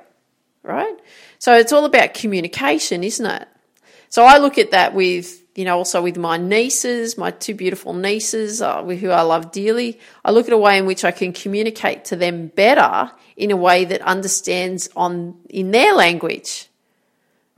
right? 0.63 0.95
So 1.42 1.56
it's 1.56 1.74
all 1.74 1.86
about 1.86 2.14
communication, 2.14 3.04
isn't 3.04 3.26
it? 3.26 3.48
So 4.10 4.24
I 4.24 4.38
look 4.38 4.60
at 4.60 4.72
that 4.72 4.94
with, 4.94 5.42
you 5.56 5.66
know, 5.66 5.76
also 5.76 6.00
with 6.00 6.16
my 6.16 6.38
nieces, 6.38 7.18
my 7.18 7.32
two 7.32 7.56
beautiful 7.56 7.96
nieces, 7.96 8.62
uh, 8.62 8.84
who 8.84 9.10
I 9.10 9.24
love 9.24 9.52
dearly. 9.52 10.00
I 10.24 10.30
look 10.30 10.46
at 10.46 10.54
a 10.54 10.58
way 10.58 10.78
in 10.78 10.86
which 10.86 11.04
I 11.04 11.10
can 11.10 11.34
communicate 11.34 12.06
to 12.06 12.16
them 12.16 12.50
better 12.50 13.12
in 13.36 13.50
a 13.50 13.56
way 13.56 13.86
that 13.86 14.02
understands 14.04 14.88
on 14.96 15.36
in 15.50 15.72
their 15.72 15.96
language, 15.96 16.70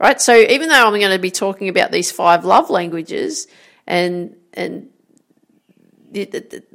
right? 0.00 0.18
So 0.18 0.34
even 0.34 0.70
though 0.70 0.86
I'm 0.86 0.98
going 0.98 1.10
to 1.10 1.18
be 1.18 1.30
talking 1.30 1.68
about 1.68 1.92
these 1.92 2.10
five 2.10 2.46
love 2.46 2.70
languages, 2.70 3.48
and 3.86 4.34
and 4.54 4.88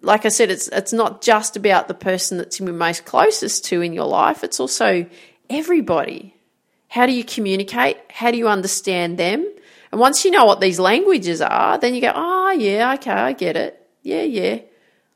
like 0.02 0.26
I 0.26 0.30
said, 0.30 0.52
it's 0.52 0.68
it's 0.68 0.94
not 0.94 1.24
just 1.24 1.58
about 1.58 1.88
the 1.88 1.96
person 1.96 2.38
that's 2.38 2.60
you're 2.60 2.72
most 2.72 3.06
closest 3.06 3.66
to 3.66 3.82
in 3.82 3.94
your 3.94 4.06
life. 4.06 4.44
It's 4.44 4.60
also 4.60 5.08
everybody. 5.50 6.36
How 6.90 7.06
do 7.06 7.14
you 7.14 7.24
communicate? 7.24 7.98
How 8.10 8.32
do 8.32 8.38
you 8.38 8.50
understand 8.50 9.18
them? 9.18 9.48
And 9.92 10.02
once 10.02 10.26
you 10.26 10.32
know 10.32 10.46
what 10.46 10.60
these 10.60 10.80
languages 10.80 11.42
are, 11.42 11.78
then 11.78 11.96
you 11.96 12.02
go, 12.02 12.12
oh, 12.14 12.52
yeah, 12.52 12.94
okay, 12.96 13.12
I 13.12 13.34
get 13.34 13.56
it. 13.56 13.88
Yeah, 14.04 14.24
yeah, 14.24 14.60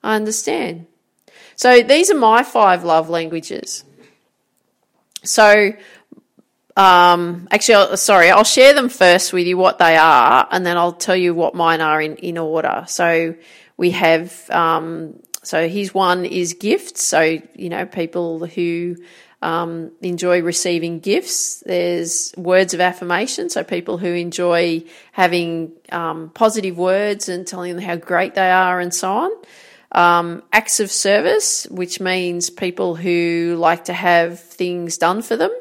I 0.03 0.15
understand. 0.15 0.88
So 1.55 1.82
these 1.82 2.09
are 2.09 2.17
my 2.17 2.43
five 2.43 2.84
love 2.84 3.09
languages. 3.09 3.84
So, 5.24 5.74
um, 6.76 7.47
actually, 7.51 7.97
sorry, 7.97 8.30
I'll 8.30 8.43
share 8.43 8.74
them 8.74 8.89
first 8.89 9.32
with 9.32 9.47
you 9.47 9.57
what 9.57 9.78
they 9.78 9.95
are, 9.95 10.47
and 10.51 10.65
then 10.65 10.78
I'll 10.78 10.93
tell 10.93 11.15
you 11.15 11.34
what 11.34 11.55
mine 11.55 11.82
are 11.82 12.01
in, 12.01 12.17
in 12.17 12.38
order. 12.38 12.86
So 12.88 13.36
we 13.78 13.91
have, 13.91 14.49
um, 14.49 15.19
so 15.43 15.67
his 15.67 15.93
one 15.93 16.26
is 16.26 16.53
gifts. 16.53 17.03
So, 17.03 17.21
you 17.21 17.69
know, 17.69 17.86
people 17.86 18.45
who 18.45 18.97
um, 19.44 19.91
enjoy 20.02 20.41
receiving 20.41 21.00
gifts. 21.00 21.62
There's 21.66 22.34
words 22.38 22.74
of 22.74 22.80
affirmation, 22.80 23.50
so 23.50 23.64
people 23.64 23.98
who 23.98 24.08
enjoy 24.08 24.86
having 25.12 25.74
um, 25.91 26.30
positive 26.30 26.78
words 26.78 27.28
and 27.28 27.46
telling 27.46 27.76
them 27.76 27.84
how 27.84 27.98
great 27.98 28.36
they 28.36 28.50
are 28.50 28.80
and 28.80 28.94
so 28.94 29.12
on. 29.12 29.32
Um, 29.91 30.44
acts 30.52 30.80
of 30.80 30.89
service, 30.89 31.68
which 31.70 32.00
means 32.00 32.50
people 32.50 32.96
who 32.96 33.58
like 33.60 33.86
to 33.86 33.94
have 33.94 34.39
things 34.39 34.98
done 34.98 35.22
for 35.22 35.36
them. 35.36 35.52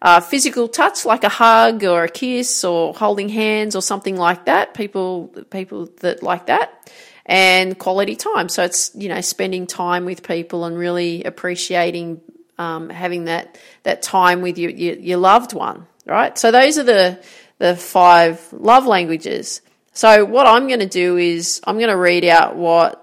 Uh, 0.00 0.20
physical 0.20 0.66
touch, 0.66 1.04
like 1.04 1.24
a 1.24 1.28
hug 1.28 1.84
or 1.84 2.04
a 2.04 2.08
kiss 2.08 2.64
or 2.64 2.94
holding 2.94 3.28
hands 3.28 3.76
or 3.76 3.82
something 3.82 4.16
like 4.16 4.46
that. 4.46 4.72
People, 4.72 5.28
people 5.50 5.90
that 6.00 6.22
like 6.22 6.46
that 6.46 6.90
and 7.26 7.78
quality 7.78 8.16
time. 8.16 8.48
So 8.48 8.64
it's, 8.64 8.92
you 8.94 9.10
know, 9.10 9.20
spending 9.20 9.66
time 9.66 10.06
with 10.06 10.22
people 10.26 10.64
and 10.64 10.78
really 10.78 11.24
appreciating 11.24 12.22
um, 12.60 12.90
having 12.90 13.24
that 13.24 13.58
that 13.84 14.02
time 14.02 14.42
with 14.42 14.58
your, 14.58 14.70
your, 14.70 14.94
your 14.96 15.18
loved 15.18 15.54
one, 15.54 15.86
right? 16.04 16.36
So 16.38 16.50
those 16.50 16.78
are 16.78 16.82
the 16.84 17.18
the 17.58 17.74
five 17.74 18.52
love 18.52 18.86
languages. 18.86 19.62
So 19.92 20.24
what 20.24 20.46
I'm 20.46 20.68
going 20.68 20.80
to 20.80 20.86
do 21.04 21.16
is 21.16 21.60
I'm 21.64 21.78
going 21.78 21.90
to 21.90 21.96
read 21.96 22.24
out 22.24 22.56
what 22.56 22.96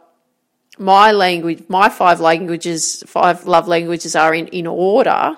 my 0.78 1.12
language, 1.12 1.64
my 1.68 1.90
five 1.90 2.20
languages, 2.20 3.04
five 3.08 3.46
love 3.48 3.68
languages 3.68 4.16
are 4.16 4.34
in 4.34 4.48
in 4.48 4.68
order. 4.68 5.36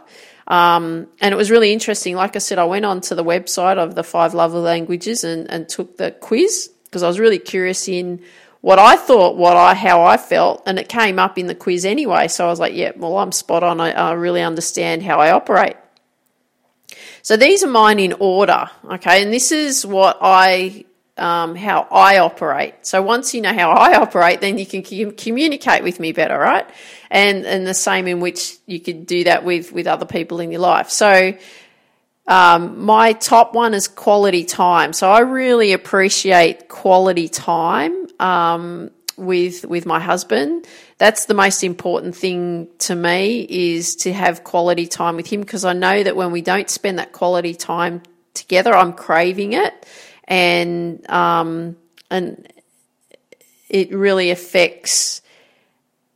Um, 0.48 1.08
and 1.22 1.32
it 1.34 1.38
was 1.38 1.50
really 1.52 1.72
interesting. 1.72 2.16
Like 2.16 2.36
I 2.36 2.40
said, 2.40 2.60
I 2.60 2.66
went 2.66 2.86
onto 2.86 3.16
the 3.16 3.24
website 3.24 3.78
of 3.78 3.96
the 3.96 4.04
five 4.04 4.34
love 4.34 4.54
languages 4.54 5.24
and, 5.24 5.50
and 5.50 5.70
took 5.70 5.96
the 5.98 6.12
quiz 6.12 6.70
because 6.86 7.04
I 7.04 7.08
was 7.08 7.20
really 7.20 7.40
curious 7.40 7.88
in 7.88 8.22
what 8.62 8.80
I 8.80 8.96
thought, 8.96 9.38
what 9.38 9.56
I 9.56 9.74
how 9.74 10.04
I 10.04 10.18
felt, 10.18 10.64
and 10.66 10.78
it 10.78 10.90
came 10.90 11.20
up 11.20 11.38
in 11.38 11.48
the 11.48 11.56
quiz 11.56 11.86
anyway. 11.86 12.28
So 12.28 12.46
I 12.46 12.50
was 12.50 12.60
like, 12.60 12.74
yeah, 12.74 12.92
well, 12.96 13.18
I'm 13.18 13.32
spot 13.32 13.64
on. 13.64 13.80
I, 13.80 13.92
I 13.92 14.12
really 14.14 14.42
understand 14.42 15.04
how 15.04 15.20
I 15.20 15.32
operate. 15.32 15.78
So 17.22 17.38
these 17.38 17.64
are 17.64 17.70
mine 17.70 18.00
in 18.00 18.14
order, 18.14 18.70
okay, 18.84 19.22
and 19.22 19.32
this 19.32 19.52
is 19.52 19.86
what 19.86 20.18
I 20.22 20.86
um, 21.18 21.56
how 21.56 21.86
I 21.92 22.20
operate. 22.20 22.76
So 22.82 23.02
once 23.02 23.34
you 23.34 23.42
know 23.42 23.54
how 23.54 23.72
I 23.72 24.00
operate, 24.00 24.42
then 24.42 24.58
you 24.58 24.66
can 24.66 24.84
com- 24.84 25.12
communicate 25.12 25.84
with 25.84 26.00
me 26.00 26.12
better, 26.12 26.38
right? 26.38 26.68
And 27.12 27.46
and 27.46 27.68
the 27.68 27.74
same 27.74 28.08
in 28.08 28.20
which 28.20 28.58
you 28.66 28.80
could 28.80 29.06
do 29.06 29.26
that 29.26 29.44
with 29.44 29.72
with 29.72 29.86
other 29.86 30.06
people 30.06 30.40
in 30.40 30.52
your 30.52 30.62
life. 30.62 30.90
So 30.90 31.34
um, 32.30 32.86
my 32.86 33.14
top 33.14 33.56
one 33.56 33.74
is 33.74 33.88
quality 33.88 34.46
time. 34.46 34.94
So 34.94 35.10
I 35.10 35.22
really 35.22 35.74
appreciate 35.74 36.70
quality 36.70 37.28
time 37.28 38.06
um, 38.20 38.92
with 39.18 39.66
with 39.66 39.88
my 39.88 40.00
husband. 40.00 40.68
That's 41.00 41.26
the 41.26 41.34
most 41.34 41.64
important 41.64 42.16
thing 42.16 42.68
to 42.80 42.96
me 42.96 43.48
is 43.50 43.96
to 43.98 44.14
have 44.14 44.44
quality 44.44 44.86
time 44.86 45.16
with 45.16 45.26
him 45.26 45.42
because 45.42 45.66
I 45.66 45.74
know 45.74 46.04
that 46.04 46.16
when 46.16 46.32
we 46.32 46.42
don't 46.42 46.70
spend 46.70 47.00
that 47.00 47.14
quality 47.14 47.56
time 47.56 48.04
together, 48.36 48.76
I'm 48.76 48.94
craving 48.94 49.54
it, 49.54 49.88
and 50.26 51.10
um, 51.10 51.78
and 52.12 52.48
it 53.70 53.92
really 53.92 54.30
affects 54.30 55.24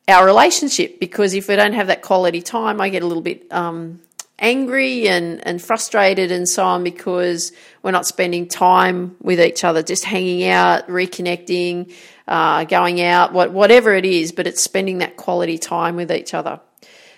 our 0.07 0.23
relationship 0.27 0.99
because 0.99 1.33
if 1.33 1.47
we 1.47 1.55
don't 1.55 1.73
have 1.73 1.87
that 1.87 2.03
quality 2.03 2.43
time, 2.43 2.79
I 2.79 2.89
get 2.89 3.01
a 3.01 3.07
little 3.07 3.23
bit 3.23 3.51
um, 3.51 3.99
angry 4.43 5.07
and, 5.07 5.45
and 5.47 5.61
frustrated 5.61 6.31
and 6.31 6.47
so 6.47 6.63
on 6.63 6.83
because 6.83 7.53
we're 7.81 7.91
not 7.91 8.05
spending 8.05 8.47
time 8.47 9.15
with 9.21 9.39
each 9.39 9.63
other, 9.63 9.81
just 9.81 10.03
hanging 10.03 10.45
out, 10.45 10.87
reconnecting, 10.87 11.91
uh, 12.27 12.65
going 12.65 13.01
out, 13.01 13.33
what, 13.33 13.51
whatever 13.51 13.93
it 13.93 14.05
is, 14.05 14.33
but 14.33 14.45
it's 14.45 14.61
spending 14.61 14.99
that 14.99 15.17
quality 15.17 15.57
time 15.57 15.95
with 15.95 16.11
each 16.11 16.33
other. 16.33 16.59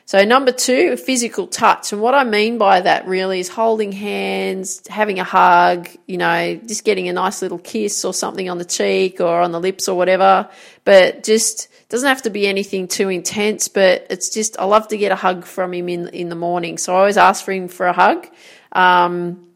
So, 0.07 0.23
number 0.23 0.51
two, 0.51 0.97
physical 0.97 1.47
touch. 1.47 1.91
And 1.91 1.99
what 1.99 2.13
I 2.13 2.23
mean 2.25 2.59
by 2.59 2.81
that 2.81 3.07
really 3.07 3.39
is 3.39 3.49
holding 3.49 3.91
hands, 3.91 4.87
having 4.87 5.19
a 5.19 5.23
hug, 5.23 5.89
you 6.05 6.17
know, 6.17 6.59
just 6.63 6.83
getting 6.83 7.09
a 7.09 7.13
nice 7.13 7.41
little 7.41 7.57
kiss 7.57 8.05
or 8.05 8.13
something 8.13 8.47
on 8.47 8.59
the 8.59 8.65
cheek 8.65 9.19
or 9.19 9.41
on 9.41 9.51
the 9.51 9.59
lips 9.59 9.89
or 9.89 9.97
whatever. 9.97 10.47
But 10.83 11.23
just 11.23 11.69
doesn't 11.89 12.07
have 12.07 12.23
to 12.23 12.29
be 12.29 12.47
anything 12.47 12.87
too 12.87 13.09
intense, 13.09 13.67
but 13.67 14.07
it's 14.09 14.29
just, 14.29 14.59
I 14.59 14.65
love 14.65 14.87
to 14.89 14.97
get 14.97 15.11
a 15.11 15.15
hug 15.15 15.45
from 15.45 15.73
him 15.73 15.87
in, 15.87 16.07
in 16.09 16.29
the 16.29 16.35
morning. 16.35 16.77
So 16.77 16.93
I 16.93 16.99
always 16.99 17.17
ask 17.17 17.43
for 17.43 17.51
him 17.51 17.67
for 17.67 17.85
a 17.85 17.93
hug. 17.93 18.27
Um, 18.71 19.47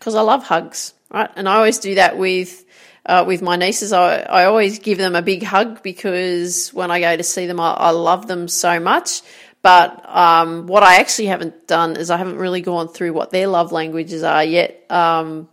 cause 0.00 0.14
I 0.14 0.22
love 0.22 0.42
hugs, 0.42 0.94
right? 1.10 1.30
And 1.36 1.48
I 1.48 1.56
always 1.56 1.78
do 1.78 1.96
that 1.96 2.16
with, 2.16 2.64
uh, 3.04 3.24
with 3.26 3.42
my 3.42 3.56
nieces, 3.56 3.92
I, 3.92 4.20
I 4.20 4.44
always 4.46 4.78
give 4.78 4.96
them 4.98 5.14
a 5.14 5.22
big 5.22 5.42
hug 5.42 5.82
because 5.82 6.70
when 6.70 6.90
I 6.90 7.00
go 7.00 7.16
to 7.16 7.22
see 7.22 7.46
them, 7.46 7.60
I, 7.60 7.72
I 7.72 7.90
love 7.90 8.26
them 8.26 8.48
so 8.48 8.80
much. 8.80 9.22
But 9.60 10.04
um, 10.08 10.66
what 10.66 10.82
I 10.82 10.96
actually 10.96 11.26
haven't 11.26 11.68
done 11.68 11.96
is 11.96 12.10
I 12.10 12.16
haven't 12.16 12.38
really 12.38 12.62
gone 12.62 12.88
through 12.88 13.12
what 13.12 13.30
their 13.30 13.46
love 13.46 13.70
languages 13.70 14.24
are 14.24 14.42
yet 14.42 14.84
um, 14.90 15.48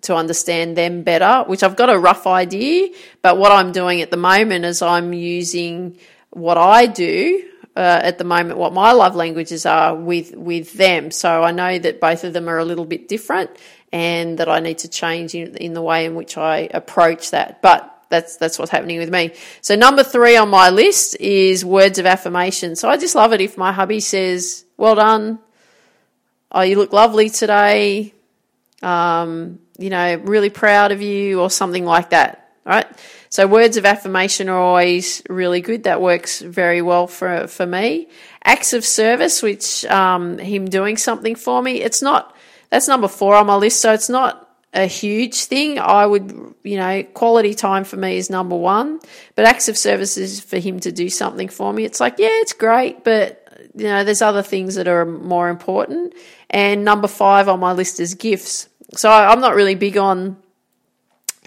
to 0.00 0.16
understand 0.16 0.76
them 0.76 1.02
better, 1.02 1.44
which 1.46 1.62
I've 1.62 1.76
got 1.76 1.90
a 1.90 1.98
rough 1.98 2.26
idea. 2.26 2.88
But 3.20 3.38
what 3.38 3.52
I'm 3.52 3.72
doing 3.72 4.00
at 4.00 4.10
the 4.10 4.16
moment 4.16 4.64
is 4.64 4.82
I'm 4.82 5.12
using 5.12 5.98
what 6.30 6.56
I 6.56 6.86
do 6.86 7.48
uh, 7.76 8.00
at 8.02 8.18
the 8.18 8.24
moment, 8.24 8.58
what 8.58 8.72
my 8.72 8.92
love 8.92 9.14
languages 9.14 9.64
are 9.66 9.94
with 9.94 10.34
with 10.34 10.72
them. 10.74 11.10
So 11.10 11.42
I 11.42 11.52
know 11.52 11.78
that 11.78 12.00
both 12.00 12.24
of 12.24 12.32
them 12.32 12.48
are 12.48 12.58
a 12.58 12.64
little 12.64 12.84
bit 12.84 13.08
different, 13.08 13.50
and 13.92 14.38
that 14.38 14.48
I 14.48 14.60
need 14.60 14.78
to 14.78 14.88
change 14.88 15.34
in, 15.34 15.56
in 15.56 15.74
the 15.74 15.82
way 15.82 16.06
in 16.06 16.14
which 16.14 16.36
I 16.36 16.68
approach 16.72 17.30
that. 17.30 17.62
But 17.62 17.88
that's 18.08 18.36
that's 18.36 18.58
what's 18.58 18.70
happening 18.70 18.98
with 18.98 19.10
me. 19.10 19.32
So 19.60 19.74
number 19.74 20.02
three 20.02 20.36
on 20.36 20.50
my 20.50 20.70
list 20.70 21.16
is 21.18 21.64
words 21.64 21.98
of 21.98 22.06
affirmation. 22.06 22.76
So 22.76 22.88
I 22.88 22.96
just 22.96 23.14
love 23.14 23.32
it 23.32 23.40
if 23.40 23.56
my 23.56 23.72
hubby 23.72 24.00
says, 24.00 24.64
"Well 24.76 24.94
done," 24.94 25.38
"Oh, 26.50 26.60
you 26.60 26.76
look 26.76 26.92
lovely 26.92 27.30
today," 27.30 28.12
um, 28.82 29.60
you 29.82 29.90
know, 29.90 30.16
"Really 30.24 30.50
proud 30.50 30.92
of 30.92 31.02
you," 31.02 31.40
or 31.40 31.50
something 31.50 31.84
like 31.84 32.10
that. 32.10 32.38
Right. 32.64 32.86
So 33.28 33.46
words 33.46 33.76
of 33.76 33.84
affirmation 33.84 34.48
are 34.48 34.58
always 34.58 35.22
really 35.28 35.60
good. 35.60 35.84
That 35.84 36.00
works 36.00 36.40
very 36.40 36.80
well 36.82 37.06
for 37.06 37.46
for 37.48 37.66
me. 37.66 38.08
Acts 38.44 38.72
of 38.72 38.84
service, 38.84 39.42
which 39.42 39.84
um, 39.86 40.38
him 40.38 40.66
doing 40.66 40.96
something 40.96 41.34
for 41.34 41.62
me. 41.62 41.82
It's 41.82 42.02
not 42.02 42.36
that's 42.70 42.88
number 42.88 43.08
four 43.08 43.34
on 43.34 43.46
my 43.46 43.56
list. 43.56 43.80
So 43.80 43.92
it's 43.92 44.08
not 44.08 44.48
a 44.74 44.86
huge 44.86 45.44
thing. 45.44 45.78
I 45.78 46.06
would, 46.06 46.54
you 46.62 46.76
know, 46.76 47.02
quality 47.02 47.54
time 47.54 47.84
for 47.84 47.96
me 47.96 48.16
is 48.16 48.30
number 48.30 48.56
one, 48.56 49.00
but 49.34 49.44
acts 49.44 49.68
of 49.68 49.76
service 49.76 50.16
is 50.16 50.40
for 50.40 50.58
him 50.58 50.80
to 50.80 50.92
do 50.92 51.10
something 51.10 51.48
for 51.48 51.72
me. 51.72 51.84
It's 51.84 52.00
like, 52.00 52.14
yeah, 52.18 52.28
it's 52.30 52.54
great, 52.54 53.04
but 53.04 53.38
you 53.74 53.84
know, 53.84 54.04
there's 54.04 54.22
other 54.22 54.42
things 54.42 54.74
that 54.74 54.88
are 54.88 55.04
more 55.04 55.48
important. 55.48 56.14
And 56.50 56.84
number 56.84 57.08
five 57.08 57.48
on 57.48 57.60
my 57.60 57.72
list 57.72 58.00
is 58.00 58.14
gifts. 58.14 58.68
So 58.94 59.10
I'm 59.10 59.40
not 59.40 59.54
really 59.54 59.74
big 59.74 59.96
on 59.96 60.36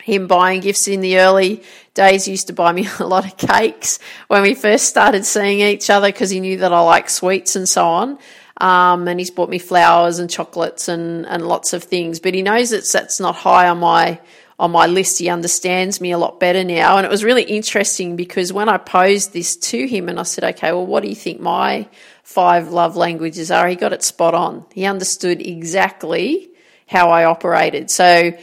him 0.01 0.27
buying 0.27 0.61
gifts 0.61 0.87
in 0.87 1.01
the 1.01 1.19
early 1.19 1.63
days. 1.95 2.25
He 2.25 2.31
used 2.31 2.47
to 2.47 2.53
buy 2.53 2.71
me 2.71 2.87
a 2.99 3.07
lot 3.07 3.25
of 3.25 3.37
cakes 3.37 3.99
when 4.27 4.43
we 4.43 4.53
first 4.53 4.85
started 4.85 5.25
seeing 5.25 5.61
each 5.61 5.89
other 5.89 6.07
because 6.07 6.29
he 6.29 6.39
knew 6.39 6.57
that 6.57 6.73
I 6.73 6.79
like 6.81 7.09
sweets 7.09 7.55
and 7.55 7.67
so 7.67 7.85
on. 7.85 8.19
Um, 8.57 9.07
and 9.07 9.19
he's 9.19 9.31
bought 9.31 9.49
me 9.49 9.59
flowers 9.59 10.19
and 10.19 10.29
chocolates 10.29 10.87
and, 10.87 11.25
and 11.25 11.45
lots 11.45 11.73
of 11.73 11.83
things. 11.83 12.19
But 12.19 12.33
he 12.33 12.41
knows 12.41 12.69
that 12.69 12.85
that's 12.85 13.19
not 13.19 13.35
high 13.35 13.67
on 13.67 13.79
my 13.79 14.21
on 14.57 14.71
my 14.71 14.87
list. 14.87 15.19
He 15.19 15.27
understands 15.27 15.99
me 15.99 16.11
a 16.11 16.17
lot 16.17 16.39
better 16.39 16.63
now. 16.63 16.97
And 16.97 17.05
it 17.05 17.09
was 17.09 17.25
really 17.25 17.43
interesting 17.43 18.15
because 18.15 18.53
when 18.53 18.69
I 18.69 18.77
posed 18.77 19.33
this 19.33 19.57
to 19.57 19.85
him 19.85 20.07
and 20.07 20.17
I 20.17 20.23
said, 20.23 20.45
okay, 20.45 20.71
well, 20.71 20.85
what 20.85 21.03
do 21.03 21.09
you 21.09 21.15
think 21.15 21.41
my 21.41 21.89
five 22.23 22.69
love 22.69 22.95
languages 22.95 23.51
are? 23.51 23.67
He 23.67 23.75
got 23.75 23.91
it 23.91 24.01
spot 24.01 24.33
on. 24.33 24.65
He 24.73 24.85
understood 24.85 25.41
exactly 25.41 26.54
how 26.87 27.09
I 27.09 27.25
operated. 27.25 27.89
So 27.89 28.33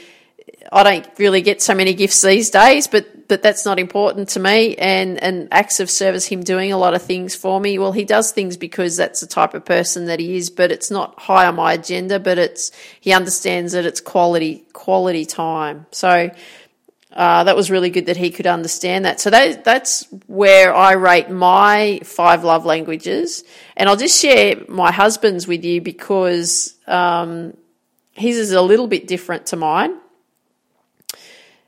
I 0.72 0.82
don't 0.82 1.08
really 1.18 1.42
get 1.42 1.60
so 1.60 1.74
many 1.74 1.94
gifts 1.94 2.22
these 2.22 2.50
days, 2.50 2.86
but 2.86 3.28
but 3.28 3.42
that's 3.42 3.64
not 3.64 3.78
important 3.78 4.30
to 4.30 4.40
me. 4.40 4.74
And 4.76 5.22
and 5.22 5.48
acts 5.52 5.80
of 5.80 5.90
service, 5.90 6.26
him 6.26 6.42
doing 6.42 6.72
a 6.72 6.78
lot 6.78 6.94
of 6.94 7.02
things 7.02 7.34
for 7.34 7.60
me. 7.60 7.78
Well, 7.78 7.92
he 7.92 8.04
does 8.04 8.32
things 8.32 8.56
because 8.56 8.96
that's 8.96 9.20
the 9.20 9.26
type 9.26 9.54
of 9.54 9.64
person 9.64 10.06
that 10.06 10.20
he 10.20 10.36
is. 10.36 10.50
But 10.50 10.72
it's 10.72 10.90
not 10.90 11.18
high 11.18 11.46
on 11.46 11.56
my 11.56 11.74
agenda. 11.74 12.18
But 12.18 12.38
it's 12.38 12.72
he 13.00 13.12
understands 13.12 13.72
that 13.72 13.86
it's 13.86 14.00
quality 14.00 14.64
quality 14.72 15.26
time. 15.26 15.86
So. 15.90 16.30
Uh, 17.14 17.44
that 17.44 17.54
was 17.54 17.70
really 17.70 17.90
good 17.90 18.06
that 18.06 18.16
he 18.16 18.30
could 18.30 18.46
understand 18.46 19.04
that. 19.04 19.20
So 19.20 19.28
that, 19.28 19.64
that's 19.64 20.06
where 20.28 20.74
I 20.74 20.92
rate 20.92 21.28
my 21.28 22.00
five 22.04 22.42
love 22.42 22.64
languages. 22.64 23.44
And 23.76 23.86
I'll 23.86 23.98
just 23.98 24.18
share 24.18 24.56
my 24.66 24.90
husband's 24.90 25.46
with 25.46 25.62
you 25.62 25.82
because 25.82 26.74
um, 26.86 27.52
his 28.12 28.36
is 28.36 28.52
a 28.52 28.62
little 28.62 28.86
bit 28.86 29.06
different 29.06 29.46
to 29.46 29.56
mine 29.56 29.98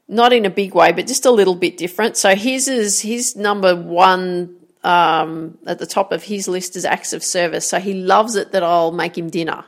not 0.09 0.33
in 0.33 0.45
a 0.45 0.51
big 0.51 0.75
way, 0.75 0.93
but 0.93 1.07
just 1.07 1.25
a 1.25 1.31
little 1.31 1.55
bit 1.55 1.77
different. 1.77 2.17
So 2.17 2.35
his 2.35 2.69
is 2.69 3.01
his 3.01 3.37
number 3.37 3.75
one 3.75 4.57
um, 4.83 5.59
at 5.67 5.79
the 5.79 5.87
top 5.87 6.13
of 6.13 6.23
his 6.25 6.47
list 6.47 6.77
is 6.77 6.85
acts 6.85 7.13
of 7.13 7.25
service. 7.25 7.69
So 7.69 7.81
he 7.81 7.95
loves 7.95 8.37
it 8.37 8.53
that 8.53 8.63
I'll 8.63 8.93
make 8.93 9.17
him 9.17 9.31
dinner 9.31 9.65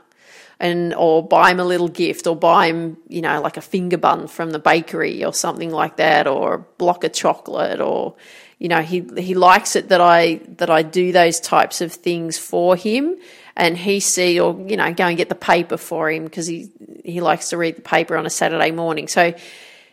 and 0.60 0.94
or 0.94 1.26
buy 1.26 1.50
him 1.50 1.60
a 1.60 1.64
little 1.64 1.88
gift 1.88 2.26
or 2.26 2.36
buy 2.36 2.68
him, 2.68 2.98
you 3.08 3.22
know, 3.22 3.40
like 3.40 3.56
a 3.56 3.62
finger 3.62 3.96
bun 3.96 4.26
from 4.26 4.50
the 4.50 4.58
bakery 4.58 5.24
or 5.24 5.32
something 5.32 5.70
like 5.70 5.96
that 5.96 6.26
or 6.26 6.54
a 6.54 6.58
block 6.58 7.04
of 7.04 7.12
chocolate 7.12 7.80
or 7.80 8.14
you 8.58 8.68
know, 8.68 8.80
he 8.80 9.06
he 9.18 9.34
likes 9.34 9.76
it 9.76 9.90
that 9.90 10.00
I 10.00 10.40
that 10.56 10.70
I 10.70 10.82
do 10.82 11.12
those 11.12 11.40
types 11.40 11.82
of 11.82 11.92
things 11.92 12.38
for 12.38 12.74
him 12.74 13.16
and 13.56 13.76
he 13.76 14.00
see 14.00 14.38
or 14.38 14.54
you 14.68 14.76
know, 14.76 14.92
go 14.92 15.04
and 15.06 15.16
get 15.16 15.28
the 15.28 15.34
paper 15.34 15.76
for 15.76 16.10
him 16.10 16.24
because 16.24 16.46
he 16.46 16.70
he 17.04 17.20
likes 17.20 17.50
to 17.50 17.56
read 17.56 17.76
the 17.76 17.82
paper 17.82 18.16
on 18.16 18.26
a 18.26 18.30
Saturday 18.30 18.70
morning. 18.70 19.08
So 19.08 19.34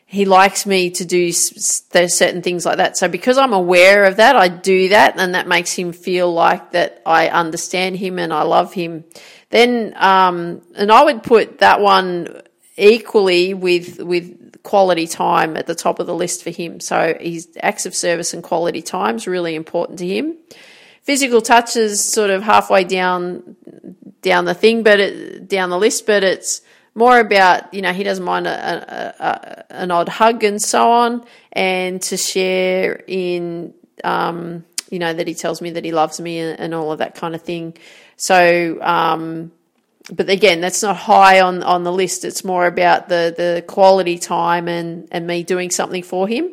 he 0.05 0.26
likes 0.26 0.66
me 0.66 0.91
to 0.91 1.05
do 1.05 1.32
certain 1.32 2.41
things 2.41 2.66
like 2.66 2.78
that. 2.78 2.97
So 2.97 3.07
because 3.07 3.38
I'm 3.38 3.53
aware 3.53 4.05
of 4.05 4.18
that, 4.18 4.36
I 4.36 4.47
do 4.47 4.89
that, 4.89 5.20
and 5.20 5.34
that 5.34 5.47
makes 5.47 5.74
him 5.74 5.91
feel 5.91 6.32
like 6.32 6.72
that 6.74 7.01
I 7.05 7.30
understand 7.30 7.97
him 7.97 8.20
and 8.20 8.32
I 8.34 8.43
love 8.43 8.74
him. 8.74 9.05
Then, 9.49 9.93
um, 9.97 10.61
and 10.76 10.91
I 10.91 11.03
would 11.03 11.24
put 11.24 11.59
that 11.59 11.80
one 11.80 12.41
equally 12.78 13.53
with 13.53 13.99
with 13.99 14.61
quality 14.64 15.07
time 15.07 15.57
at 15.57 15.68
the 15.68 15.76
top 15.76 15.99
of 15.99 16.07
the 16.07 16.16
list 16.16 16.43
for 16.43 16.49
him. 16.49 16.80
So 16.80 17.16
his 17.20 17.49
acts 17.61 17.86
of 17.86 17.95
service 17.95 18.34
and 18.34 18.43
quality 18.43 18.82
time 18.82 19.16
is 19.16 19.28
really 19.28 19.55
important 19.55 19.99
to 19.99 20.07
him. 20.07 20.36
Physical 21.04 21.41
touch 21.41 21.76
is 21.76 22.04
sort 22.04 22.30
of 22.30 22.43
halfway 22.43 22.84
down 22.86 23.56
down 24.22 24.45
the 24.45 24.54
thing, 24.54 24.84
but 24.84 24.99
it, 24.99 25.49
down 25.49 25.70
the 25.70 25.78
list, 25.78 26.06
but 26.06 26.24
it's 26.24 26.62
more 26.95 27.20
about 27.20 27.74
you 27.74 27.82
know 27.82 27.91
he 27.91 28.04
doesn't 28.04 28.24
mind 28.24 28.47
a, 28.47 29.16
a, 29.20 29.24
a, 29.24 29.66
an 29.82 29.91
odd 29.91 30.10
hug 30.10 30.43
and 30.43 30.62
so 30.62 30.91
on, 30.91 31.26
and 31.51 32.01
to 32.04 32.18
share 32.18 33.04
in 33.08 33.74
um, 34.04 34.64
you 34.89 34.99
know 34.99 35.14
that 35.14 35.28
he 35.28 35.34
tells 35.34 35.62
me 35.62 35.72
that 35.72 35.84
he 35.84 35.91
loves 35.91 36.20
me 36.20 36.39
and, 36.39 36.60
and 36.60 36.74
all 36.74 36.91
of 36.91 36.99
that 36.99 37.16
kind 37.16 37.36
of 37.36 37.41
thing. 37.41 37.76
So, 38.16 38.78
um, 38.82 39.51
but 40.12 40.30
again, 40.30 40.62
that's 40.62 40.84
not 40.84 40.95
high 40.95 41.41
on 41.41 41.64
on 41.64 41.84
the 41.84 41.91
list. 41.91 42.24
It's 42.26 42.43
more 42.43 42.66
about 42.66 43.10
the 43.10 43.34
the 43.36 43.64
quality 43.68 44.18
time 44.18 44.68
and 44.68 45.08
and 45.12 45.28
me 45.28 45.43
doing 45.43 45.70
something 45.70 46.04
for 46.04 46.28
him. 46.28 46.49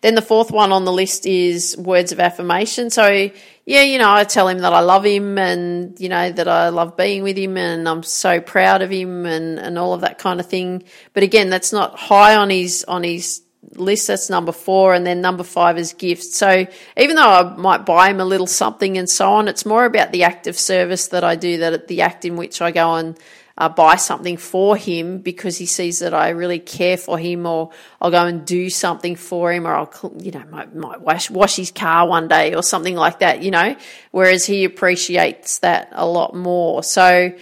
Then 0.00 0.14
the 0.14 0.22
fourth 0.22 0.50
one 0.50 0.72
on 0.72 0.84
the 0.84 0.92
list 0.92 1.26
is 1.26 1.76
words 1.76 2.12
of 2.12 2.20
affirmation. 2.20 2.90
So 2.90 3.30
yeah, 3.68 3.82
you 3.82 3.98
know, 3.98 4.10
I 4.10 4.24
tell 4.24 4.48
him 4.48 4.60
that 4.60 4.72
I 4.72 4.80
love 4.80 5.04
him 5.04 5.36
and, 5.36 6.00
you 6.00 6.08
know, 6.08 6.32
that 6.32 6.48
I 6.48 6.70
love 6.70 6.96
being 6.96 7.22
with 7.22 7.36
him 7.36 7.58
and 7.58 7.86
I'm 7.86 8.02
so 8.02 8.40
proud 8.40 8.80
of 8.80 8.90
him 8.90 9.26
and, 9.26 9.58
and 9.58 9.78
all 9.78 9.92
of 9.92 10.00
that 10.00 10.18
kind 10.18 10.40
of 10.40 10.46
thing. 10.46 10.84
But 11.12 11.22
again, 11.22 11.50
that's 11.50 11.70
not 11.70 11.98
high 11.98 12.34
on 12.36 12.48
his, 12.48 12.84
on 12.84 13.02
his 13.02 13.42
list. 13.74 14.06
That's 14.06 14.30
number 14.30 14.52
four. 14.52 14.94
And 14.94 15.06
then 15.06 15.20
number 15.20 15.44
five 15.44 15.76
is 15.76 15.92
gifts. 15.92 16.34
So 16.34 16.66
even 16.96 17.16
though 17.16 17.28
I 17.28 17.56
might 17.56 17.84
buy 17.84 18.08
him 18.08 18.20
a 18.20 18.24
little 18.24 18.46
something 18.46 18.96
and 18.96 19.08
so 19.08 19.32
on, 19.32 19.48
it's 19.48 19.66
more 19.66 19.84
about 19.84 20.12
the 20.12 20.22
act 20.22 20.46
of 20.46 20.58
service 20.58 21.08
that 21.08 21.22
I 21.22 21.36
do, 21.36 21.58
that 21.58 21.88
the 21.88 22.00
act 22.00 22.24
in 22.24 22.36
which 22.36 22.62
I 22.62 22.70
go 22.70 22.94
and, 22.94 23.18
uh, 23.58 23.68
buy 23.68 23.96
something 23.96 24.36
for 24.36 24.76
him 24.76 25.18
because 25.18 25.58
he 25.58 25.66
sees 25.66 25.98
that 25.98 26.14
I 26.14 26.30
really 26.30 26.60
care 26.60 26.96
for 26.96 27.18
him, 27.18 27.44
or 27.44 27.70
I'll 28.00 28.12
go 28.12 28.24
and 28.24 28.46
do 28.46 28.70
something 28.70 29.16
for 29.16 29.52
him, 29.52 29.66
or 29.66 29.74
I'll, 29.74 30.12
you 30.18 30.30
know, 30.30 30.44
might, 30.48 30.74
might 30.74 31.00
wash, 31.00 31.28
wash 31.28 31.56
his 31.56 31.72
car 31.72 32.06
one 32.06 32.28
day 32.28 32.54
or 32.54 32.62
something 32.62 32.94
like 32.94 33.18
that, 33.18 33.42
you 33.42 33.50
know, 33.50 33.76
whereas 34.12 34.46
he 34.46 34.64
appreciates 34.64 35.58
that 35.58 35.88
a 35.92 36.06
lot 36.06 36.34
more. 36.34 36.84
So, 36.84 37.32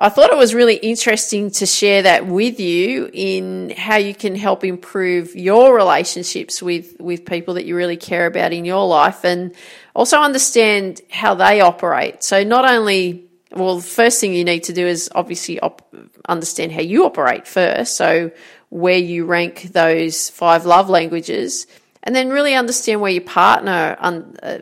I 0.00 0.10
thought 0.10 0.30
it 0.30 0.36
was 0.36 0.54
really 0.54 0.76
interesting 0.76 1.50
to 1.50 1.66
share 1.66 2.02
that 2.02 2.24
with 2.24 2.60
you 2.60 3.10
in 3.12 3.70
how 3.76 3.96
you 3.96 4.14
can 4.14 4.36
help 4.36 4.62
improve 4.62 5.34
your 5.34 5.74
relationships 5.74 6.62
with, 6.62 6.94
with 7.00 7.26
people 7.26 7.54
that 7.54 7.64
you 7.64 7.74
really 7.74 7.96
care 7.96 8.26
about 8.26 8.52
in 8.52 8.64
your 8.64 8.86
life 8.86 9.24
and 9.24 9.56
also 9.96 10.18
understand 10.18 11.00
how 11.10 11.34
they 11.34 11.60
operate. 11.60 12.22
So 12.22 12.44
not 12.44 12.64
only 12.64 13.27
well, 13.52 13.76
the 13.76 13.82
first 13.82 14.20
thing 14.20 14.34
you 14.34 14.44
need 14.44 14.64
to 14.64 14.72
do 14.72 14.86
is 14.86 15.10
obviously 15.14 15.58
op- 15.60 15.94
understand 16.28 16.72
how 16.72 16.80
you 16.80 17.04
operate 17.04 17.46
first. 17.46 17.96
So, 17.96 18.30
where 18.68 18.98
you 18.98 19.24
rank 19.24 19.62
those 19.72 20.28
five 20.28 20.66
love 20.66 20.90
languages, 20.90 21.66
and 22.02 22.14
then 22.14 22.28
really 22.28 22.54
understand 22.54 23.00
where 23.00 23.10
your 23.10 23.22
partner, 23.22 23.96
un- 24.00 24.36
uh, 24.42 24.58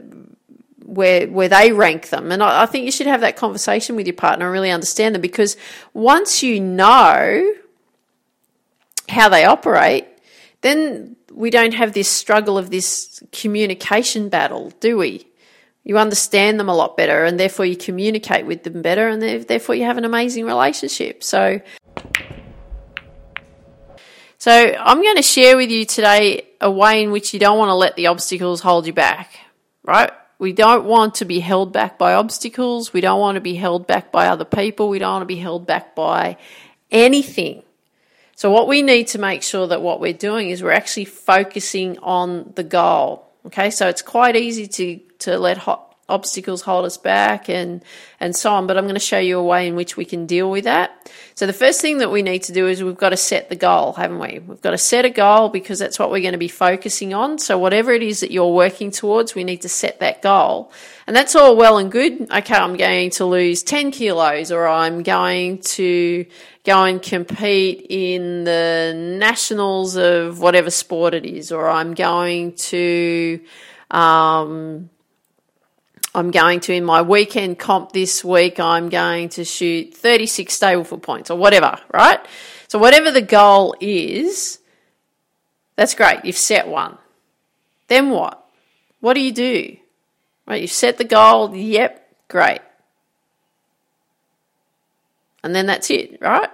where 0.84 1.26
where 1.26 1.48
they 1.48 1.72
rank 1.72 2.10
them. 2.10 2.30
And 2.30 2.42
I, 2.42 2.62
I 2.62 2.66
think 2.66 2.84
you 2.84 2.92
should 2.92 3.08
have 3.08 3.22
that 3.22 3.36
conversation 3.36 3.96
with 3.96 4.06
your 4.06 4.14
partner 4.14 4.46
and 4.46 4.52
really 4.52 4.70
understand 4.70 5.14
them 5.14 5.22
because 5.22 5.56
once 5.92 6.42
you 6.42 6.60
know 6.60 7.54
how 9.08 9.28
they 9.28 9.44
operate, 9.44 10.06
then 10.60 11.16
we 11.32 11.50
don't 11.50 11.74
have 11.74 11.92
this 11.92 12.08
struggle 12.08 12.56
of 12.56 12.70
this 12.70 13.22
communication 13.32 14.28
battle, 14.28 14.72
do 14.80 14.96
we? 14.96 15.26
You 15.86 15.98
understand 15.98 16.58
them 16.58 16.68
a 16.68 16.74
lot 16.74 16.96
better 16.96 17.24
and 17.24 17.38
therefore 17.38 17.64
you 17.64 17.76
communicate 17.76 18.44
with 18.44 18.64
them 18.64 18.82
better 18.82 19.06
and 19.06 19.22
therefore 19.22 19.76
you 19.76 19.84
have 19.84 19.96
an 19.96 20.04
amazing 20.04 20.44
relationship. 20.44 21.22
So, 21.22 21.60
so 24.36 24.50
I'm 24.50 25.00
going 25.00 25.14
to 25.14 25.22
share 25.22 25.56
with 25.56 25.70
you 25.70 25.84
today 25.84 26.44
a 26.60 26.68
way 26.68 27.04
in 27.04 27.12
which 27.12 27.32
you 27.32 27.38
don't 27.38 27.56
want 27.56 27.68
to 27.68 27.74
let 27.74 27.94
the 27.94 28.08
obstacles 28.08 28.60
hold 28.60 28.88
you 28.88 28.92
back, 28.92 29.38
right? 29.84 30.10
We 30.40 30.52
don't 30.52 30.86
want 30.86 31.14
to 31.16 31.24
be 31.24 31.38
held 31.38 31.72
back 31.72 31.98
by 31.98 32.14
obstacles. 32.14 32.92
We 32.92 33.00
don't 33.00 33.20
want 33.20 33.36
to 33.36 33.40
be 33.40 33.54
held 33.54 33.86
back 33.86 34.10
by 34.10 34.26
other 34.26 34.44
people. 34.44 34.88
We 34.88 34.98
don't 34.98 35.12
want 35.12 35.22
to 35.22 35.26
be 35.26 35.36
held 35.36 35.68
back 35.68 35.94
by 35.94 36.36
anything. 36.90 37.62
So 38.34 38.50
what 38.50 38.66
we 38.66 38.82
need 38.82 39.06
to 39.08 39.20
make 39.20 39.44
sure 39.44 39.68
that 39.68 39.82
what 39.82 40.00
we're 40.00 40.12
doing 40.12 40.50
is 40.50 40.64
we're 40.64 40.72
actually 40.72 41.04
focusing 41.04 41.96
on 42.00 42.54
the 42.56 42.64
goal. 42.64 43.30
Okay, 43.46 43.70
so 43.70 43.86
it's 43.88 44.02
quite 44.02 44.34
easy 44.34 44.66
to 44.66 45.05
to 45.20 45.38
let 45.38 45.58
hot 45.58 45.86
obstacles 46.08 46.62
hold 46.62 46.84
us 46.84 46.96
back 46.96 47.48
and 47.48 47.82
and 48.20 48.36
so 48.36 48.52
on 48.52 48.66
but 48.66 48.76
i'm 48.76 48.84
going 48.84 48.94
to 48.94 49.00
show 49.00 49.18
you 49.18 49.38
a 49.38 49.42
way 49.42 49.66
in 49.66 49.74
which 49.74 49.96
we 49.96 50.04
can 50.04 50.26
deal 50.26 50.50
with 50.50 50.64
that. 50.64 51.10
So 51.34 51.46
the 51.46 51.52
first 51.52 51.80
thing 51.80 51.98
that 51.98 52.10
we 52.10 52.22
need 52.22 52.44
to 52.44 52.52
do 52.52 52.66
is 52.66 52.82
we've 52.82 52.96
got 52.96 53.10
to 53.10 53.16
set 53.16 53.48
the 53.48 53.56
goal 53.56 53.92
haven't 53.92 54.18
we? 54.18 54.38
We've 54.38 54.60
got 54.60 54.70
to 54.70 54.78
set 54.78 55.04
a 55.04 55.10
goal 55.10 55.48
because 55.48 55.78
that's 55.78 55.98
what 55.98 56.10
we're 56.10 56.22
going 56.22 56.32
to 56.32 56.38
be 56.38 56.48
focusing 56.48 57.12
on. 57.12 57.38
So 57.38 57.58
whatever 57.58 57.92
it 57.92 58.02
is 58.02 58.20
that 58.20 58.30
you're 58.30 58.52
working 58.52 58.90
towards 58.90 59.34
we 59.34 59.44
need 59.44 59.62
to 59.62 59.68
set 59.68 60.00
that 60.00 60.22
goal. 60.22 60.72
And 61.06 61.14
that's 61.14 61.34
all 61.34 61.56
well 61.56 61.78
and 61.78 61.90
good. 61.90 62.30
Okay 62.30 62.54
i'm 62.54 62.76
going 62.76 63.10
to 63.10 63.24
lose 63.24 63.62
10 63.62 63.90
kilos 63.90 64.52
or 64.52 64.66
i'm 64.66 65.02
going 65.02 65.58
to 65.58 66.24
go 66.64 66.84
and 66.84 67.02
compete 67.02 67.86
in 67.88 68.44
the 68.44 68.92
nationals 68.96 69.96
of 69.96 70.40
whatever 70.40 70.70
sport 70.70 71.14
it 71.14 71.24
is 71.24 71.52
or 71.52 71.68
i'm 71.68 71.94
going 71.94 72.52
to 72.54 73.40
um, 73.90 74.90
I'm 76.16 76.30
going 76.30 76.60
to, 76.60 76.72
in 76.72 76.82
my 76.82 77.02
weekend 77.02 77.58
comp 77.58 77.92
this 77.92 78.24
week, 78.24 78.58
I'm 78.58 78.88
going 78.88 79.28
to 79.30 79.44
shoot 79.44 79.94
36 79.94 80.58
Stableford 80.58 81.02
points 81.02 81.30
or 81.30 81.36
whatever, 81.36 81.78
right? 81.92 82.18
So, 82.68 82.78
whatever 82.78 83.10
the 83.10 83.20
goal 83.20 83.76
is, 83.80 84.58
that's 85.76 85.94
great. 85.94 86.24
You've 86.24 86.38
set 86.38 86.68
one. 86.68 86.96
Then 87.88 88.08
what? 88.08 88.48
What 89.00 89.12
do 89.12 89.20
you 89.20 89.30
do? 89.30 89.76
Right, 90.46 90.62
you've 90.62 90.70
set 90.70 90.96
the 90.96 91.04
goal. 91.04 91.54
Yep, 91.54 92.08
great. 92.28 92.60
And 95.44 95.54
then 95.54 95.66
that's 95.66 95.90
it, 95.90 96.18
right? 96.22 96.48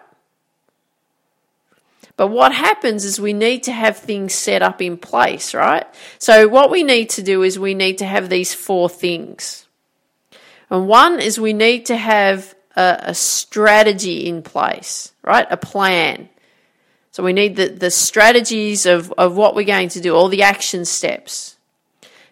But 2.17 2.29
what 2.29 2.53
happens 2.53 3.05
is 3.05 3.21
we 3.21 3.33
need 3.33 3.63
to 3.65 3.73
have 3.73 3.97
things 3.97 4.35
set 4.35 4.63
up 4.63 4.83
in 4.83 4.97
place, 4.97 5.55
right? 5.55 5.87
So 6.19 6.47
what 6.47 6.71
we 6.71 6.83
need 6.83 7.11
to 7.11 7.23
do 7.23 7.43
is 7.43 7.59
we 7.59 7.75
need 7.75 7.99
to 7.99 8.07
have 8.07 8.29
these 8.29 8.55
four 8.55 8.89
things. 8.89 9.67
And 10.71 10.89
one 10.89 11.21
is 11.21 11.41
we 11.41 11.53
need 11.53 11.87
to 11.87 11.97
have 11.97 12.55
a, 12.77 12.99
a 13.09 13.15
strategy 13.15 14.27
in 14.27 14.43
place, 14.43 15.13
right? 15.23 15.47
A 15.51 15.57
plan. 15.57 16.29
So 17.13 17.23
we 17.23 17.33
need 17.33 17.57
the, 17.57 17.69
the 17.69 17.91
strategies 17.91 18.87
of, 18.87 19.13
of 19.13 19.37
what 19.37 19.55
we're 19.55 19.65
going 19.65 19.91
to 19.91 20.01
do, 20.01 20.15
all 20.15 20.29
the 20.29 20.43
action 20.43 20.85
steps. 20.85 21.57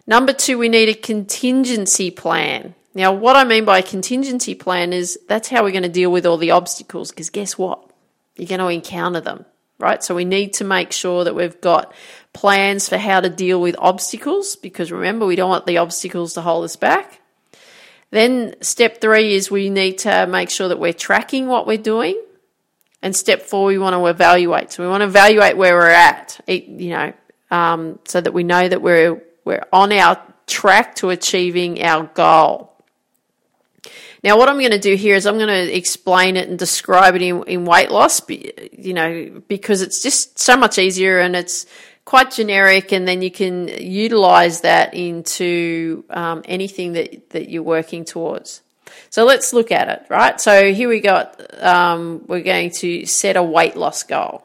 Number 0.07 0.33
two, 0.33 0.57
we 0.57 0.69
need 0.69 0.89
a 0.89 0.95
contingency 0.95 2.09
plan. 2.11 2.73
Now, 2.93 3.13
what 3.13 3.35
I 3.35 3.43
mean 3.43 3.65
by 3.65 3.79
a 3.79 3.83
contingency 3.83 4.55
plan 4.55 4.91
is 4.91 5.19
that's 5.27 5.49
how 5.49 5.63
we're 5.63 5.71
going 5.71 5.83
to 5.83 5.89
deal 5.89 6.11
with 6.11 6.25
all 6.25 6.37
the 6.37 6.51
obstacles, 6.51 7.11
because 7.11 7.29
guess 7.29 7.57
what? 7.57 7.89
You're 8.35 8.47
going 8.47 8.59
to 8.59 8.67
encounter 8.67 9.21
them 9.21 9.45
right? 9.81 10.03
So 10.03 10.15
we 10.15 10.25
need 10.25 10.53
to 10.53 10.63
make 10.63 10.91
sure 10.91 11.23
that 11.23 11.35
we've 11.35 11.59
got 11.59 11.93
plans 12.33 12.87
for 12.87 12.97
how 12.97 13.19
to 13.19 13.29
deal 13.29 13.59
with 13.59 13.75
obstacles 13.77 14.55
because 14.55 14.91
remember, 14.91 15.25
we 15.25 15.35
don't 15.35 15.49
want 15.49 15.65
the 15.65 15.79
obstacles 15.79 16.33
to 16.35 16.41
hold 16.41 16.63
us 16.63 16.75
back. 16.75 17.19
Then 18.11 18.55
step 18.61 18.99
three 19.01 19.33
is 19.33 19.49
we 19.49 19.69
need 19.69 19.99
to 19.99 20.27
make 20.27 20.49
sure 20.49 20.67
that 20.67 20.79
we're 20.79 20.93
tracking 20.93 21.47
what 21.47 21.65
we're 21.65 21.77
doing. 21.77 22.21
And 23.01 23.15
step 23.15 23.41
four, 23.41 23.67
we 23.67 23.77
want 23.77 23.95
to 23.95 24.05
evaluate. 24.05 24.71
So 24.71 24.83
we 24.83 24.89
want 24.89 25.01
to 25.01 25.07
evaluate 25.07 25.57
where 25.57 25.75
we're 25.75 25.89
at, 25.89 26.39
you 26.47 26.89
know, 26.91 27.13
um, 27.49 27.99
so 28.07 28.21
that 28.21 28.33
we 28.33 28.43
know 28.43 28.67
that 28.67 28.81
we're 28.81 29.21
we're 29.43 29.65
on 29.73 29.91
our 29.91 30.21
track 30.45 30.95
to 30.95 31.09
achieving 31.09 31.81
our 31.83 32.03
goal. 32.13 32.70
Now, 34.23 34.37
what 34.37 34.49
I'm 34.49 34.59
going 34.59 34.71
to 34.71 34.79
do 34.79 34.95
here 34.95 35.15
is 35.15 35.25
I'm 35.25 35.37
going 35.37 35.47
to 35.47 35.75
explain 35.75 36.37
it 36.37 36.47
and 36.47 36.59
describe 36.59 37.15
it 37.15 37.23
in, 37.23 37.43
in 37.43 37.65
weight 37.65 37.89
loss, 37.89 38.21
you 38.29 38.93
know, 38.93 39.41
because 39.47 39.81
it's 39.81 40.03
just 40.03 40.37
so 40.37 40.55
much 40.55 40.77
easier 40.77 41.19
and 41.19 41.35
it's 41.35 41.65
quite 42.05 42.31
generic, 42.31 42.91
and 42.91 43.07
then 43.07 43.21
you 43.21 43.31
can 43.31 43.67
utilize 43.67 44.61
that 44.61 44.93
into 44.93 46.03
um, 46.09 46.41
anything 46.45 46.93
that, 46.93 47.29
that 47.29 47.49
you're 47.49 47.63
working 47.63 48.03
towards. 48.05 48.61
So 49.09 49.23
let's 49.23 49.53
look 49.53 49.71
at 49.71 49.87
it, 49.87 50.05
right? 50.09 50.39
So 50.41 50.73
here 50.73 50.89
we 50.89 50.99
got, 50.99 51.39
um, 51.63 52.23
we're 52.27 52.41
going 52.41 52.71
to 52.71 53.05
set 53.05 53.37
a 53.37 53.43
weight 53.43 53.75
loss 53.75 54.03
goal. 54.03 54.43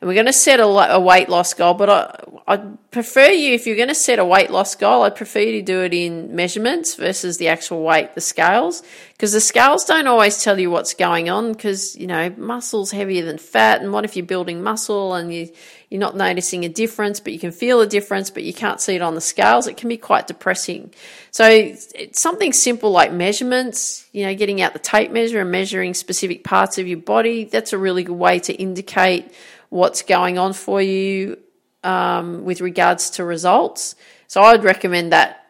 And 0.00 0.08
we're 0.08 0.14
going 0.14 0.26
to 0.26 0.32
set 0.32 0.60
a, 0.60 0.64
a 0.64 1.00
weight 1.00 1.28
loss 1.28 1.54
goal, 1.54 1.74
but 1.74 1.88
I, 1.88 2.14
I'd 2.46 2.90
prefer 2.90 3.28
you, 3.28 3.54
if 3.54 3.66
you're 3.66 3.76
going 3.76 3.88
to 3.88 3.94
set 3.94 4.18
a 4.18 4.24
weight 4.24 4.50
loss 4.50 4.74
goal, 4.74 5.02
I'd 5.02 5.16
prefer 5.16 5.40
you 5.40 5.52
to 5.52 5.62
do 5.62 5.82
it 5.82 5.94
in 5.94 6.34
measurements 6.34 6.96
versus 6.96 7.38
the 7.38 7.48
actual 7.48 7.82
weight, 7.82 8.14
the 8.14 8.20
scales, 8.20 8.82
because 9.16 9.32
the 9.32 9.40
scales 9.40 9.86
don't 9.86 10.06
always 10.06 10.44
tell 10.44 10.60
you 10.60 10.70
what's 10.70 10.92
going 10.92 11.30
on 11.30 11.52
because, 11.52 11.96
you 11.96 12.06
know, 12.06 12.28
muscle's 12.36 12.90
heavier 12.90 13.24
than 13.24 13.38
fat. 13.38 13.80
And 13.80 13.90
what 13.90 14.04
if 14.04 14.14
you're 14.14 14.26
building 14.26 14.62
muscle 14.62 15.14
and 15.14 15.32
you, 15.32 15.48
you're 15.88 16.00
not 16.00 16.16
noticing 16.16 16.66
a 16.66 16.68
difference, 16.68 17.18
but 17.18 17.32
you 17.32 17.38
can 17.38 17.50
feel 17.50 17.80
a 17.80 17.86
difference, 17.86 18.28
but 18.28 18.42
you 18.42 18.52
can't 18.52 18.78
see 18.78 18.94
it 18.94 19.00
on 19.00 19.14
the 19.14 19.22
scales? 19.22 19.66
It 19.66 19.78
can 19.78 19.88
be 19.88 19.96
quite 19.96 20.26
depressing. 20.26 20.92
So 21.30 21.48
it's 21.48 22.20
something 22.20 22.52
simple 22.52 22.90
like 22.90 23.10
measurements, 23.10 24.06
you 24.12 24.26
know, 24.26 24.34
getting 24.34 24.60
out 24.60 24.74
the 24.74 24.78
tape 24.78 25.10
measure 25.10 25.40
and 25.40 25.50
measuring 25.50 25.94
specific 25.94 26.44
parts 26.44 26.76
of 26.76 26.86
your 26.86 26.98
body. 26.98 27.44
That's 27.44 27.72
a 27.72 27.78
really 27.78 28.04
good 28.04 28.18
way 28.18 28.38
to 28.40 28.52
indicate 28.52 29.32
what's 29.70 30.02
going 30.02 30.36
on 30.36 30.52
for 30.52 30.82
you 30.82 31.38
um, 31.82 32.44
with 32.44 32.60
regards 32.60 33.08
to 33.10 33.24
results. 33.24 33.94
So 34.26 34.42
I'd 34.42 34.62
recommend 34.62 35.12
that 35.12 35.45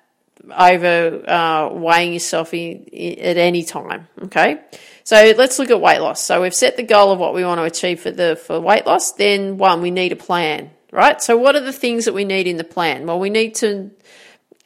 over 0.57 1.22
uh, 1.28 1.72
weighing 1.72 2.12
yourself 2.12 2.53
in, 2.55 2.84
in, 2.84 3.18
at 3.18 3.36
any 3.36 3.62
time. 3.64 4.09
Okay, 4.24 4.61
so 5.05 5.34
let's 5.36 5.59
look 5.59 5.70
at 5.70 5.80
weight 5.80 6.01
loss. 6.01 6.20
So 6.22 6.42
we've 6.42 6.55
set 6.55 6.76
the 6.76 6.82
goal 6.82 7.12
of 7.12 7.18
what 7.18 7.34
we 7.34 7.44
want 7.44 7.59
to 7.59 7.64
achieve 7.64 8.01
for 8.01 8.11
the 8.11 8.36
for 8.36 8.61
weight 8.61 8.86
loss. 8.86 9.12
Then 9.12 9.59
one, 9.59 9.82
we 9.82 9.90
need 9.90 10.12
a 10.12 10.16
plan, 10.16 10.70
right? 10.92 11.20
So 11.22 11.36
what 11.36 11.57
are 11.57 11.61
the 11.61 11.72
things 11.72 12.05
that 12.05 12.14
we 12.14 12.24
need 12.24 12.47
in 12.47 12.57
the 12.57 12.64
plan? 12.64 13.07
Well, 13.07 13.18
we 13.18 13.30
need 13.30 13.55
to 13.57 13.90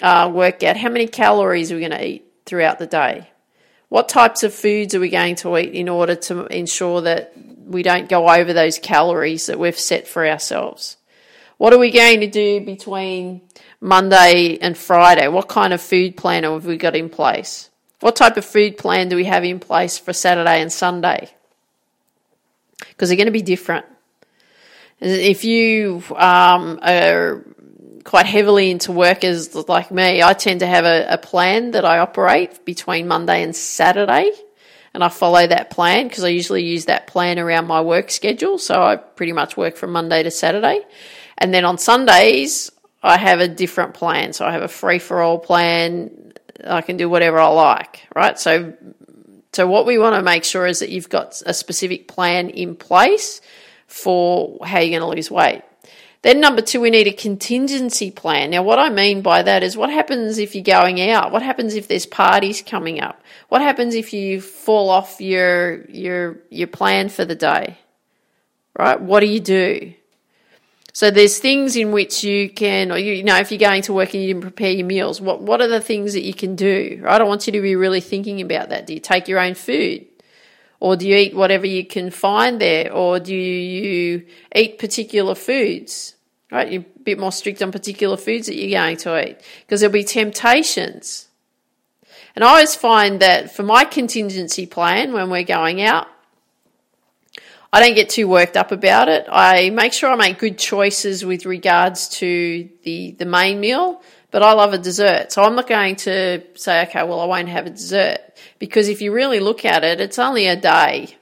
uh, 0.00 0.30
work 0.32 0.62
out 0.62 0.76
how 0.76 0.88
many 0.88 1.06
calories 1.06 1.72
we're 1.72 1.80
going 1.80 1.90
to 1.92 2.06
eat 2.06 2.24
throughout 2.46 2.78
the 2.78 2.86
day. 2.86 3.30
What 3.88 4.08
types 4.08 4.44
of 4.44 4.54
foods 4.54 4.94
are 4.94 5.00
we 5.00 5.08
going 5.08 5.34
to 5.36 5.58
eat 5.58 5.72
in 5.72 5.88
order 5.88 6.14
to 6.14 6.46
ensure 6.46 7.00
that 7.02 7.34
we 7.70 7.82
don't 7.84 8.08
go 8.08 8.28
over 8.28 8.52
those 8.52 8.78
calories 8.78 9.46
that 9.46 9.58
we've 9.58 9.78
set 9.78 10.08
for 10.08 10.26
ourselves. 10.26 10.96
What 11.56 11.72
are 11.72 11.78
we 11.78 11.92
going 11.92 12.20
to 12.20 12.26
do 12.26 12.60
between 12.64 13.42
Monday 13.80 14.58
and 14.60 14.76
Friday? 14.76 15.28
What 15.28 15.48
kind 15.48 15.72
of 15.72 15.80
food 15.80 16.16
plan 16.16 16.44
have 16.44 16.66
we 16.66 16.76
got 16.76 16.96
in 16.96 17.08
place? 17.08 17.70
What 18.00 18.16
type 18.16 18.36
of 18.36 18.44
food 18.44 18.78
plan 18.78 19.08
do 19.08 19.16
we 19.16 19.24
have 19.24 19.44
in 19.44 19.60
place 19.60 19.98
for 19.98 20.12
Saturday 20.12 20.60
and 20.60 20.72
Sunday? 20.72 21.30
Because 22.78 23.08
they're 23.08 23.16
going 23.16 23.26
to 23.26 23.32
be 23.32 23.42
different. 23.42 23.86
If 25.00 25.44
you 25.44 26.02
um, 26.10 26.78
are 26.82 27.44
quite 28.04 28.26
heavily 28.26 28.70
into 28.70 28.92
workers 28.92 29.54
like 29.54 29.90
me, 29.90 30.22
I 30.22 30.32
tend 30.32 30.60
to 30.60 30.66
have 30.66 30.84
a, 30.84 31.06
a 31.10 31.18
plan 31.18 31.72
that 31.72 31.84
I 31.84 31.98
operate 31.98 32.64
between 32.64 33.08
Monday 33.08 33.42
and 33.42 33.54
Saturday 33.54 34.32
and 34.92 35.04
I 35.04 35.08
follow 35.08 35.46
that 35.46 35.70
plan 35.70 36.08
because 36.08 36.24
I 36.24 36.28
usually 36.28 36.64
use 36.64 36.86
that 36.86 37.06
plan 37.06 37.38
around 37.38 37.66
my 37.66 37.80
work 37.80 38.10
schedule. 38.10 38.58
So 38.58 38.82
I 38.82 38.96
pretty 38.96 39.32
much 39.32 39.56
work 39.56 39.76
from 39.76 39.92
Monday 39.92 40.22
to 40.22 40.30
Saturday. 40.30 40.80
And 41.38 41.54
then 41.54 41.64
on 41.64 41.78
Sundays, 41.78 42.70
I 43.02 43.16
have 43.16 43.40
a 43.40 43.48
different 43.48 43.94
plan. 43.94 44.32
So 44.32 44.44
I 44.44 44.52
have 44.52 44.62
a 44.62 44.68
free 44.68 44.98
for 44.98 45.20
all 45.22 45.38
plan. 45.38 46.32
I 46.64 46.82
can 46.82 46.96
do 46.96 47.08
whatever 47.08 47.38
I 47.38 47.48
like, 47.48 48.06
right? 48.14 48.38
So, 48.38 48.74
so 49.52 49.66
what 49.66 49.86
we 49.86 49.98
want 49.98 50.16
to 50.16 50.22
make 50.22 50.44
sure 50.44 50.66
is 50.66 50.80
that 50.80 50.90
you've 50.90 51.08
got 51.08 51.42
a 51.46 51.54
specific 51.54 52.08
plan 52.08 52.50
in 52.50 52.76
place 52.76 53.40
for 53.86 54.58
how 54.64 54.78
you're 54.78 55.00
going 55.00 55.10
to 55.10 55.16
lose 55.16 55.30
weight. 55.30 55.62
Then 56.22 56.40
number 56.40 56.60
two, 56.60 56.82
we 56.82 56.90
need 56.90 57.06
a 57.06 57.12
contingency 57.12 58.10
plan. 58.10 58.50
Now, 58.50 58.62
what 58.62 58.78
I 58.78 58.90
mean 58.90 59.22
by 59.22 59.42
that 59.42 59.62
is 59.62 59.74
what 59.74 59.88
happens 59.88 60.36
if 60.36 60.54
you're 60.54 60.62
going 60.62 61.00
out? 61.00 61.32
What 61.32 61.42
happens 61.42 61.74
if 61.74 61.88
there's 61.88 62.04
parties 62.04 62.62
coming 62.62 63.00
up? 63.00 63.22
What 63.48 63.62
happens 63.62 63.94
if 63.94 64.12
you 64.12 64.42
fall 64.42 64.90
off 64.90 65.18
your 65.20 65.86
your 65.88 66.36
your 66.50 66.66
plan 66.66 67.08
for 67.08 67.24
the 67.24 67.34
day? 67.34 67.78
Right? 68.78 69.00
What 69.00 69.20
do 69.20 69.26
you 69.26 69.40
do? 69.40 69.94
So 70.92 71.10
there's 71.10 71.38
things 71.38 71.76
in 71.76 71.92
which 71.92 72.24
you 72.24 72.50
can, 72.50 72.90
or 72.90 72.98
you, 72.98 73.12
you 73.12 73.22
know, 73.22 73.36
if 73.36 73.50
you're 73.50 73.58
going 73.58 73.82
to 73.82 73.92
work 73.92 74.12
and 74.12 74.22
you 74.22 74.34
didn't 74.34 74.42
prepare 74.42 74.72
your 74.72 74.86
meals, 74.86 75.20
what 75.20 75.40
what 75.40 75.60
are 75.60 75.68
the 75.68 75.80
things 75.80 76.14
that 76.14 76.22
you 76.22 76.34
can 76.34 76.56
do? 76.56 77.04
I 77.06 77.18
don't 77.18 77.28
want 77.28 77.46
you 77.46 77.52
to 77.52 77.60
be 77.60 77.76
really 77.76 78.00
thinking 78.00 78.40
about 78.40 78.70
that. 78.70 78.86
Do 78.86 78.94
you 78.94 79.00
take 79.00 79.28
your 79.28 79.38
own 79.38 79.54
food? 79.54 80.06
Or 80.80 80.96
do 80.96 81.06
you 81.06 81.14
eat 81.14 81.34
whatever 81.34 81.66
you 81.66 81.84
can 81.84 82.10
find 82.10 82.60
there? 82.60 82.92
Or 82.92 83.20
do 83.20 83.34
you 83.34 84.26
eat 84.54 84.78
particular 84.78 85.34
foods? 85.34 86.16
Right? 86.50 86.72
You're 86.72 86.82
a 86.82 87.02
bit 87.02 87.18
more 87.18 87.30
strict 87.30 87.62
on 87.62 87.70
particular 87.70 88.16
foods 88.16 88.46
that 88.46 88.56
you're 88.56 88.80
going 88.80 88.96
to 88.98 89.28
eat 89.28 89.40
because 89.60 89.80
there'll 89.80 89.92
be 89.92 90.04
temptations. 90.04 91.28
And 92.34 92.44
I 92.44 92.48
always 92.48 92.74
find 92.74 93.20
that 93.20 93.54
for 93.54 93.62
my 93.62 93.84
contingency 93.84 94.66
plan 94.66 95.12
when 95.12 95.30
we're 95.30 95.44
going 95.44 95.82
out, 95.82 96.08
I 97.72 97.80
don't 97.80 97.94
get 97.94 98.08
too 98.08 98.26
worked 98.26 98.56
up 98.56 98.72
about 98.72 99.08
it. 99.08 99.26
I 99.30 99.70
make 99.70 99.92
sure 99.92 100.10
I 100.10 100.16
make 100.16 100.38
good 100.38 100.58
choices 100.58 101.24
with 101.24 101.46
regards 101.46 102.08
to 102.18 102.68
the, 102.82 103.12
the 103.12 103.24
main 103.24 103.60
meal, 103.60 104.02
but 104.32 104.42
I 104.42 104.52
love 104.54 104.72
a 104.72 104.78
dessert. 104.78 105.30
So 105.30 105.42
I'm 105.42 105.54
not 105.54 105.68
going 105.68 105.94
to 105.96 106.42
say, 106.54 106.82
okay, 106.82 107.04
well, 107.04 107.20
I 107.20 107.26
won't 107.26 107.48
have 107.48 107.66
a 107.66 107.70
dessert. 107.70 108.18
Because 108.58 108.88
if 108.88 109.00
you 109.00 109.12
really 109.12 109.38
look 109.38 109.64
at 109.64 109.84
it, 109.84 110.00
it's 110.00 110.18
only 110.18 110.46
a 110.46 110.56
day 110.56 111.16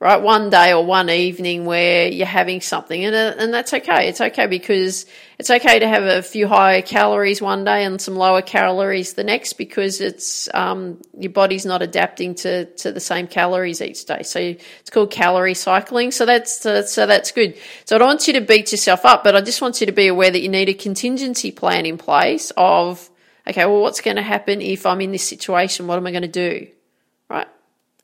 right? 0.00 0.22
One 0.22 0.48
day 0.48 0.72
or 0.72 0.84
one 0.84 1.10
evening 1.10 1.66
where 1.66 2.08
you're 2.08 2.26
having 2.26 2.62
something, 2.62 3.04
and 3.04 3.14
uh, 3.14 3.34
and 3.38 3.52
that's 3.52 3.74
okay. 3.74 4.08
It's 4.08 4.20
okay 4.20 4.46
because 4.46 5.04
it's 5.38 5.50
okay 5.50 5.78
to 5.78 5.86
have 5.86 6.02
a 6.02 6.22
few 6.22 6.48
higher 6.48 6.80
calories 6.80 7.42
one 7.42 7.64
day 7.64 7.84
and 7.84 8.00
some 8.00 8.16
lower 8.16 8.40
calories 8.40 9.12
the 9.12 9.24
next 9.24 9.52
because 9.54 10.00
it's 10.00 10.52
um, 10.54 11.00
your 11.18 11.30
body's 11.30 11.66
not 11.66 11.82
adapting 11.82 12.34
to 12.36 12.64
to 12.76 12.92
the 12.92 13.00
same 13.00 13.26
calories 13.26 13.82
each 13.82 14.06
day. 14.06 14.22
So 14.22 14.40
it's 14.40 14.90
called 14.90 15.10
calorie 15.10 15.54
cycling. 15.54 16.10
So 16.12 16.24
that's 16.24 16.64
uh, 16.64 16.82
so 16.82 17.06
that's 17.06 17.30
good. 17.30 17.56
So 17.84 17.96
I 17.96 17.98
don't 17.98 18.08
want 18.08 18.26
you 18.26 18.32
to 18.34 18.40
beat 18.40 18.72
yourself 18.72 19.04
up, 19.04 19.22
but 19.22 19.36
I 19.36 19.42
just 19.42 19.60
want 19.60 19.80
you 19.80 19.86
to 19.86 19.92
be 19.92 20.08
aware 20.08 20.30
that 20.30 20.40
you 20.40 20.48
need 20.48 20.70
a 20.70 20.74
contingency 20.74 21.52
plan 21.52 21.84
in 21.84 21.98
place 21.98 22.50
of 22.56 23.10
okay, 23.46 23.66
well, 23.66 23.82
what's 23.82 24.00
going 24.00 24.16
to 24.16 24.22
happen 24.22 24.62
if 24.62 24.86
I'm 24.86 25.02
in 25.02 25.12
this 25.12 25.28
situation? 25.28 25.86
What 25.86 25.98
am 25.98 26.06
I 26.06 26.10
going 26.10 26.22
to 26.22 26.28
do? 26.28 26.68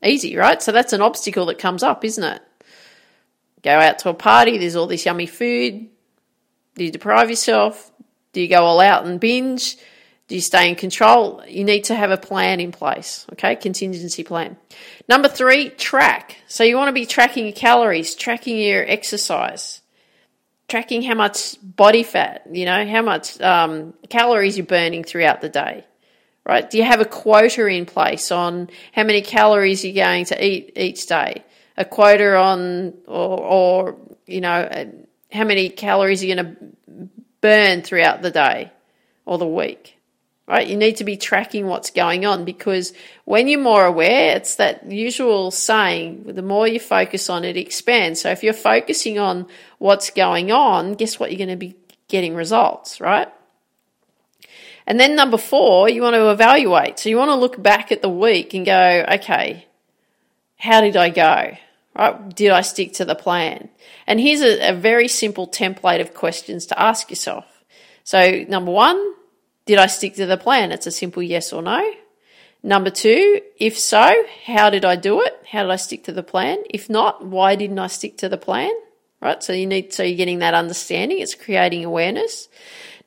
Easy, 0.03 0.35
right? 0.35 0.61
So 0.61 0.71
that's 0.71 0.93
an 0.93 1.01
obstacle 1.01 1.47
that 1.47 1.59
comes 1.59 1.83
up, 1.83 2.05
isn't 2.05 2.23
it? 2.23 2.41
Go 3.63 3.71
out 3.71 3.99
to 3.99 4.09
a 4.09 4.13
party, 4.13 4.57
there's 4.57 4.75
all 4.75 4.87
this 4.87 5.05
yummy 5.05 5.25
food. 5.25 5.89
Do 6.75 6.85
you 6.85 6.91
deprive 6.91 7.29
yourself? 7.29 7.91
Do 8.33 8.41
you 8.41 8.47
go 8.47 8.63
all 8.63 8.79
out 8.79 9.05
and 9.05 9.19
binge? 9.19 9.77
Do 10.27 10.35
you 10.35 10.41
stay 10.41 10.69
in 10.69 10.75
control? 10.75 11.41
You 11.47 11.63
need 11.63 11.85
to 11.85 11.95
have 11.95 12.11
a 12.11 12.17
plan 12.17 12.59
in 12.59 12.71
place, 12.71 13.25
okay? 13.33 13.55
Contingency 13.55 14.23
plan. 14.23 14.57
Number 15.09 15.29
three, 15.29 15.69
track. 15.69 16.37
So 16.47 16.63
you 16.63 16.77
want 16.77 16.89
to 16.89 16.93
be 16.93 17.05
tracking 17.05 17.45
your 17.45 17.55
calories, 17.55 18.13
tracking 18.13 18.59
your 18.59 18.83
exercise, 18.87 19.81
tracking 20.67 21.01
how 21.01 21.15
much 21.15 21.55
body 21.63 22.03
fat, 22.03 22.43
you 22.51 22.65
know, 22.65 22.85
how 22.85 23.01
much 23.01 23.39
um, 23.41 23.93
calories 24.09 24.57
you're 24.57 24.67
burning 24.67 25.03
throughout 25.03 25.41
the 25.41 25.49
day 25.49 25.85
right? 26.47 26.69
Do 26.69 26.77
you 26.77 26.83
have 26.85 27.01
a 27.01 27.05
quota 27.05 27.65
in 27.65 27.85
place 27.85 28.31
on 28.31 28.69
how 28.93 29.03
many 29.03 29.21
calories 29.21 29.83
you're 29.83 29.93
going 29.93 30.25
to 30.25 30.45
eat 30.45 30.73
each 30.77 31.05
day? 31.05 31.43
A 31.75 31.83
quota 31.83 32.37
on, 32.37 32.93
or, 33.05 33.39
or 33.39 33.97
you 34.25 34.41
know, 34.41 34.49
uh, 34.49 34.85
how 35.31 35.43
many 35.43 35.69
calories 35.69 36.23
you're 36.23 36.35
going 36.35 36.55
to 36.55 37.09
burn 37.41 37.81
throughout 37.81 38.21
the 38.21 38.31
day 38.31 38.71
or 39.25 39.37
the 39.37 39.47
week? 39.47 39.95
Right? 40.47 40.65
You 40.65 40.77
need 40.77 40.95
to 40.97 41.03
be 41.03 41.17
tracking 41.17 41.67
what's 41.67 41.91
going 41.91 42.25
on 42.25 42.45
because 42.45 42.93
when 43.25 43.49
you're 43.49 43.59
more 43.59 43.85
aware, 43.85 44.37
it's 44.37 44.55
that 44.55 44.89
usual 44.89 45.51
saying, 45.51 46.23
the 46.23 46.41
more 46.41 46.65
you 46.65 46.79
focus 46.79 47.29
on 47.29 47.43
it, 47.43 47.57
it 47.57 47.59
expands. 47.59 48.21
So 48.21 48.29
if 48.29 48.43
you're 48.43 48.53
focusing 48.53 49.19
on 49.19 49.47
what's 49.77 50.09
going 50.09 50.53
on, 50.53 50.93
guess 50.93 51.19
what? 51.19 51.31
You're 51.31 51.45
going 51.45 51.49
to 51.49 51.57
be 51.57 51.75
getting 52.07 52.33
results, 52.33 53.01
right? 53.01 53.27
And 54.87 54.97
then 54.97 55.15
number 55.15 55.37
four, 55.37 55.89
you 55.89 56.01
want 56.01 56.15
to 56.15 56.31
evaluate. 56.31 56.97
So 56.97 57.09
you 57.09 57.17
want 57.17 57.29
to 57.29 57.35
look 57.35 57.61
back 57.61 57.91
at 57.91 58.01
the 58.01 58.09
week 58.09 58.53
and 58.53 58.65
go, 58.65 59.05
okay, 59.15 59.67
how 60.57 60.79
did 60.79 60.95
I 60.95 61.09
go? 61.09 61.57
Right? 61.93 62.35
Did 62.35 62.51
I 62.51 62.61
stick 62.61 62.93
to 62.93 63.05
the 63.05 63.13
plan? 63.13 63.69
And 64.07 64.19
here's 64.19 64.41
a, 64.41 64.69
a 64.69 64.73
very 64.73 65.09
simple 65.09 65.45
template 65.45 65.99
of 65.99 66.13
questions 66.13 66.65
to 66.67 66.81
ask 66.81 67.09
yourself. 67.09 67.45
So 68.05 68.45
number 68.47 68.71
one, 68.71 69.13
did 69.65 69.77
I 69.77 69.87
stick 69.87 70.15
to 70.15 70.25
the 70.25 70.37
plan? 70.37 70.71
It's 70.71 70.87
a 70.87 70.91
simple 70.91 71.21
yes 71.21 71.51
or 71.51 71.61
no. 71.61 71.93
Number 72.63 72.89
two, 72.89 73.41
if 73.57 73.77
so, 73.77 74.23
how 74.45 74.69
did 74.69 74.85
I 74.85 74.95
do 74.95 75.21
it? 75.21 75.37
How 75.51 75.63
did 75.63 75.71
I 75.71 75.75
stick 75.75 76.05
to 76.05 76.13
the 76.13 76.23
plan? 76.23 76.59
If 76.69 76.89
not, 76.89 77.25
why 77.25 77.55
didn't 77.55 77.79
I 77.79 77.87
stick 77.87 78.17
to 78.19 78.29
the 78.29 78.37
plan? 78.37 78.71
Right? 79.21 79.43
So 79.43 79.51
you 79.51 79.67
need, 79.67 79.93
so 79.93 80.03
you're 80.03 80.17
getting 80.17 80.39
that 80.39 80.53
understanding. 80.53 81.19
It's 81.19 81.35
creating 81.35 81.83
awareness. 81.83 82.47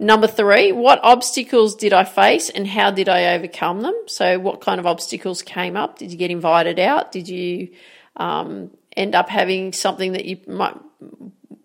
Number 0.03 0.27
three, 0.27 0.73
what 0.73 0.99
obstacles 1.03 1.77
did 1.77 1.93
I 1.93 2.05
face 2.05 2.49
and 2.49 2.67
how 2.67 2.91
did 2.91 3.07
I 3.07 3.35
overcome 3.35 3.83
them? 3.83 3.95
So, 4.07 4.39
what 4.39 4.63
kind 4.63 4.81
of 4.81 4.87
obstacles 4.87 5.43
came 5.43 5.77
up? 5.77 5.99
Did 5.99 6.11
you 6.11 6.17
get 6.17 6.31
invited 6.31 6.79
out? 6.79 7.13
Did 7.13 7.29
you 7.29 7.69
um, 8.17 8.71
end 8.97 9.15
up 9.15 9.29
having 9.29 9.75
something 9.75 10.13
that 10.13 10.25
you 10.25 10.41
might 10.47 10.75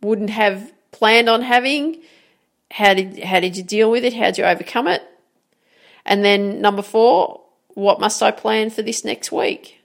wouldn't 0.01 0.31
have 0.31 0.73
planned 0.91 1.29
on 1.29 1.43
having? 1.43 2.01
How 2.69 2.93
did 2.93 3.23
how 3.23 3.39
did 3.39 3.55
you 3.55 3.63
deal 3.63 3.89
with 3.89 4.03
it? 4.03 4.13
How 4.13 4.25
did 4.25 4.39
you 4.39 4.43
overcome 4.43 4.87
it? 4.87 5.01
And 6.05 6.25
then 6.25 6.59
number 6.59 6.81
four, 6.81 7.39
what 7.69 8.01
must 8.01 8.21
I 8.21 8.31
plan 8.31 8.69
for 8.69 8.81
this 8.81 9.05
next 9.05 9.31
week? 9.31 9.79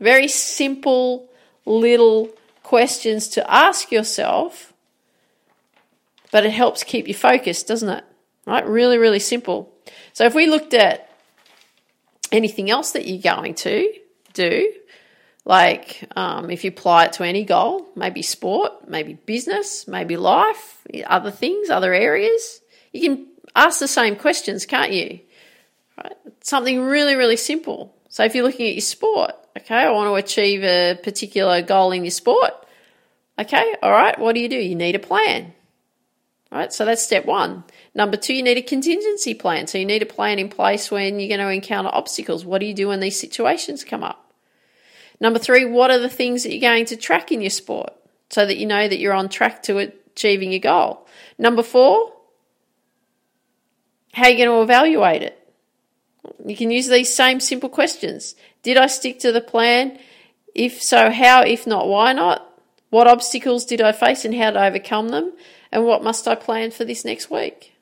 Very 0.00 0.28
simple 0.28 1.28
little 1.66 2.30
questions 2.62 3.28
to 3.28 3.52
ask 3.52 3.92
yourself 3.92 4.71
but 6.32 6.44
it 6.44 6.50
helps 6.50 6.82
keep 6.82 7.06
you 7.06 7.14
focused, 7.14 7.68
doesn't 7.68 7.88
it? 7.88 8.04
Right? 8.44 8.66
Really, 8.66 8.98
really 8.98 9.20
simple. 9.20 9.72
So 10.12 10.24
if 10.24 10.34
we 10.34 10.46
looked 10.46 10.74
at 10.74 11.08
anything 12.32 12.70
else 12.70 12.92
that 12.92 13.06
you're 13.06 13.22
going 13.22 13.54
to 13.54 13.92
do, 14.32 14.72
like 15.44 16.08
um, 16.16 16.50
if 16.50 16.64
you 16.64 16.70
apply 16.70 17.04
it 17.04 17.12
to 17.14 17.24
any 17.24 17.44
goal, 17.44 17.86
maybe 17.94 18.22
sport, 18.22 18.88
maybe 18.88 19.14
business, 19.14 19.86
maybe 19.86 20.16
life, 20.16 20.78
other 21.06 21.30
things, 21.30 21.70
other 21.70 21.92
areas, 21.92 22.60
you 22.92 23.00
can 23.02 23.26
ask 23.54 23.78
the 23.78 23.88
same 23.88 24.16
questions, 24.16 24.66
can't 24.66 24.92
you? 24.92 25.20
Right? 26.02 26.16
Something 26.42 26.80
really, 26.80 27.14
really 27.14 27.36
simple. 27.36 27.94
So 28.08 28.24
if 28.24 28.34
you're 28.34 28.44
looking 28.44 28.68
at 28.68 28.74
your 28.74 28.80
sport, 28.80 29.32
okay, 29.58 29.74
I 29.74 29.90
want 29.90 30.08
to 30.08 30.14
achieve 30.14 30.64
a 30.64 30.98
particular 31.02 31.60
goal 31.60 31.92
in 31.92 32.04
your 32.04 32.10
sport. 32.10 32.52
Okay, 33.38 33.76
all 33.82 33.90
right, 33.90 34.18
what 34.18 34.34
do 34.34 34.40
you 34.40 34.48
do? 34.48 34.56
You 34.56 34.74
need 34.74 34.94
a 34.94 34.98
plan. 34.98 35.52
Right, 36.52 36.70
so 36.70 36.84
that's 36.84 37.02
step 37.02 37.24
one. 37.24 37.64
Number 37.94 38.18
two, 38.18 38.34
you 38.34 38.42
need 38.42 38.58
a 38.58 38.62
contingency 38.62 39.32
plan. 39.32 39.66
So 39.66 39.78
you 39.78 39.86
need 39.86 40.02
a 40.02 40.06
plan 40.06 40.38
in 40.38 40.50
place 40.50 40.90
when 40.90 41.18
you're 41.18 41.34
going 41.34 41.40
to 41.40 41.48
encounter 41.48 41.88
obstacles. 41.90 42.44
What 42.44 42.58
do 42.58 42.66
you 42.66 42.74
do 42.74 42.88
when 42.88 43.00
these 43.00 43.18
situations 43.18 43.84
come 43.84 44.04
up? 44.04 44.34
Number 45.18 45.38
three, 45.38 45.64
what 45.64 45.90
are 45.90 45.98
the 45.98 46.10
things 46.10 46.42
that 46.42 46.52
you're 46.52 46.60
going 46.60 46.84
to 46.86 46.96
track 46.96 47.32
in 47.32 47.40
your 47.40 47.48
sport 47.48 47.94
so 48.28 48.44
that 48.44 48.58
you 48.58 48.66
know 48.66 48.86
that 48.86 48.98
you're 48.98 49.14
on 49.14 49.30
track 49.30 49.62
to 49.62 49.78
achieving 49.78 50.52
your 50.52 50.60
goal? 50.60 51.06
Number 51.38 51.62
four, 51.62 52.12
how 54.12 54.24
are 54.24 54.30
you 54.30 54.44
going 54.44 54.50
to 54.50 54.62
evaluate 54.62 55.22
it? 55.22 55.38
You 56.44 56.54
can 56.54 56.70
use 56.70 56.86
these 56.86 57.14
same 57.14 57.40
simple 57.40 57.70
questions. 57.70 58.34
Did 58.62 58.76
I 58.76 58.88
stick 58.88 59.20
to 59.20 59.32
the 59.32 59.40
plan? 59.40 59.98
If 60.54 60.82
so, 60.82 61.10
how? 61.10 61.44
If 61.44 61.66
not, 61.66 61.88
why 61.88 62.12
not? 62.12 62.46
What 62.90 63.06
obstacles 63.06 63.64
did 63.64 63.80
I 63.80 63.92
face 63.92 64.26
and 64.26 64.34
how 64.34 64.50
I 64.50 64.68
overcome 64.68 65.08
them? 65.08 65.32
And 65.72 65.86
what 65.86 66.04
must 66.04 66.28
I 66.28 66.34
plan 66.34 66.70
for 66.70 66.84
this 66.84 67.04
next 67.04 67.30
week? 67.30 67.72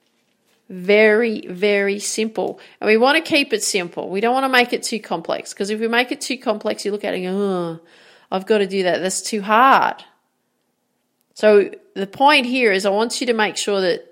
Very, 0.68 1.44
very 1.48 1.98
simple. 1.98 2.60
And 2.80 2.86
we 2.86 2.96
want 2.96 3.16
to 3.16 3.28
keep 3.28 3.52
it 3.52 3.64
simple. 3.64 4.08
We 4.08 4.20
don't 4.20 4.32
want 4.32 4.44
to 4.44 4.48
make 4.48 4.72
it 4.72 4.84
too 4.84 5.00
complex 5.00 5.52
because 5.52 5.70
if 5.70 5.80
we 5.80 5.88
make 5.88 6.12
it 6.12 6.20
too 6.20 6.38
complex, 6.38 6.84
you 6.84 6.92
look 6.92 7.04
at 7.04 7.14
it 7.14 7.24
and 7.24 7.36
go, 7.36 7.42
oh, 7.42 7.80
I've 8.30 8.46
got 8.46 8.58
to 8.58 8.68
do 8.68 8.84
that. 8.84 9.00
That's 9.00 9.20
too 9.20 9.42
hard. 9.42 10.04
So 11.34 11.70
the 11.94 12.06
point 12.06 12.46
here 12.46 12.70
is 12.70 12.86
I 12.86 12.90
want 12.90 13.20
you 13.20 13.26
to 13.26 13.32
make 13.32 13.56
sure 13.56 13.80
that 13.80 14.06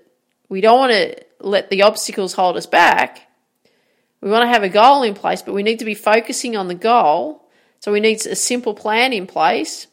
we 0.48 0.60
don't 0.60 0.78
want 0.78 0.92
to 0.92 1.24
let 1.38 1.70
the 1.70 1.82
obstacles 1.82 2.34
hold 2.34 2.56
us 2.56 2.66
back. 2.66 3.28
We 4.20 4.30
want 4.30 4.42
to 4.42 4.48
have 4.48 4.64
a 4.64 4.68
goal 4.68 5.04
in 5.04 5.14
place, 5.14 5.42
but 5.42 5.54
we 5.54 5.62
need 5.62 5.78
to 5.78 5.84
be 5.84 5.94
focusing 5.94 6.56
on 6.56 6.66
the 6.66 6.74
goal 6.74 7.48
So 7.80 7.92
we 7.92 8.00
need 8.00 8.26
a 8.26 8.34
simple 8.34 8.74
plan 8.74 9.12
in 9.12 9.26
place, 9.26 9.86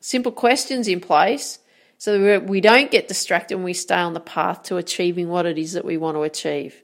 simple 0.00 0.32
questions 0.32 0.86
in 0.86 1.00
place, 1.00 1.58
so 1.98 2.38
we 2.38 2.60
don't 2.60 2.90
get 2.90 3.08
distracted 3.08 3.56
and 3.56 3.64
we 3.64 3.74
stay 3.74 3.96
on 3.96 4.14
the 4.14 4.20
path 4.20 4.62
to 4.64 4.76
achieving 4.76 5.28
what 5.28 5.46
it 5.46 5.58
is 5.58 5.72
that 5.72 5.84
we 5.84 5.96
want 5.96 6.16
to 6.16 6.22
achieve. 6.22 6.82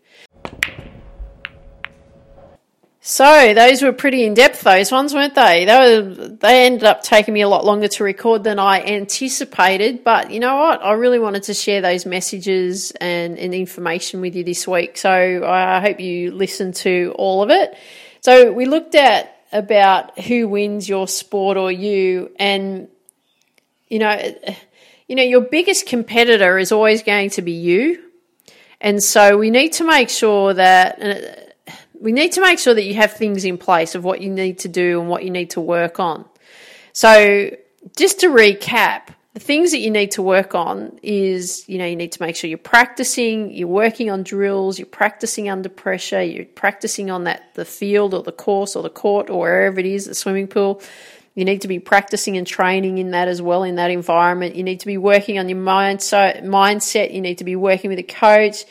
So 3.06 3.52
those 3.52 3.82
were 3.82 3.92
pretty 3.92 4.24
in 4.24 4.32
depth. 4.32 4.62
Those 4.62 4.90
ones 4.90 5.12
weren't 5.12 5.34
they? 5.34 5.66
They 5.66 5.76
were. 5.76 6.00
They 6.28 6.64
ended 6.64 6.84
up 6.84 7.02
taking 7.02 7.34
me 7.34 7.42
a 7.42 7.48
lot 7.48 7.62
longer 7.62 7.86
to 7.86 8.02
record 8.02 8.44
than 8.44 8.58
I 8.58 8.80
anticipated. 8.80 10.02
But 10.02 10.30
you 10.30 10.40
know 10.40 10.56
what? 10.56 10.82
I 10.82 10.92
really 10.92 11.18
wanted 11.18 11.42
to 11.44 11.54
share 11.54 11.82
those 11.82 12.06
messages 12.06 12.92
and, 12.92 13.38
and 13.38 13.54
information 13.54 14.22
with 14.22 14.34
you 14.34 14.42
this 14.42 14.66
week. 14.66 14.96
So 14.96 15.10
I 15.46 15.80
hope 15.80 16.00
you 16.00 16.32
listened 16.32 16.76
to 16.76 17.14
all 17.18 17.42
of 17.42 17.50
it. 17.50 17.76
So 18.22 18.50
we 18.52 18.64
looked 18.64 18.94
at 18.94 19.36
about 19.52 20.18
who 20.18 20.48
wins 20.48 20.88
your 20.88 21.06
sport 21.06 21.58
or 21.58 21.70
you, 21.70 22.32
and 22.38 22.88
you 23.86 23.98
know, 23.98 24.18
you 25.08 25.16
know, 25.16 25.22
your 25.22 25.42
biggest 25.42 25.86
competitor 25.86 26.58
is 26.58 26.72
always 26.72 27.02
going 27.02 27.30
to 27.30 27.42
be 27.42 27.52
you. 27.52 28.02
And 28.80 29.02
so 29.02 29.36
we 29.36 29.50
need 29.50 29.72
to 29.74 29.84
make 29.84 30.08
sure 30.08 30.54
that 30.54 31.02
uh, 31.02 31.72
we 32.00 32.12
need 32.12 32.32
to 32.32 32.40
make 32.40 32.58
sure 32.58 32.74
that 32.74 32.84
you 32.84 32.94
have 32.94 33.12
things 33.12 33.44
in 33.44 33.56
place 33.58 33.94
of 33.94 34.04
what 34.04 34.20
you 34.20 34.30
need 34.30 34.58
to 34.60 34.68
do 34.68 35.00
and 35.00 35.08
what 35.08 35.24
you 35.24 35.30
need 35.30 35.50
to 35.50 35.60
work 35.60 35.98
on. 35.98 36.24
So, 36.92 37.50
just 37.96 38.20
to 38.20 38.28
recap, 38.28 39.08
the 39.34 39.40
things 39.40 39.72
that 39.72 39.78
you 39.78 39.90
need 39.90 40.12
to 40.12 40.22
work 40.22 40.54
on 40.54 40.98
is, 41.02 41.68
you 41.68 41.76
know, 41.78 41.86
you 41.86 41.96
need 41.96 42.12
to 42.12 42.22
make 42.22 42.36
sure 42.36 42.48
you're 42.48 42.56
practicing, 42.56 43.50
you're 43.50 43.68
working 43.68 44.10
on 44.10 44.22
drills, 44.22 44.78
you're 44.78 44.86
practicing 44.86 45.48
under 45.48 45.68
pressure, 45.68 46.22
you're 46.22 46.44
practicing 46.44 47.10
on 47.10 47.24
that 47.24 47.54
the 47.54 47.64
field 47.64 48.14
or 48.14 48.22
the 48.22 48.32
course 48.32 48.76
or 48.76 48.82
the 48.82 48.90
court 48.90 49.28
or 49.28 49.40
wherever 49.40 49.80
it 49.80 49.86
is, 49.86 50.04
the 50.04 50.14
swimming 50.14 50.46
pool. 50.46 50.80
You 51.34 51.44
need 51.44 51.62
to 51.62 51.68
be 51.68 51.80
practicing 51.80 52.36
and 52.36 52.46
training 52.46 52.98
in 52.98 53.10
that 53.10 53.26
as 53.26 53.42
well 53.42 53.64
in 53.64 53.74
that 53.74 53.90
environment. 53.90 54.54
You 54.54 54.62
need 54.62 54.80
to 54.80 54.86
be 54.86 54.98
working 54.98 55.38
on 55.38 55.48
your 55.48 55.58
mindset. 55.58 56.44
Mindset. 56.44 57.12
You 57.12 57.20
need 57.20 57.38
to 57.38 57.44
be 57.44 57.56
working 57.56 57.90
with 57.90 57.98
a 57.98 58.04
coach. 58.04 58.64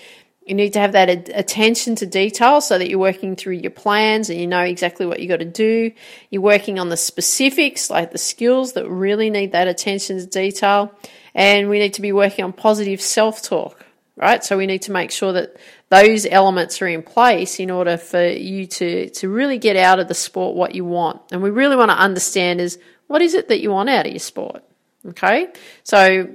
You 0.46 0.56
need 0.56 0.74
to 0.74 0.80
have 0.80 0.92
that 0.94 1.30
attention 1.30 1.96
to 1.96 2.06
detail 2.06 2.60
so 2.60 2.78
that 2.78 2.90
you're 2.90 3.00
working 3.00 3.36
through 3.36 3.54
your 3.54 3.72
plans 3.72 4.30
and 4.30 4.40
you 4.40 4.48
know 4.48 4.62
exactly 4.62 5.06
what 5.06 5.22
you 5.22 5.28
got 5.28 5.40
to 5.40 5.46
do. 5.46 5.92
You're 6.30 6.42
working 6.42 6.80
on 6.80 6.90
the 6.90 6.98
specifics, 6.98 7.90
like 7.90 8.12
the 8.12 8.18
skills 8.18 8.74
that 8.74 8.90
really 8.90 9.30
need 9.30 9.54
that 9.54 9.68
attention 9.68 10.18
to 10.18 10.26
detail. 10.26 10.94
And 11.34 11.70
we 11.70 11.80
need 11.80 11.94
to 11.96 12.02
be 12.02 12.12
working 12.12 12.44
on 12.44 12.52
positive 12.52 13.02
self 13.02 13.42
talk, 13.42 13.86
right? 14.18 14.44
So 14.44 14.58
we 14.58 14.68
need 14.68 14.84
to 14.84 14.92
make 14.92 15.12
sure 15.12 15.32
that 15.34 15.56
those 15.94 16.26
elements 16.26 16.82
are 16.82 16.88
in 16.88 17.04
place 17.04 17.60
in 17.60 17.70
order 17.70 17.98
for 17.98 18.26
you 18.26 18.66
to, 18.66 19.10
to 19.12 19.30
really 19.30 19.60
get 19.60 19.76
out 19.76 20.00
of 20.00 20.08
the 20.08 20.16
sport 20.16 20.56
what 20.56 20.74
you 20.74 20.84
want. 20.84 21.22
And 21.32 21.44
we 21.44 21.52
really 21.52 21.76
want 21.76 21.92
to 21.92 21.98
understand 21.98 22.60
is 22.60 22.80
what 23.06 23.22
is 23.22 23.36
it 23.36 23.48
that 23.50 23.62
you 23.62 23.70
want 23.70 23.90
out 23.90 24.08
of 24.08 24.12
your 24.12 24.20
sport? 24.20 24.64
Okay. 25.10 25.54
So 25.84 26.28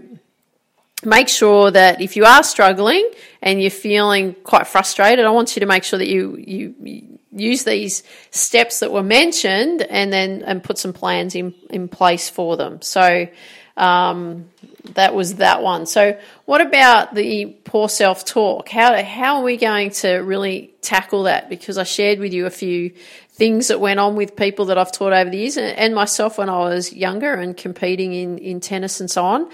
make 1.03 1.29
sure 1.29 1.73
that 1.73 2.01
if 2.01 2.15
you 2.15 2.25
are 2.25 2.45
struggling 2.45 3.11
and 3.43 3.61
you're 3.61 3.71
feeling 3.71 4.35
quite 4.45 4.69
frustrated, 4.69 5.25
I 5.25 5.31
want 5.31 5.57
you 5.57 5.61
to 5.61 5.67
make 5.67 5.83
sure 5.83 5.99
that 5.99 6.09
you, 6.09 6.37
you, 6.37 6.75
you 6.81 7.19
use 7.33 7.65
these 7.65 8.05
steps 8.31 8.79
that 8.79 8.93
were 8.93 9.03
mentioned 9.03 9.83
and 9.83 10.13
then 10.13 10.43
and 10.43 10.63
put 10.63 10.79
some 10.79 10.93
plans 10.93 11.35
in, 11.35 11.53
in 11.69 11.89
place 11.89 12.29
for 12.29 12.57
them. 12.57 12.81
So 12.81 13.27
um, 13.77 14.51
that 14.95 15.15
was 15.15 15.37
that 15.37 15.63
one. 15.63 15.87
So 15.87 16.19
what 16.45 16.61
about 16.61 17.15
the 17.15 17.47
poor 17.65 17.89
self 17.89 18.25
talk? 18.25 18.69
How 18.69 19.03
how 19.03 19.37
are 19.37 19.43
we 19.43 19.57
going 19.57 19.91
to 19.91 20.17
really 20.17 20.75
tackle 20.81 21.25
that? 21.25 21.49
Because 21.49 21.79
I 21.79 21.85
shared 21.85 22.19
with 22.19 22.33
you 22.33 22.47
a 22.47 22.51
few 22.51 22.91
things 23.31 23.69
that 23.69 23.81
went 23.81 24.01
on 24.01 24.17
with 24.17 24.37
people 24.37 24.67
that 24.67 24.79
I've 24.79 24.93
taught 24.93 25.13
over 25.13 25.31
the 25.31 25.39
years 25.39 25.57
and, 25.57 25.77
and 25.79 25.95
myself 25.95 26.39
when 26.39 26.49
I 26.49 26.59
was 26.59 26.93
younger 26.93 27.35
and 27.35 27.57
competing 27.57 28.13
in 28.13 28.39
in 28.39 28.61
tennis 28.61 29.01
and 29.01 29.11
so 29.11 29.25
on. 29.25 29.51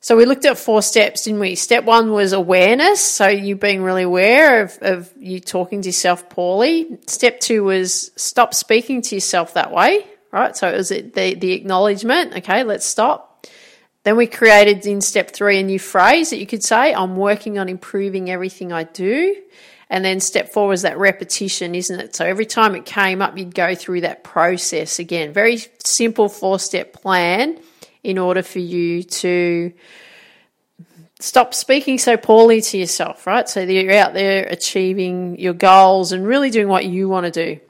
So 0.00 0.18
we 0.18 0.26
looked 0.26 0.44
at 0.44 0.58
four 0.58 0.82
steps, 0.82 1.24
didn't 1.24 1.40
we? 1.40 1.54
Step 1.54 1.84
one 1.84 2.12
was 2.12 2.34
awareness. 2.34 3.00
So 3.00 3.26
you 3.26 3.56
being 3.56 3.82
really 3.82 4.02
aware 4.02 4.64
of, 4.64 4.78
of 4.82 5.10
you 5.18 5.40
talking 5.40 5.80
to 5.80 5.88
yourself 5.88 6.28
poorly. 6.28 6.98
Step 7.06 7.40
two 7.40 7.64
was 7.64 8.10
stop 8.14 8.52
speaking 8.52 9.00
to 9.00 9.14
yourself 9.14 9.54
that 9.54 9.72
way, 9.72 10.06
right? 10.30 10.54
So 10.54 10.68
it 10.68 10.76
was 10.76 10.90
the, 10.90 11.00
the 11.34 11.52
acknowledgement. 11.52 12.36
Okay, 12.36 12.64
let's 12.64 12.84
stop. 12.84 13.33
Then 14.04 14.16
we 14.16 14.26
created 14.26 14.86
in 14.86 15.00
step 15.00 15.30
three 15.30 15.58
a 15.58 15.62
new 15.62 15.78
phrase 15.78 16.30
that 16.30 16.38
you 16.38 16.46
could 16.46 16.62
say, 16.62 16.94
I'm 16.94 17.16
working 17.16 17.58
on 17.58 17.68
improving 17.68 18.30
everything 18.30 18.70
I 18.72 18.84
do. 18.84 19.36
And 19.88 20.04
then 20.04 20.20
step 20.20 20.52
four 20.52 20.68
was 20.68 20.82
that 20.82 20.98
repetition, 20.98 21.74
isn't 21.74 22.00
it? 22.00 22.16
So 22.16 22.24
every 22.24 22.46
time 22.46 22.74
it 22.74 22.84
came 22.84 23.22
up, 23.22 23.36
you'd 23.38 23.54
go 23.54 23.74
through 23.74 24.02
that 24.02 24.22
process 24.22 24.98
again. 24.98 25.32
Very 25.32 25.58
simple 25.82 26.28
four 26.28 26.58
step 26.58 26.92
plan 26.92 27.58
in 28.02 28.18
order 28.18 28.42
for 28.42 28.58
you 28.58 29.02
to 29.02 29.72
stop 31.18 31.54
speaking 31.54 31.98
so 31.98 32.18
poorly 32.18 32.60
to 32.60 32.76
yourself, 32.76 33.26
right? 33.26 33.48
So 33.48 33.64
that 33.64 33.72
you're 33.72 33.92
out 33.94 34.12
there 34.12 34.44
achieving 34.46 35.38
your 35.38 35.54
goals 35.54 36.12
and 36.12 36.26
really 36.26 36.50
doing 36.50 36.68
what 36.68 36.84
you 36.84 37.08
want 37.08 37.32
to 37.32 37.54
do. 37.54 37.60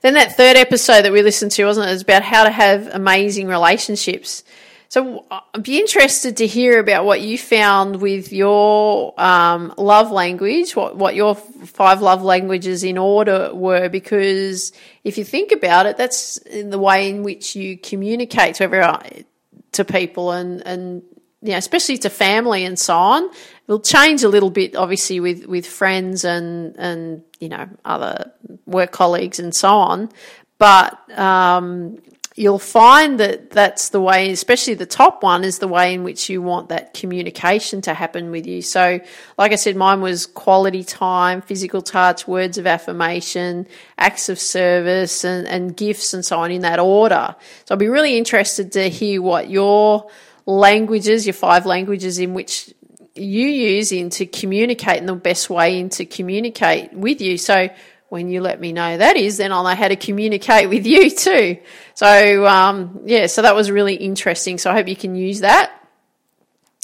Then 0.00 0.14
that 0.14 0.36
third 0.36 0.56
episode 0.56 1.02
that 1.02 1.12
we 1.12 1.22
listened 1.22 1.50
to, 1.52 1.64
wasn't 1.64 1.86
it? 1.86 1.90
It 1.90 1.94
was 1.94 2.02
about 2.02 2.22
how 2.22 2.44
to 2.44 2.50
have 2.50 2.86
amazing 2.88 3.48
relationships. 3.48 4.44
So 4.90 5.26
I'd 5.30 5.62
be 5.62 5.78
interested 5.78 6.38
to 6.38 6.46
hear 6.46 6.78
about 6.78 7.04
what 7.04 7.20
you 7.20 7.36
found 7.36 8.00
with 8.00 8.32
your 8.32 9.12
um, 9.20 9.74
love 9.76 10.10
language, 10.10 10.74
what, 10.74 10.96
what 10.96 11.14
your 11.14 11.34
five 11.34 12.00
love 12.00 12.22
languages 12.22 12.84
in 12.84 12.96
order 12.96 13.50
were, 13.52 13.90
because 13.90 14.72
if 15.04 15.18
you 15.18 15.24
think 15.24 15.52
about 15.52 15.84
it, 15.84 15.98
that's 15.98 16.38
in 16.38 16.70
the 16.70 16.78
way 16.78 17.10
in 17.10 17.22
which 17.22 17.54
you 17.54 17.76
communicate 17.76 18.54
to 18.56 18.64
everyone, 18.64 19.24
to 19.72 19.84
people 19.84 20.30
and, 20.30 20.66
and, 20.66 21.02
you 21.42 21.50
know, 21.50 21.58
especially 21.58 21.98
to 21.98 22.08
family 22.08 22.64
and 22.64 22.78
so 22.78 22.96
on. 22.96 23.28
It'll 23.68 23.80
change 23.80 24.22
a 24.22 24.28
little 24.28 24.50
bit, 24.50 24.74
obviously, 24.74 25.20
with, 25.20 25.46
with 25.46 25.66
friends 25.66 26.24
and, 26.24 26.74
and, 26.78 27.22
you 27.38 27.50
know, 27.50 27.68
other 27.84 28.32
work 28.64 28.92
colleagues 28.92 29.38
and 29.38 29.54
so 29.54 29.68
on. 29.68 30.10
But, 30.56 30.98
um, 31.18 31.98
you'll 32.38 32.58
find 32.58 33.18
that 33.18 33.50
that's 33.50 33.88
the 33.88 34.00
way, 34.00 34.30
especially 34.30 34.74
the 34.74 34.86
top 34.86 35.22
one, 35.24 35.42
is 35.42 35.58
the 35.58 35.66
way 35.66 35.92
in 35.92 36.04
which 36.04 36.30
you 36.30 36.40
want 36.40 36.68
that 36.68 36.94
communication 36.94 37.82
to 37.82 37.92
happen 37.92 38.30
with 38.30 38.46
you. 38.46 38.62
So, 38.62 39.00
like 39.36 39.52
I 39.52 39.56
said, 39.56 39.74
mine 39.76 40.00
was 40.00 40.24
quality 40.24 40.84
time, 40.84 41.42
physical 41.42 41.82
touch, 41.82 42.28
words 42.28 42.56
of 42.56 42.66
affirmation, 42.66 43.66
acts 43.98 44.28
of 44.28 44.38
service, 44.38 45.24
and, 45.24 45.48
and 45.48 45.76
gifts 45.76 46.14
and 46.14 46.24
so 46.24 46.38
on 46.38 46.52
in 46.52 46.62
that 46.62 46.78
order. 46.78 47.34
So, 47.64 47.74
I'd 47.74 47.80
be 47.80 47.88
really 47.88 48.16
interested 48.16 48.72
to 48.72 48.88
hear 48.88 49.20
what 49.20 49.50
your 49.50 50.08
languages, 50.46 51.26
your 51.26 51.34
five 51.34 51.66
languages 51.66 52.20
in 52.20 52.34
which 52.34 52.72
you 53.18 53.46
use 53.46 53.92
in 53.92 54.10
to 54.10 54.26
communicate 54.26 54.98
in 54.98 55.06
the 55.06 55.14
best 55.14 55.50
way 55.50 55.78
in 55.78 55.88
to 55.90 56.04
communicate 56.04 56.92
with 56.92 57.20
you. 57.20 57.38
So, 57.38 57.68
when 58.08 58.30
you 58.30 58.40
let 58.40 58.58
me 58.58 58.72
know 58.72 58.96
that 58.96 59.16
is, 59.16 59.36
then 59.36 59.52
I'll 59.52 59.64
know 59.64 59.74
how 59.74 59.88
to 59.88 59.96
communicate 59.96 60.68
with 60.68 60.86
you 60.86 61.10
too. 61.16 61.58
So, 61.94 62.46
um, 62.46 63.00
yeah, 63.04 63.26
so 63.26 63.42
that 63.42 63.54
was 63.54 63.70
really 63.70 63.94
interesting. 63.94 64.58
So 64.58 64.70
I 64.70 64.74
hope 64.74 64.88
you 64.88 64.96
can 64.96 65.14
use 65.14 65.40
that. 65.40 65.72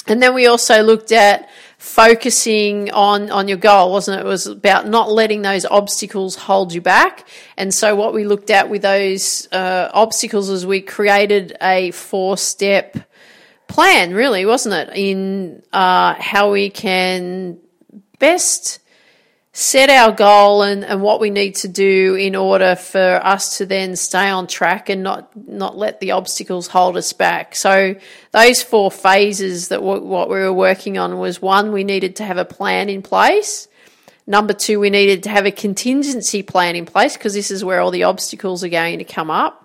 And 0.07 0.23
then 0.23 0.35
we 0.35 0.47
also 0.47 0.83
looked 0.83 1.13
at 1.13 1.49
focusing 1.79 2.91
on, 2.91 3.31
on 3.31 3.49
your 3.49 3.57
goal, 3.57 3.91
wasn't 3.91 4.19
it? 4.19 4.27
It 4.27 4.29
was 4.29 4.47
about 4.47 4.87
not 4.87 5.11
letting 5.11 5.41
those 5.41 5.65
obstacles 5.65 6.37
hold 6.37 6.75
you 6.75 6.83
back. 6.83 7.27
And 7.57 7.73
so 7.73 7.97
what 7.97 8.13
we 8.13 8.27
looked 8.27 8.51
at 8.51 8.69
with 8.69 8.83
those 8.83 9.49
uh, 9.51 9.91
obstacles 9.95 10.51
is 10.51 10.67
we 10.67 10.83
created 10.83 11.57
a 11.63 11.91
four 11.93 12.37
step 12.37 12.99
plan, 13.75 14.15
really, 14.15 14.47
wasn't 14.47 14.73
it? 14.73 14.97
In 14.97 15.63
uh, 15.73 16.15
how 16.15 16.53
we 16.53 16.71
can 16.71 17.59
best 18.21 18.79
set 19.53 19.91
our 19.91 20.13
goal 20.13 20.63
and, 20.63 20.85
and 20.85 21.03
what 21.03 21.21
we 21.21 21.29
need 21.29 21.57
to 21.57 21.69
do 21.69 22.15
in 22.15 22.37
order 22.37 22.77
for 22.77 23.21
us 23.25 23.59
to 23.59 23.67
then 23.67 23.97
stay 23.97 24.29
on 24.29 24.47
track 24.47 24.89
and 24.89 25.03
not 25.03 25.35
not 25.49 25.77
let 25.77 25.99
the 25.99 26.13
obstacles 26.13 26.69
hold 26.69 26.97
us 26.97 27.13
back. 27.13 27.57
So 27.57 27.97
those 28.31 28.63
four 28.63 28.93
phases 28.93 29.69
that 29.69 29.81
w- 29.81 30.05
what 30.05 30.29
we 30.29 30.37
were 30.37 30.53
working 30.53 30.97
on 30.97 31.19
was 31.19 31.43
one 31.43 31.73
we 31.73 31.83
needed 31.83 32.15
to 32.17 32.25
have 32.25 32.39
a 32.39 32.45
plan 32.45 32.89
in 32.89 33.03
place. 33.03 33.67
Number 34.25 34.55
two, 34.55 34.79
we 34.79 34.89
needed 34.89 35.25
to 35.25 35.31
have 35.31 35.47
a 35.47 35.53
contingency 35.53 36.45
plan 36.45 36.77
in 36.77 36.87
place 36.87 37.17
because 37.17 37.35
this 37.35 37.51
is 37.51 37.65
where 37.65 37.81
all 37.81 37.91
the 37.91 38.05
obstacles 38.05 38.63
are 38.63 38.69
going 38.69 38.99
to 38.99 39.05
come 39.05 39.31
up. 39.33 39.64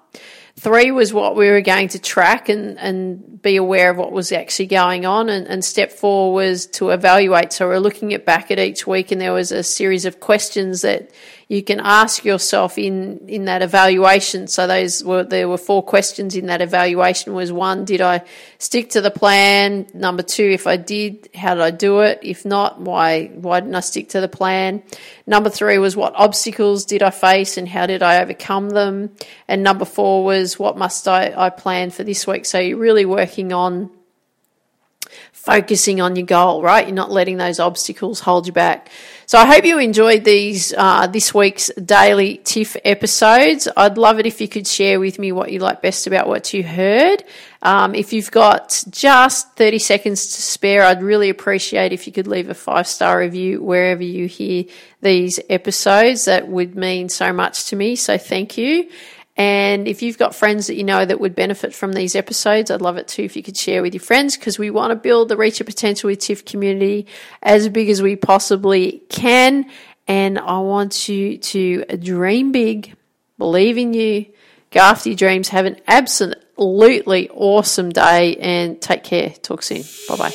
Three 0.60 0.92
was 0.92 1.14
what 1.14 1.38
we 1.38 1.50
were 1.50 1.62
going 1.62 1.88
to 1.90 2.00
track 2.00 2.50
and, 2.50 2.78
and 2.78 3.42
be 3.42 3.56
aware 3.56 3.92
of 3.92 3.98
what 3.98 4.12
was 4.12 4.34
actually 4.34 4.66
going 4.66 5.06
on. 5.06 5.30
And, 5.30 5.48
and 5.48 5.64
step 5.64 5.90
four 5.90 6.34
was 6.34 6.66
to 6.68 6.90
evaluate. 6.90 7.54
So 7.54 7.68
we're 7.68 7.80
looking 7.80 8.14
at 8.14 8.26
back 8.26 8.52
at 8.52 8.60
each 8.60 8.86
week 8.86 9.12
and 9.14 9.22
there 9.22 9.32
was 9.32 9.54
a 9.54 9.64
series 9.64 10.04
of 10.04 10.20
questions 10.20 10.82
that 10.82 11.12
you 11.50 11.64
can 11.64 11.80
ask 11.80 12.24
yourself 12.24 12.78
in 12.78 13.28
in 13.28 13.46
that 13.46 13.64
evaluation. 13.64 14.46
So 14.48 14.68
those 14.68 15.04
were 15.04 15.24
there 15.24 15.50
were 15.50 15.58
four 15.58 15.82
questions 15.82 16.36
in 16.36 16.46
that 16.46 16.62
evaluation. 16.62 17.34
Was 17.34 17.52
one, 17.52 17.86
did 17.86 18.02
I 18.02 18.22
stick 18.60 18.92
to 18.92 19.02
the 19.02 19.10
plan? 19.10 19.88
Number 19.96 20.22
two, 20.22 20.44
if 20.46 20.68
I 20.68 20.78
did, 20.78 21.28
how 21.34 21.56
did 21.56 21.64
I 21.64 21.72
do 21.72 22.02
it? 22.02 22.20
If 22.22 22.46
not, 22.46 22.80
why 22.80 23.32
why 23.34 23.62
didn't 23.62 23.74
I 23.74 23.80
stick 23.80 24.10
to 24.10 24.22
the 24.22 24.28
plan? 24.28 24.84
Number 25.26 25.50
three 25.50 25.80
was 25.80 25.98
what 25.98 26.14
obstacles 26.16 26.86
did 26.86 27.02
I 27.02 27.10
face 27.10 27.58
and 27.58 27.68
how 27.68 27.88
did 27.88 28.04
I 28.04 28.22
overcome 28.22 28.70
them? 28.70 29.16
And 29.48 29.64
number 29.64 29.86
four 29.86 30.24
was 30.24 30.60
what 30.60 30.78
must 30.78 31.08
I, 31.08 31.34
I 31.36 31.50
plan 31.50 31.90
for 31.90 32.04
this 32.04 32.28
week? 32.28 32.46
So 32.46 32.60
you're 32.60 32.78
really 32.78 33.06
working 33.06 33.54
on 33.54 33.90
focusing 35.40 36.02
on 36.02 36.18
your 36.18 36.26
goal, 36.26 36.62
right? 36.62 36.86
You're 36.86 36.96
not 36.96 37.12
letting 37.12 37.38
those 37.38 37.62
obstacles 37.62 38.20
hold 38.20 38.46
you 38.46 38.52
back. 38.52 38.90
So 39.26 39.38
I 39.38 39.46
hope 39.46 39.64
you 39.64 39.80
enjoyed 39.80 40.26
these 40.26 40.74
uh, 40.78 41.08
this 41.08 41.34
week's 41.34 41.72
daily 41.76 42.38
TIFF 42.44 42.76
episodes. 42.84 43.68
I'd 43.78 43.98
love 43.98 44.20
it 44.20 44.26
if 44.26 44.42
you 44.42 44.50
could 44.50 44.68
share 44.68 45.00
with 45.00 45.18
me 45.18 45.32
what 45.32 45.52
you 45.52 45.60
like 45.60 45.82
best 45.82 46.08
about 46.08 46.28
what 46.28 46.54
you 46.54 46.64
heard. 46.64 47.24
Um, 47.62 47.96
if 47.96 48.12
you've 48.12 48.32
got 48.32 48.84
just 48.90 49.56
30 49.56 49.80
seconds 49.80 50.26
to 50.26 50.42
spare, 50.42 50.84
I'd 50.84 51.02
really 51.02 51.30
appreciate 51.30 51.94
if 51.94 52.06
you 52.06 52.12
could 52.12 52.28
leave 52.28 52.50
a 52.50 52.54
five 52.54 52.86
star 52.86 53.20
review 53.20 53.64
wherever 53.64 54.04
you 54.04 54.28
hear 54.28 54.66
these 55.02 55.40
episodes. 55.50 56.26
That 56.26 56.50
would 56.50 56.76
mean 56.76 57.08
so 57.08 57.32
much 57.32 57.68
to 57.68 57.78
me. 57.78 57.96
So 57.96 58.18
thank 58.18 58.58
you. 58.58 58.90
And 59.40 59.88
if 59.88 60.02
you've 60.02 60.18
got 60.18 60.36
friends 60.36 60.68
that 60.68 60.76
you 60.76 60.84
know 60.84 61.06
that 61.06 61.22
would 61.22 61.34
benefit 61.34 61.74
from 61.74 61.94
these 61.94 62.14
episodes, 62.14 62.70
I'd 62.70 62.82
love 62.82 62.98
it 62.98 63.08
too 63.08 63.24
if 63.24 63.38
you 63.38 63.42
could 63.42 63.56
share 63.56 63.82
with 63.82 63.94
your 63.94 64.02
friends 64.02 64.36
because 64.36 64.60
we 64.60 64.70
want 64.70 64.92
to 64.92 64.98
build 64.98 65.30
the 65.30 65.38
Reach 65.38 65.60
Your 65.60 65.66
Potential 65.66 66.10
with 66.10 66.20
TIFF 66.20 66.44
community 66.44 67.08
as 67.42 67.70
big 67.70 67.90
as 67.90 68.02
we 68.02 68.18
possibly 68.18 69.02
can. 69.08 69.72
And 70.10 70.38
I 70.38 70.60
want 70.60 71.08
you 71.08 71.38
to 71.38 71.86
dream 71.86 72.52
big, 72.52 72.98
believe 73.38 73.78
in 73.78 73.94
you, 73.94 74.26
go 74.72 74.82
after 74.82 75.08
your 75.08 75.16
dreams, 75.16 75.48
have 75.48 75.66
an 75.66 75.78
absolutely 75.88 77.30
awesome 77.30 77.92
day, 77.92 78.36
and 78.36 78.82
take 78.82 79.06
care. 79.06 79.30
Talk 79.42 79.64
soon. 79.64 79.84
Bye 80.10 80.18
bye. 80.18 80.32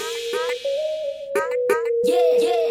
Yeah, 2.05 2.17
yeah. 2.39 2.64